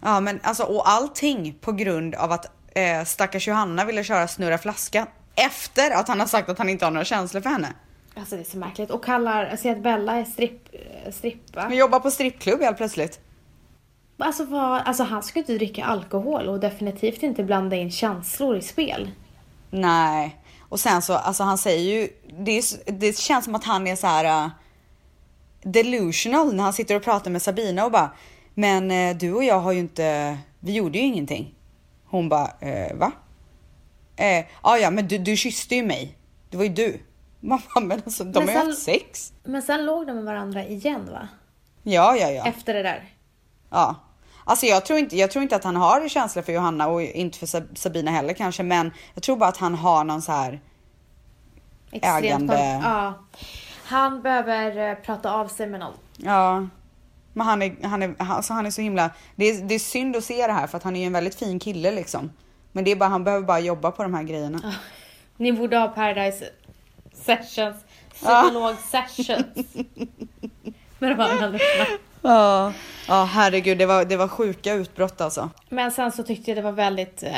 Ja, 0.00 0.20
men 0.20 0.40
alltså 0.42 0.62
och 0.62 0.88
allting 0.88 1.54
på 1.60 1.72
grund 1.72 2.14
av 2.14 2.32
att 2.32 2.46
eh, 2.76 3.04
stackars 3.04 3.48
Johanna 3.48 3.84
ville 3.84 4.04
köra 4.04 4.28
snurra 4.28 4.58
flaska 4.58 5.06
efter 5.34 5.90
att 5.90 6.08
han 6.08 6.20
har 6.20 6.26
sagt 6.26 6.48
att 6.48 6.58
han 6.58 6.68
inte 6.68 6.84
har 6.84 6.92
några 6.92 7.04
känslor 7.04 7.40
för 7.40 7.50
henne. 7.50 7.72
Alltså 8.14 8.34
det 8.36 8.42
är 8.42 8.44
så 8.44 8.58
märkligt. 8.58 8.90
Och 8.90 9.04
kallar, 9.04 9.56
säger 9.56 9.76
att 9.76 9.82
Bella 9.82 10.16
är 10.16 10.24
stripp, 10.24 10.68
eh, 10.72 11.12
strippa. 11.12 11.60
Han 11.60 11.76
jobbar 11.76 12.00
på 12.00 12.10
strippklubb 12.10 12.60
helt 12.60 12.76
plötsligt. 12.76 13.20
Alltså, 14.18 14.44
vad, 14.44 14.82
alltså 14.84 15.02
han 15.02 15.22
ska 15.22 15.38
inte 15.38 15.54
dricka 15.54 15.84
alkohol 15.84 16.48
och 16.48 16.60
definitivt 16.60 17.22
inte 17.22 17.44
blanda 17.44 17.76
in 17.76 17.90
känslor 17.90 18.56
i 18.56 18.62
spel. 18.62 19.10
Nej, 19.70 20.36
och 20.68 20.80
sen 20.80 21.02
så 21.02 21.14
alltså 21.14 21.42
han 21.42 21.58
säger 21.58 21.80
ju 21.80 22.08
det, 22.38 22.58
är, 22.58 22.92
det 22.92 23.18
känns 23.18 23.44
som 23.44 23.54
att 23.54 23.64
han 23.64 23.86
är 23.86 23.96
så 23.96 24.06
här 24.06 24.44
uh, 24.44 24.50
delusional 25.62 26.54
när 26.54 26.64
han 26.64 26.72
sitter 26.72 26.94
och 26.94 27.04
pratar 27.04 27.30
med 27.30 27.42
Sabina 27.42 27.84
och 27.84 27.92
bara 27.92 28.10
men 28.58 28.90
eh, 28.90 29.16
du 29.16 29.32
och 29.32 29.44
jag 29.44 29.60
har 29.60 29.72
ju 29.72 29.78
inte, 29.78 30.38
vi 30.60 30.72
gjorde 30.72 30.98
ju 30.98 31.04
ingenting. 31.04 31.54
Hon 32.08 32.28
bara 32.28 32.50
eh, 32.60 32.96
va? 32.96 33.12
Eh, 34.16 34.44
ja 34.62 34.78
ja 34.78 34.90
men 34.90 35.08
du, 35.08 35.18
du 35.18 35.36
kysste 35.36 35.74
ju 35.74 35.82
mig. 35.86 36.18
Det 36.50 36.56
var 36.56 36.64
ju 36.64 36.70
du. 36.70 37.00
Bara, 37.40 37.80
men 37.80 38.02
alltså 38.04 38.24
de 38.24 38.44
Men 38.44 38.56
har 38.56 38.62
ju 38.64 38.68
haft 38.70 38.82
sex. 38.82 39.32
Men 39.44 39.62
sen 39.62 39.84
låg 39.86 40.06
de 40.06 40.12
med 40.12 40.24
varandra 40.24 40.64
igen 40.64 41.08
va? 41.12 41.28
Ja 41.82 42.16
ja 42.16 42.30
ja. 42.30 42.46
Efter 42.46 42.74
det 42.74 42.82
där. 42.82 43.04
Ja. 43.70 43.94
Alltså 44.44 44.66
jag 44.66 44.86
tror, 44.86 44.98
inte, 44.98 45.16
jag 45.16 45.30
tror 45.30 45.42
inte 45.42 45.56
att 45.56 45.64
han 45.64 45.76
har 45.76 46.08
känslor 46.08 46.42
för 46.42 46.52
Johanna 46.52 46.88
och 46.88 47.02
inte 47.02 47.38
för 47.38 47.46
Sab- 47.46 47.74
Sabina 47.74 48.10
heller 48.10 48.34
kanske 48.34 48.62
men 48.62 48.92
jag 49.14 49.22
tror 49.22 49.36
bara 49.36 49.48
att 49.48 49.56
han 49.56 49.74
har 49.74 50.04
någon 50.04 50.22
så 50.22 50.32
här 50.32 50.60
Extremt 51.92 52.24
Ägande. 52.24 52.80
Ja. 52.84 53.14
Han 53.84 54.22
behöver 54.22 54.90
eh, 54.90 54.94
prata 54.94 55.32
av 55.32 55.48
sig 55.48 55.66
med 55.66 55.80
någon. 55.80 55.94
Ja. 56.16 56.66
Men 57.36 57.46
han 57.46 57.62
är, 57.62 57.76
han 57.82 58.02
är, 58.02 58.14
alltså 58.18 58.52
han 58.52 58.66
är 58.66 58.70
så 58.70 58.80
himla, 58.80 59.10
det 59.34 59.44
är, 59.44 59.62
det 59.62 59.74
är 59.74 59.78
synd 59.78 60.16
att 60.16 60.24
se 60.24 60.46
det 60.46 60.52
här 60.52 60.66
för 60.66 60.76
att 60.76 60.82
han 60.82 60.96
är 60.96 61.00
ju 61.00 61.06
en 61.06 61.12
väldigt 61.12 61.34
fin 61.34 61.58
kille 61.58 61.92
liksom. 61.92 62.30
Men 62.72 62.84
det 62.84 62.90
är 62.90 62.96
bara, 62.96 63.08
han 63.08 63.24
behöver 63.24 63.46
bara 63.46 63.60
jobba 63.60 63.90
på 63.90 64.02
de 64.02 64.14
här 64.14 64.22
grejerna. 64.22 64.74
Ni 65.36 65.52
borde 65.52 65.78
ha 65.78 65.88
Paradise 65.88 66.48
sessions. 67.12 67.76
Psykolog 68.12 68.76
sessions. 68.90 69.46
Med 70.98 71.10
de 71.10 71.22
här 71.22 71.40
människorna. 71.40 71.98
Ja. 72.22 72.72
Ja 73.08 73.24
herregud 73.24 73.78
det 73.78 73.86
var, 73.86 74.04
det 74.04 74.16
var 74.16 74.28
sjuka 74.28 74.74
utbrott 74.74 75.20
alltså. 75.20 75.50
Men 75.68 75.90
sen 75.90 76.12
så 76.12 76.22
tyckte 76.22 76.50
jag 76.50 76.58
det 76.58 76.62
var 76.62 76.72
väldigt 76.72 77.22
eh, 77.22 77.32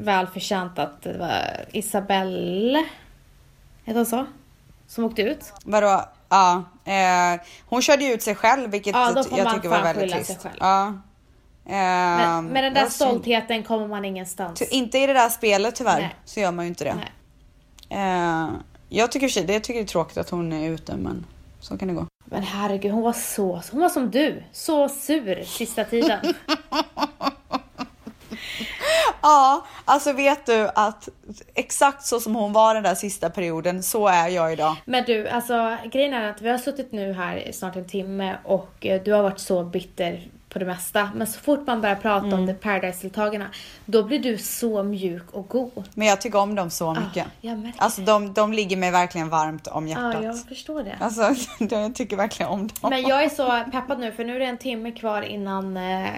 välförtjänt 0.00 0.78
att 0.78 1.02
det 1.02 1.18
var 1.18 1.64
Isabelle, 1.72 2.84
heter 3.84 3.98
hon 3.98 4.06
så? 4.06 4.26
Som 4.86 5.04
åkte 5.04 5.22
ut. 5.22 5.52
Vadå? 5.64 6.04
Ja. 6.32 6.64
Eh, 6.84 7.40
hon 7.68 7.82
körde 7.82 8.04
ju 8.04 8.12
ut 8.12 8.22
sig 8.22 8.34
själv 8.34 8.70
vilket 8.70 8.94
Ja, 8.94 9.12
jag 9.36 9.54
tycker 9.54 9.68
var 9.68 9.82
väldigt 9.82 10.12
trist. 10.12 10.46
Ja. 10.60 10.86
Eh, 11.66 11.72
Men 11.72 12.44
med 12.46 12.64
den 12.64 12.74
där 12.74 12.82
var 12.82 12.88
synd. 12.88 13.10
stoltheten 13.10 13.62
kommer 13.62 13.88
man 13.88 14.04
ingenstans. 14.04 14.58
Ty- 14.58 14.64
Inte 14.70 14.98
i 14.98 15.06
det 15.06 15.12
där 15.12 15.28
spelet 15.28 15.74
tyvärr 15.76 16.00
Nej. 16.00 16.16
så 16.24 16.40
gör 16.40 16.50
man 16.52 16.64
ju 16.64 16.68
inte 16.68 16.84
det. 16.84 16.96
Eh, 17.96 18.48
jag 18.88 19.12
tycker 19.12 19.46
det 19.46 19.60
tycker 19.60 19.80
det 19.80 19.84
är 19.84 19.86
tråkigt 19.86 20.16
att 20.18 20.30
hon 20.30 20.52
är 20.52 20.70
ute 20.70 20.96
men 20.96 21.26
så 21.60 21.78
kan 21.78 21.88
det 21.88 21.94
gå. 21.94 22.06
Men 22.24 22.42
herregud, 22.42 22.92
hon 22.92 23.02
var 23.02 23.12
så, 23.12 23.62
hon 23.72 23.80
var 23.80 23.88
som 23.88 24.10
du. 24.10 24.42
Så 24.52 24.88
sur 24.88 25.44
sista 25.44 25.84
tiden. 25.84 26.20
Ja, 29.22 29.64
alltså 29.84 30.12
vet 30.12 30.46
du 30.46 30.70
att 30.74 31.08
exakt 31.54 32.06
så 32.06 32.20
som 32.20 32.34
hon 32.34 32.52
var 32.52 32.74
den 32.74 32.82
där 32.82 32.94
sista 32.94 33.30
perioden, 33.30 33.82
så 33.82 34.08
är 34.08 34.28
jag 34.28 34.52
idag. 34.52 34.76
Men 34.84 35.04
du, 35.04 35.28
alltså 35.28 35.76
grejen 35.92 36.14
är 36.14 36.30
att 36.30 36.42
vi 36.42 36.50
har 36.50 36.58
suttit 36.58 36.92
nu 36.92 37.12
här 37.12 37.36
i 37.48 37.52
snart 37.52 37.76
en 37.76 37.84
timme 37.88 38.36
och 38.44 38.86
eh, 38.86 39.02
du 39.02 39.12
har 39.12 39.22
varit 39.22 39.40
så 39.40 39.64
bitter 39.64 40.28
på 40.48 40.58
det 40.58 40.64
mesta. 40.64 41.10
Men 41.14 41.26
så 41.26 41.40
fort 41.40 41.66
man 41.66 41.80
börjar 41.80 41.96
prata 41.96 42.26
Mm. 42.26 42.40
om 42.40 42.46
the 42.46 42.54
Paradise-deltagarna, 42.54 43.46
då 43.84 44.02
blir 44.02 44.18
du 44.18 44.38
så 44.38 44.82
mjuk 44.82 45.22
och 45.32 45.48
god. 45.48 45.84
Men 45.94 46.08
jag 46.08 46.20
tycker 46.20 46.38
om 46.38 46.54
dem 46.54 46.70
så 46.70 46.94
mycket. 46.94 47.26
jag 47.40 47.58
märker 47.58 47.82
Alltså 47.82 48.00
de, 48.00 48.32
de 48.32 48.52
ligger 48.52 48.76
mig 48.76 48.90
verkligen 48.90 49.28
varmt 49.28 49.66
om 49.66 49.88
hjärtat. 49.88 50.14
Ja, 50.14 50.22
jag 50.22 50.44
förstår 50.48 50.82
det. 50.82 50.96
Alltså 51.00 51.34
jag 51.76 51.94
tycker 51.94 52.16
verkligen 52.16 52.52
om 52.52 52.58
dem. 52.66 52.90
Men 52.90 53.02
jag 53.02 53.22
är 53.24 53.28
så 53.28 53.64
peppad 53.72 53.98
nu 53.98 54.12
för 54.12 54.24
nu 54.24 54.36
är 54.36 54.40
det 54.40 54.46
en 54.46 54.58
timme 54.58 54.92
kvar 54.92 55.22
innan 55.22 55.76
eh, 55.76 56.08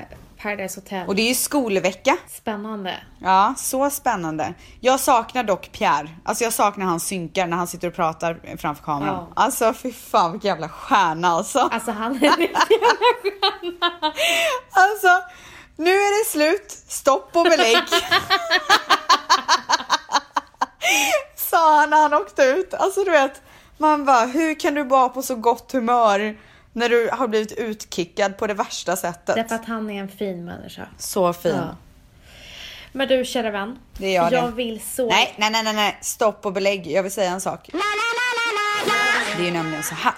Paradise 0.45 0.81
Hotel. 0.81 1.09
Och 1.09 1.15
det 1.15 1.23
är 1.23 1.29
ju 1.29 1.35
skolvecka. 1.35 2.17
Spännande. 2.29 3.01
Ja, 3.21 3.55
så 3.57 3.91
spännande. 3.91 4.55
Jag 4.81 5.01
saknar 5.01 5.45
dock 5.45 5.73
Pierre. 5.73 6.09
Alltså 6.25 6.45
jag 6.45 6.53
saknar 6.53 6.87
hans 6.87 7.07
synkar 7.07 7.47
när 7.47 7.57
han 7.57 7.67
sitter 7.67 7.89
och 7.89 7.95
pratar 7.95 8.57
framför 8.57 8.85
kameran. 8.85 9.15
Ja. 9.15 9.33
Alltså 9.37 9.73
fy 9.73 9.93
fan 9.93 10.33
vilken 10.33 10.49
jävla 10.49 10.69
stjärna 10.69 11.29
alltså. 11.29 11.59
Alltså 11.59 11.91
han 11.91 12.17
är 12.17 12.21
riktigt 12.21 12.71
jävla 12.71 12.89
stjärna. 13.23 14.13
Alltså, 14.71 15.09
nu 15.77 15.91
är 15.91 16.25
det 16.25 16.31
slut. 16.31 16.71
Stopp 16.89 17.37
och 17.37 17.45
belägg. 17.45 17.83
Sa 21.37 21.81
han 21.81 21.91
när 21.91 22.03
han 22.03 22.15
åkte 22.15 22.43
ut. 22.43 22.75
Alltså 22.75 23.05
du 23.05 23.11
vet, 23.11 23.43
man 23.79 24.05
bara, 24.05 24.27
hur 24.27 24.61
kan 24.61 24.75
du 24.75 24.83
vara 24.83 25.09
på 25.09 25.23
så 25.23 25.35
gott 25.35 25.73
humör 25.73 26.37
när 26.75 26.89
du 26.89 27.11
har 27.13 27.29
blivit 27.29 27.53
utkickad 27.53 28.37
på 28.37 28.47
det 28.47 28.55
värsta 28.55 28.97
sättet? 28.97 29.37
Därför 29.37 29.55
att 29.55 29.65
han 29.65 29.91
är 29.91 30.01
en 30.01 30.09
fin 30.09 30.45
människa. 30.45 30.89
Så 30.99 31.33
fin. 31.33 31.55
Ja. 31.57 31.77
Men 32.93 33.09
du 33.09 33.25
kära 33.25 33.51
vän. 33.51 33.79
Det 33.99 34.13
gör 34.13 34.31
det. 34.31 34.37
jag 34.37 34.51
vill 34.51 34.81
så... 34.81 35.07
Nej, 35.07 35.35
nej, 35.37 35.51
nej, 35.51 35.65
nej, 35.65 35.75
nej, 35.75 35.99
stopp 36.01 36.47
och 36.47 36.53
belägg. 36.53 36.87
Jag 36.87 37.03
vill 37.03 37.13
säga 37.13 37.31
en 37.31 37.41
sak. 37.41 37.71
Det 39.37 39.43
är 39.43 39.47
ju 39.47 39.53
nämligen 39.53 39.83
så 39.83 39.95
här 39.95 40.15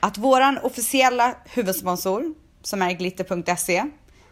att 0.00 0.18
våran 0.18 0.58
officiella 0.58 1.34
huvudsponsor 1.44 2.34
som 2.62 2.82
är 2.82 2.92
glitter.se 2.92 3.84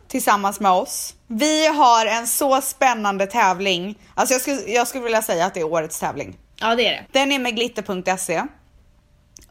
tillsammans 0.08 0.60
med 0.60 0.72
oss. 0.72 1.14
Vi 1.26 1.66
har 1.66 2.06
en 2.06 2.26
så 2.26 2.60
spännande 2.60 3.26
tävling. 3.26 3.98
Alltså 4.14 4.34
jag 4.34 4.40
skulle, 4.40 4.60
jag 4.60 4.88
skulle 4.88 5.04
vilja 5.04 5.22
säga 5.22 5.46
att 5.46 5.54
det 5.54 5.60
är 5.60 5.64
årets 5.64 6.00
tävling. 6.00 6.38
Ja 6.60 6.74
det 6.74 6.86
är 6.86 6.90
det. 6.90 7.04
Den 7.12 7.32
är 7.32 7.38
med 7.38 7.56
glitter.se. 7.56 8.42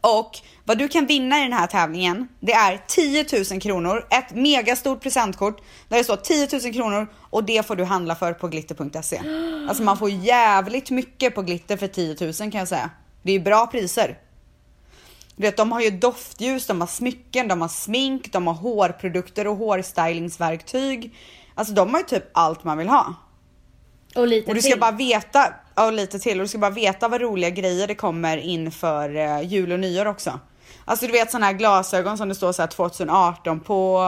Och 0.00 0.38
vad 0.64 0.78
du 0.78 0.88
kan 0.88 1.06
vinna 1.06 1.38
i 1.38 1.42
den 1.42 1.52
här 1.52 1.66
tävlingen, 1.66 2.28
det 2.40 2.52
är 2.52 2.80
10 2.86 3.26
000 3.50 3.60
kronor, 3.60 4.06
ett 4.10 4.34
megastort 4.34 5.02
presentkort 5.02 5.60
där 5.88 5.98
det 5.98 6.04
står 6.04 6.16
10 6.16 6.48
000 6.62 6.72
kronor 6.72 7.06
och 7.30 7.44
det 7.44 7.66
får 7.66 7.76
du 7.76 7.84
handla 7.84 8.14
för 8.14 8.32
på 8.32 8.48
glitter.se. 8.48 9.20
Alltså 9.68 9.82
man 9.82 9.98
får 9.98 10.10
jävligt 10.10 10.90
mycket 10.90 11.34
på 11.34 11.42
glitter 11.42 11.76
för 11.76 11.86
10 11.86 12.16
000 12.20 12.32
kan 12.34 12.58
jag 12.58 12.68
säga. 12.68 12.90
Det 13.22 13.30
är 13.30 13.38
ju 13.38 13.40
bra 13.42 13.66
priser. 13.66 14.18
Du 15.36 15.42
vet, 15.42 15.56
de 15.56 15.72
har 15.72 15.80
ju 15.80 15.90
doftljus, 15.90 16.66
de 16.66 16.80
har 16.80 16.88
smycken, 16.88 17.48
de 17.48 17.60
har 17.60 17.68
smink, 17.68 18.32
de 18.32 18.46
har 18.46 18.54
hårprodukter 18.54 19.46
och 19.46 19.56
hårstylingsverktyg. 19.56 21.14
Alltså 21.54 21.74
de 21.74 21.90
har 21.94 22.00
ju 22.00 22.06
typ 22.06 22.24
allt 22.32 22.64
man 22.64 22.78
vill 22.78 22.88
ha. 22.88 23.14
Och 24.14 24.26
lite 24.28 24.48
Och 24.50 24.54
du 24.54 24.62
ska 24.62 24.70
till. 24.70 24.80
bara 24.80 24.90
veta, 24.90 25.54
ja 25.78 25.90
lite 25.90 26.18
till, 26.18 26.38
och 26.40 26.44
du 26.44 26.48
ska 26.48 26.58
bara 26.58 26.70
veta 26.70 27.08
vad 27.08 27.20
roliga 27.20 27.50
grejer 27.50 27.86
det 27.86 27.94
kommer 27.94 28.36
inför 28.36 29.16
eh, 29.16 29.40
jul 29.42 29.72
och 29.72 29.80
nyår 29.80 30.06
också. 30.06 30.40
Alltså 30.84 31.06
du 31.06 31.12
vet 31.12 31.30
såna 31.30 31.46
här 31.46 31.52
glasögon 31.52 32.18
som 32.18 32.28
det 32.28 32.34
står 32.34 32.52
så 32.52 32.62
här 32.62 32.66
2018 32.66 33.60
på. 33.60 33.98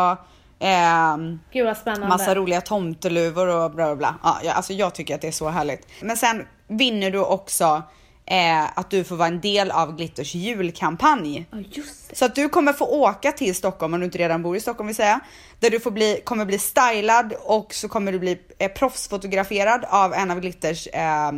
ehm, 0.59 1.41
Gud 1.53 1.67
vad 1.67 1.77
spännande. 1.77 2.09
Massa 2.09 2.35
roliga 2.35 2.61
tomteluvor 2.61 3.47
och 3.49 3.71
bla 3.71 3.87
bla 3.87 3.97
bla. 3.97 4.15
Ja, 4.23 4.39
jag- 4.45 4.57
alltså 4.57 4.73
jag 4.73 4.95
tycker 4.95 5.15
att 5.15 5.21
det 5.21 5.29
är 5.29 5.33
så 5.33 5.49
härligt. 5.49 5.87
Men 6.03 6.17
sen 6.17 6.47
vinner 6.69 7.11
du 7.11 7.19
också 7.19 7.83
eh, 8.27 8.79
att 8.79 8.91
du 8.91 9.05
får 9.05 9.17
vara 9.17 9.29
en 9.29 9.41
del 9.41 9.71
av 9.71 9.97
Glitters 9.97 10.35
julkampanj. 10.35 11.47
Ja 11.51 11.59
just 11.71 12.11
det. 12.11 12.17
Så 12.17 12.25
att 12.25 12.35
du 12.35 12.49
kommer 12.49 12.73
få 12.73 12.85
åka 12.87 13.33
till 13.33 13.55
Stockholm 13.55 13.95
om 13.95 14.01
du 14.01 14.07
inte 14.07 14.19
redan 14.19 14.43
bor 14.43 14.57
i 14.57 14.61
Stockholm 14.61 14.87
vill 14.87 14.97
säga. 14.97 15.21
Där 15.61 15.71
du 15.71 15.81
får 15.81 15.91
bli, 15.91 16.21
kommer 16.25 16.45
bli 16.45 16.59
stylad 16.59 17.33
och 17.43 17.75
så 17.75 17.89
kommer 17.89 18.13
du 18.13 18.19
bli 18.19 18.39
eh, 18.59 18.69
proffsfotograferad 18.73 19.85
av 19.89 20.15
en 20.15 20.31
av 20.31 20.41
Glitters 20.41 20.87
eh, 20.87 21.33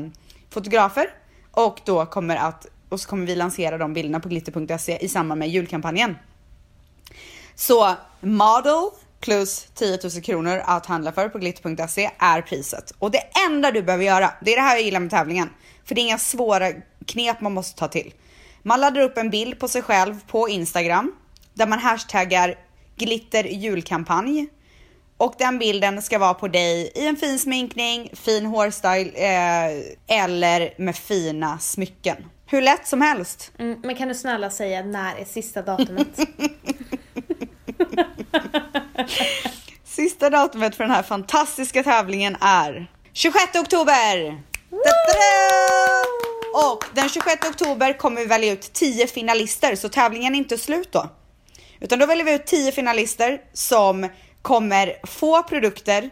fotografer. 0.53 1.07
Och 1.51 1.81
då 1.85 2.07
kommer 2.07 2.37
att, 2.37 2.67
och 2.89 3.01
så 3.01 3.09
kommer 3.09 3.27
vi 3.27 3.35
lansera 3.35 3.79
de 3.79 3.95
bilderna 3.95 4.21
på 4.21 4.29
glitter.se 4.29 5.05
i 5.05 5.09
samband 5.09 5.39
med 5.39 5.49
julkampanjen. 5.49 6.17
Så 7.55 7.95
model 8.21 8.91
plus 9.21 9.67
10 9.75 9.99
000 10.03 10.23
kronor 10.23 10.63
att 10.65 10.87
handla 10.87 11.13
för 11.13 11.29
på 11.29 11.39
glitter.se 11.39 12.11
är 12.19 12.43
priset. 12.43 12.93
Och 12.99 13.11
det 13.11 13.23
enda 13.49 13.71
du 13.71 13.83
behöver 13.83 14.05
göra, 14.05 14.33
det 14.41 14.53
är 14.53 14.57
det 14.57 14.63
här 14.63 14.77
jag 14.77 14.85
gillar 14.85 15.01
med 15.01 15.11
tävlingen. 15.11 15.51
För 15.85 15.95
det 15.95 16.01
är 16.01 16.03
inga 16.03 16.19
svåra 16.19 16.73
knep 17.07 17.41
man 17.41 17.55
måste 17.55 17.79
ta 17.79 17.89
till. 17.89 18.15
Man 18.63 18.81
laddar 18.81 19.01
upp 19.01 19.19
en 19.19 19.31
bild 19.31 19.59
på 19.59 19.69
sig 19.69 19.83
själv 19.83 20.21
på 20.27 20.49
Instagram 20.49 21.13
där 21.55 21.67
man 21.67 21.79
hashtaggar 21.79 22.55
glitter 22.97 23.45
julkampanj. 23.45 24.49
Och 25.23 25.35
den 25.39 25.59
bilden 25.59 26.03
ska 26.03 26.19
vara 26.19 26.35
på 26.35 26.49
dig 26.49 26.93
i 26.95 27.07
en 27.07 27.17
fin 27.17 27.39
sminkning, 27.39 28.11
fin 28.13 28.47
hårstyle 28.47 29.13
eh, 29.15 30.21
eller 30.21 30.75
med 30.83 30.97
fina 30.97 31.59
smycken. 31.59 32.17
Hur 32.47 32.63
lätt 32.63 32.87
som 32.87 33.01
helst. 33.01 33.53
Mm, 33.59 33.81
men 33.83 33.97
kan 33.97 34.09
du 34.09 34.15
snälla 34.15 34.51
säga 34.51 34.83
när 34.83 35.17
är 35.17 35.25
sista 35.25 35.63
datumet? 35.63 36.19
Sista 39.85 40.31
datumet 40.31 40.75
för 40.75 40.85
den 40.85 40.93
här 40.93 41.03
fantastiska 41.03 41.83
tävlingen 41.83 42.37
är 42.41 42.91
26 43.13 43.57
oktober! 43.57 44.43
Och 46.55 46.85
den 46.95 47.09
26 47.09 47.49
oktober 47.49 47.99
kommer 47.99 48.21
vi 48.21 48.27
välja 48.27 48.53
ut 48.53 48.73
10 48.73 49.07
finalister, 49.07 49.77
så 49.77 49.89
tävlingen 49.89 50.35
är 50.35 50.39
inte 50.39 50.59
slut 50.59 50.93
då. 50.93 51.11
Utan 51.81 51.99
då 51.99 52.07
väljer 52.07 52.25
vi 52.25 52.35
ut 52.35 52.47
10 52.47 52.73
finalister 52.73 53.41
som 53.53 54.09
kommer 54.43 55.07
få 55.07 55.43
produkter 55.43 56.11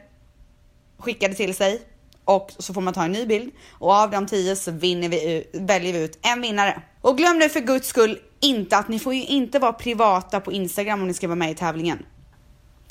skickade 0.99 1.35
till 1.35 1.55
sig 1.55 1.83
och 2.24 2.53
så 2.59 2.74
får 2.74 2.81
man 2.81 2.95
ta 2.95 3.05
en 3.05 3.12
ny 3.12 3.26
bild 3.26 3.53
och 3.70 3.93
av 3.93 4.11
de 4.11 4.26
10 4.26 4.57
så 4.57 4.70
vinner 4.70 5.09
vi 5.09 5.37
ut, 5.37 5.51
väljer 5.53 5.93
vi 5.93 6.05
ut 6.05 6.18
en 6.22 6.41
vinnare. 6.41 6.83
Och 7.01 7.18
glöm 7.18 7.39
nu 7.39 7.49
för 7.49 7.61
guds 7.61 7.89
skull 7.89 8.18
inte 8.41 8.76
att 8.76 8.89
ni 8.89 8.99
får 8.99 9.14
ju 9.14 9.24
inte 9.24 9.59
vara 9.59 9.72
privata 9.72 10.41
på 10.41 10.53
Instagram 10.53 11.01
om 11.01 11.09
ni 11.09 11.14
ska 11.14 11.28
vara 11.28 11.37
med 11.37 11.51
i 11.51 11.55
tävlingen. 11.55 12.07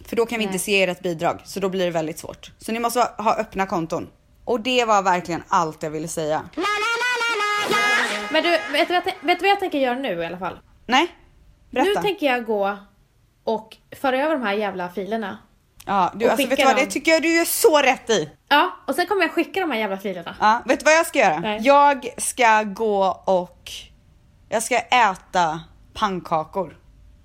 För 0.06 0.16
då 0.16 0.26
kan 0.26 0.40
vi 0.40 0.46
inte 0.46 0.60
se 0.60 0.84
ert 0.84 1.02
bidrag, 1.02 1.42
så 1.46 1.60
då 1.60 1.70
blir 1.70 1.86
det 1.86 1.92
väldigt 1.92 2.20
svårt. 2.20 2.52
Så 2.58 2.72
ni 2.72 2.80
måste 2.80 3.00
ha 3.00 3.36
öppna 3.36 3.66
konton. 3.66 4.10
Och 4.46 4.62
det 4.62 4.86
var 4.86 5.02
verkligen 5.02 5.44
allt 5.48 5.84
jag 5.84 5.90
ville 5.90 6.08
säga. 6.08 6.50
Men 8.32 8.44
du, 8.44 8.50
vet 8.50 8.88
du, 8.88 8.94
vad 8.94 9.04
jag, 9.06 9.28
vet 9.28 9.40
du 9.40 9.44
vad 9.44 9.50
jag 9.50 9.60
tänker 9.60 9.80
göra 9.80 10.00
nu 10.00 10.22
i 10.22 10.26
alla 10.26 10.38
fall? 10.38 10.60
Nej? 10.86 11.08
Berätta. 11.70 11.90
Nu 11.90 11.96
tänker 11.96 12.26
jag 12.26 12.46
gå 12.46 12.78
och 13.50 13.78
föra 14.02 14.18
över 14.18 14.34
de 14.34 14.44
här 14.44 14.54
jävla 14.54 14.90
filerna. 14.90 15.38
ja, 15.86 16.12
du, 16.16 16.30
alltså, 16.30 16.48
vet 16.48 16.58
du 16.58 16.66
vad, 16.66 16.76
det 16.76 16.86
tycker 16.86 17.12
jag 17.12 17.22
du 17.22 17.36
gör 17.36 17.46
så 17.46 17.78
rätt 17.78 18.10
i. 18.10 18.30
Ja, 18.50 18.72
och 18.88 18.96
sen 18.96 19.08
kommer 19.08 19.22
jag 19.22 19.32
skicka 19.32 19.60
de 19.60 19.72
här 19.72 19.78
jävla 19.80 19.98
filerna. 19.98 20.36
Ja, 20.40 20.62
vet 20.66 20.80
du 20.80 20.84
vad 20.84 20.94
jag 20.94 21.06
ska 21.06 21.20
göra? 21.20 21.40
Nej. 21.40 21.60
Jag 21.62 22.14
ska 22.18 22.64
gå 22.64 23.24
och 23.26 23.72
jag 24.50 24.64
ska 24.64 24.78
äta 24.78 25.62
pannkakor. 25.94 26.78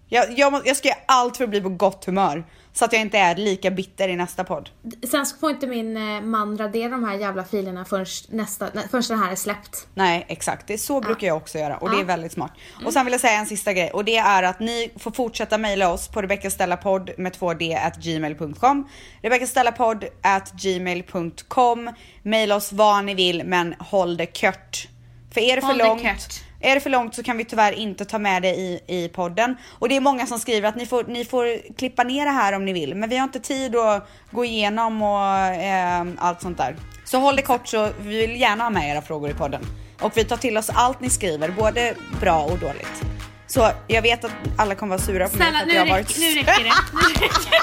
Jag, 0.08 0.38
jag, 0.38 0.66
jag 0.66 0.76
ska 0.76 0.88
göra 0.88 0.98
allt 1.06 1.36
för 1.36 1.44
att 1.44 1.50
bli 1.50 1.60
på 1.60 1.68
gott 1.68 2.04
humör 2.04 2.44
så 2.76 2.84
att 2.84 2.92
jag 2.92 3.02
inte 3.02 3.18
är 3.18 3.36
lika 3.36 3.70
bitter 3.70 4.08
i 4.08 4.16
nästa 4.16 4.44
podd. 4.44 4.70
Sen 5.10 5.26
får 5.40 5.50
inte 5.50 5.66
min 5.66 5.96
eh, 5.96 6.20
man 6.20 6.58
radera 6.58 6.88
de 6.88 7.04
här 7.04 7.14
jävla 7.18 7.44
filerna 7.44 7.84
förrän, 7.84 8.06
nästa, 8.28 8.68
nej, 8.74 8.88
förrän 8.90 9.02
den 9.08 9.18
här 9.18 9.32
är 9.32 9.36
släppt. 9.36 9.86
Nej 9.94 10.24
exakt, 10.28 10.66
det 10.66 10.78
så 10.78 11.00
brukar 11.00 11.26
jag 11.26 11.36
också 11.36 11.58
göra 11.58 11.76
och 11.76 11.90
det 11.90 11.96
är 11.96 12.00
Ja. 12.00 12.04
väldigt 12.04 12.32
smart. 12.32 12.52
Och 12.86 12.92
sen 12.92 13.04
vill 13.06 13.12
jag 13.12 13.20
säga 13.20 13.38
en 13.38 13.46
sista 13.46 13.72
grej 13.72 13.90
och 13.90 14.04
det 14.04 14.16
är 14.16 14.42
att 14.42 14.60
ni 14.60 14.90
får 14.96 15.10
fortsätta 15.10 15.58
mejla 15.58 15.92
oss 15.92 16.08
på 16.08 16.22
rebeckastellapodd 16.22 17.10
med 17.18 17.32
2d 17.36 17.86
at 17.86 17.96
gmail.com 17.96 18.88
rebeckastellapodd 19.22 20.04
at 20.22 20.52
gmail.com 20.52 21.90
Mejla 22.22 22.56
oss 22.56 22.72
vad 22.72 23.04
ni 23.04 23.14
vill 23.14 23.44
men 23.44 23.74
håll 23.78 24.16
det 24.16 24.26
kört. 24.34 24.88
För 25.34 25.40
är 25.40 25.56
det 25.56 25.60
för 25.60 25.68
Håll 25.68 25.78
långt. 25.78 26.43
Är 26.64 26.74
det 26.74 26.80
för 26.80 26.90
långt 26.90 27.14
så 27.14 27.22
kan 27.22 27.36
vi 27.36 27.44
tyvärr 27.44 27.72
inte 27.72 28.04
ta 28.04 28.18
med 28.18 28.42
det 28.42 28.54
i, 28.54 28.80
i 28.86 29.08
podden. 29.08 29.56
Och 29.78 29.88
det 29.88 29.96
är 29.96 30.00
många 30.00 30.26
som 30.26 30.38
skriver 30.38 30.68
att 30.68 30.76
ni 30.76 30.86
får, 30.86 31.04
ni 31.04 31.24
får 31.24 31.76
klippa 31.76 32.04
ner 32.04 32.24
det 32.24 32.30
här 32.30 32.52
om 32.52 32.64
ni 32.64 32.72
vill. 32.72 32.94
Men 32.94 33.08
vi 33.08 33.16
har 33.16 33.24
inte 33.24 33.40
tid 33.40 33.76
att 33.76 34.08
gå 34.30 34.44
igenom 34.44 35.02
och 35.02 35.36
eh, 35.36 36.06
allt 36.18 36.42
sånt 36.42 36.58
där. 36.58 36.76
Så 37.04 37.18
håll 37.18 37.36
det 37.36 37.42
kort 37.42 37.68
så 37.68 37.90
vi 38.00 38.16
vill 38.16 38.40
gärna 38.40 38.64
ha 38.64 38.70
med 38.70 38.90
era 38.90 39.02
frågor 39.02 39.30
i 39.30 39.34
podden. 39.34 39.62
Och 40.00 40.16
vi 40.16 40.24
tar 40.24 40.36
till 40.36 40.56
oss 40.56 40.70
allt 40.74 41.00
ni 41.00 41.10
skriver, 41.10 41.48
både 41.48 41.94
bra 42.20 42.42
och 42.42 42.58
dåligt. 42.58 43.02
Så 43.46 43.70
jag 43.88 44.02
vet 44.02 44.24
att 44.24 44.32
alla 44.58 44.74
kommer 44.74 44.96
vara 44.96 45.06
sura 45.06 45.28
på 45.28 45.36
mig 45.36 45.48
Snälla, 45.48 45.58
för 45.58 45.66
att 45.68 45.74
jag 45.74 45.80
har 45.80 45.88
varit... 45.88 46.18
nu 46.18 46.34
räcker 46.34 46.64
det. 46.64 46.72
Nu 46.92 47.14
räcker 47.14 47.50
det. 47.50 47.60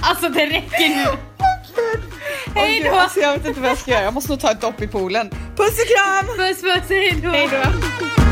alltså 0.00 0.28
det 0.28 0.46
räcker 0.46 0.88
nu. 0.88 1.18
Hej 2.54 2.82
då! 2.84 2.96
Alltså, 2.96 3.20
jag 3.20 3.32
vet 3.32 3.46
inte 3.46 3.60
vad 3.60 3.70
jag 3.70 3.78
ska 3.78 3.90
göra, 3.90 4.02
jag 4.02 4.14
måste 4.14 4.30
nog 4.30 4.40
ta 4.40 4.50
ett 4.50 4.60
dopp 4.60 4.82
i 4.82 4.88
poolen. 4.88 5.30
Puss 5.30 5.78
och 5.80 5.88
kram! 5.88 6.36
Puss 6.36 6.62
puss! 6.62 6.88
Hej 6.88 7.48
då! 7.52 8.25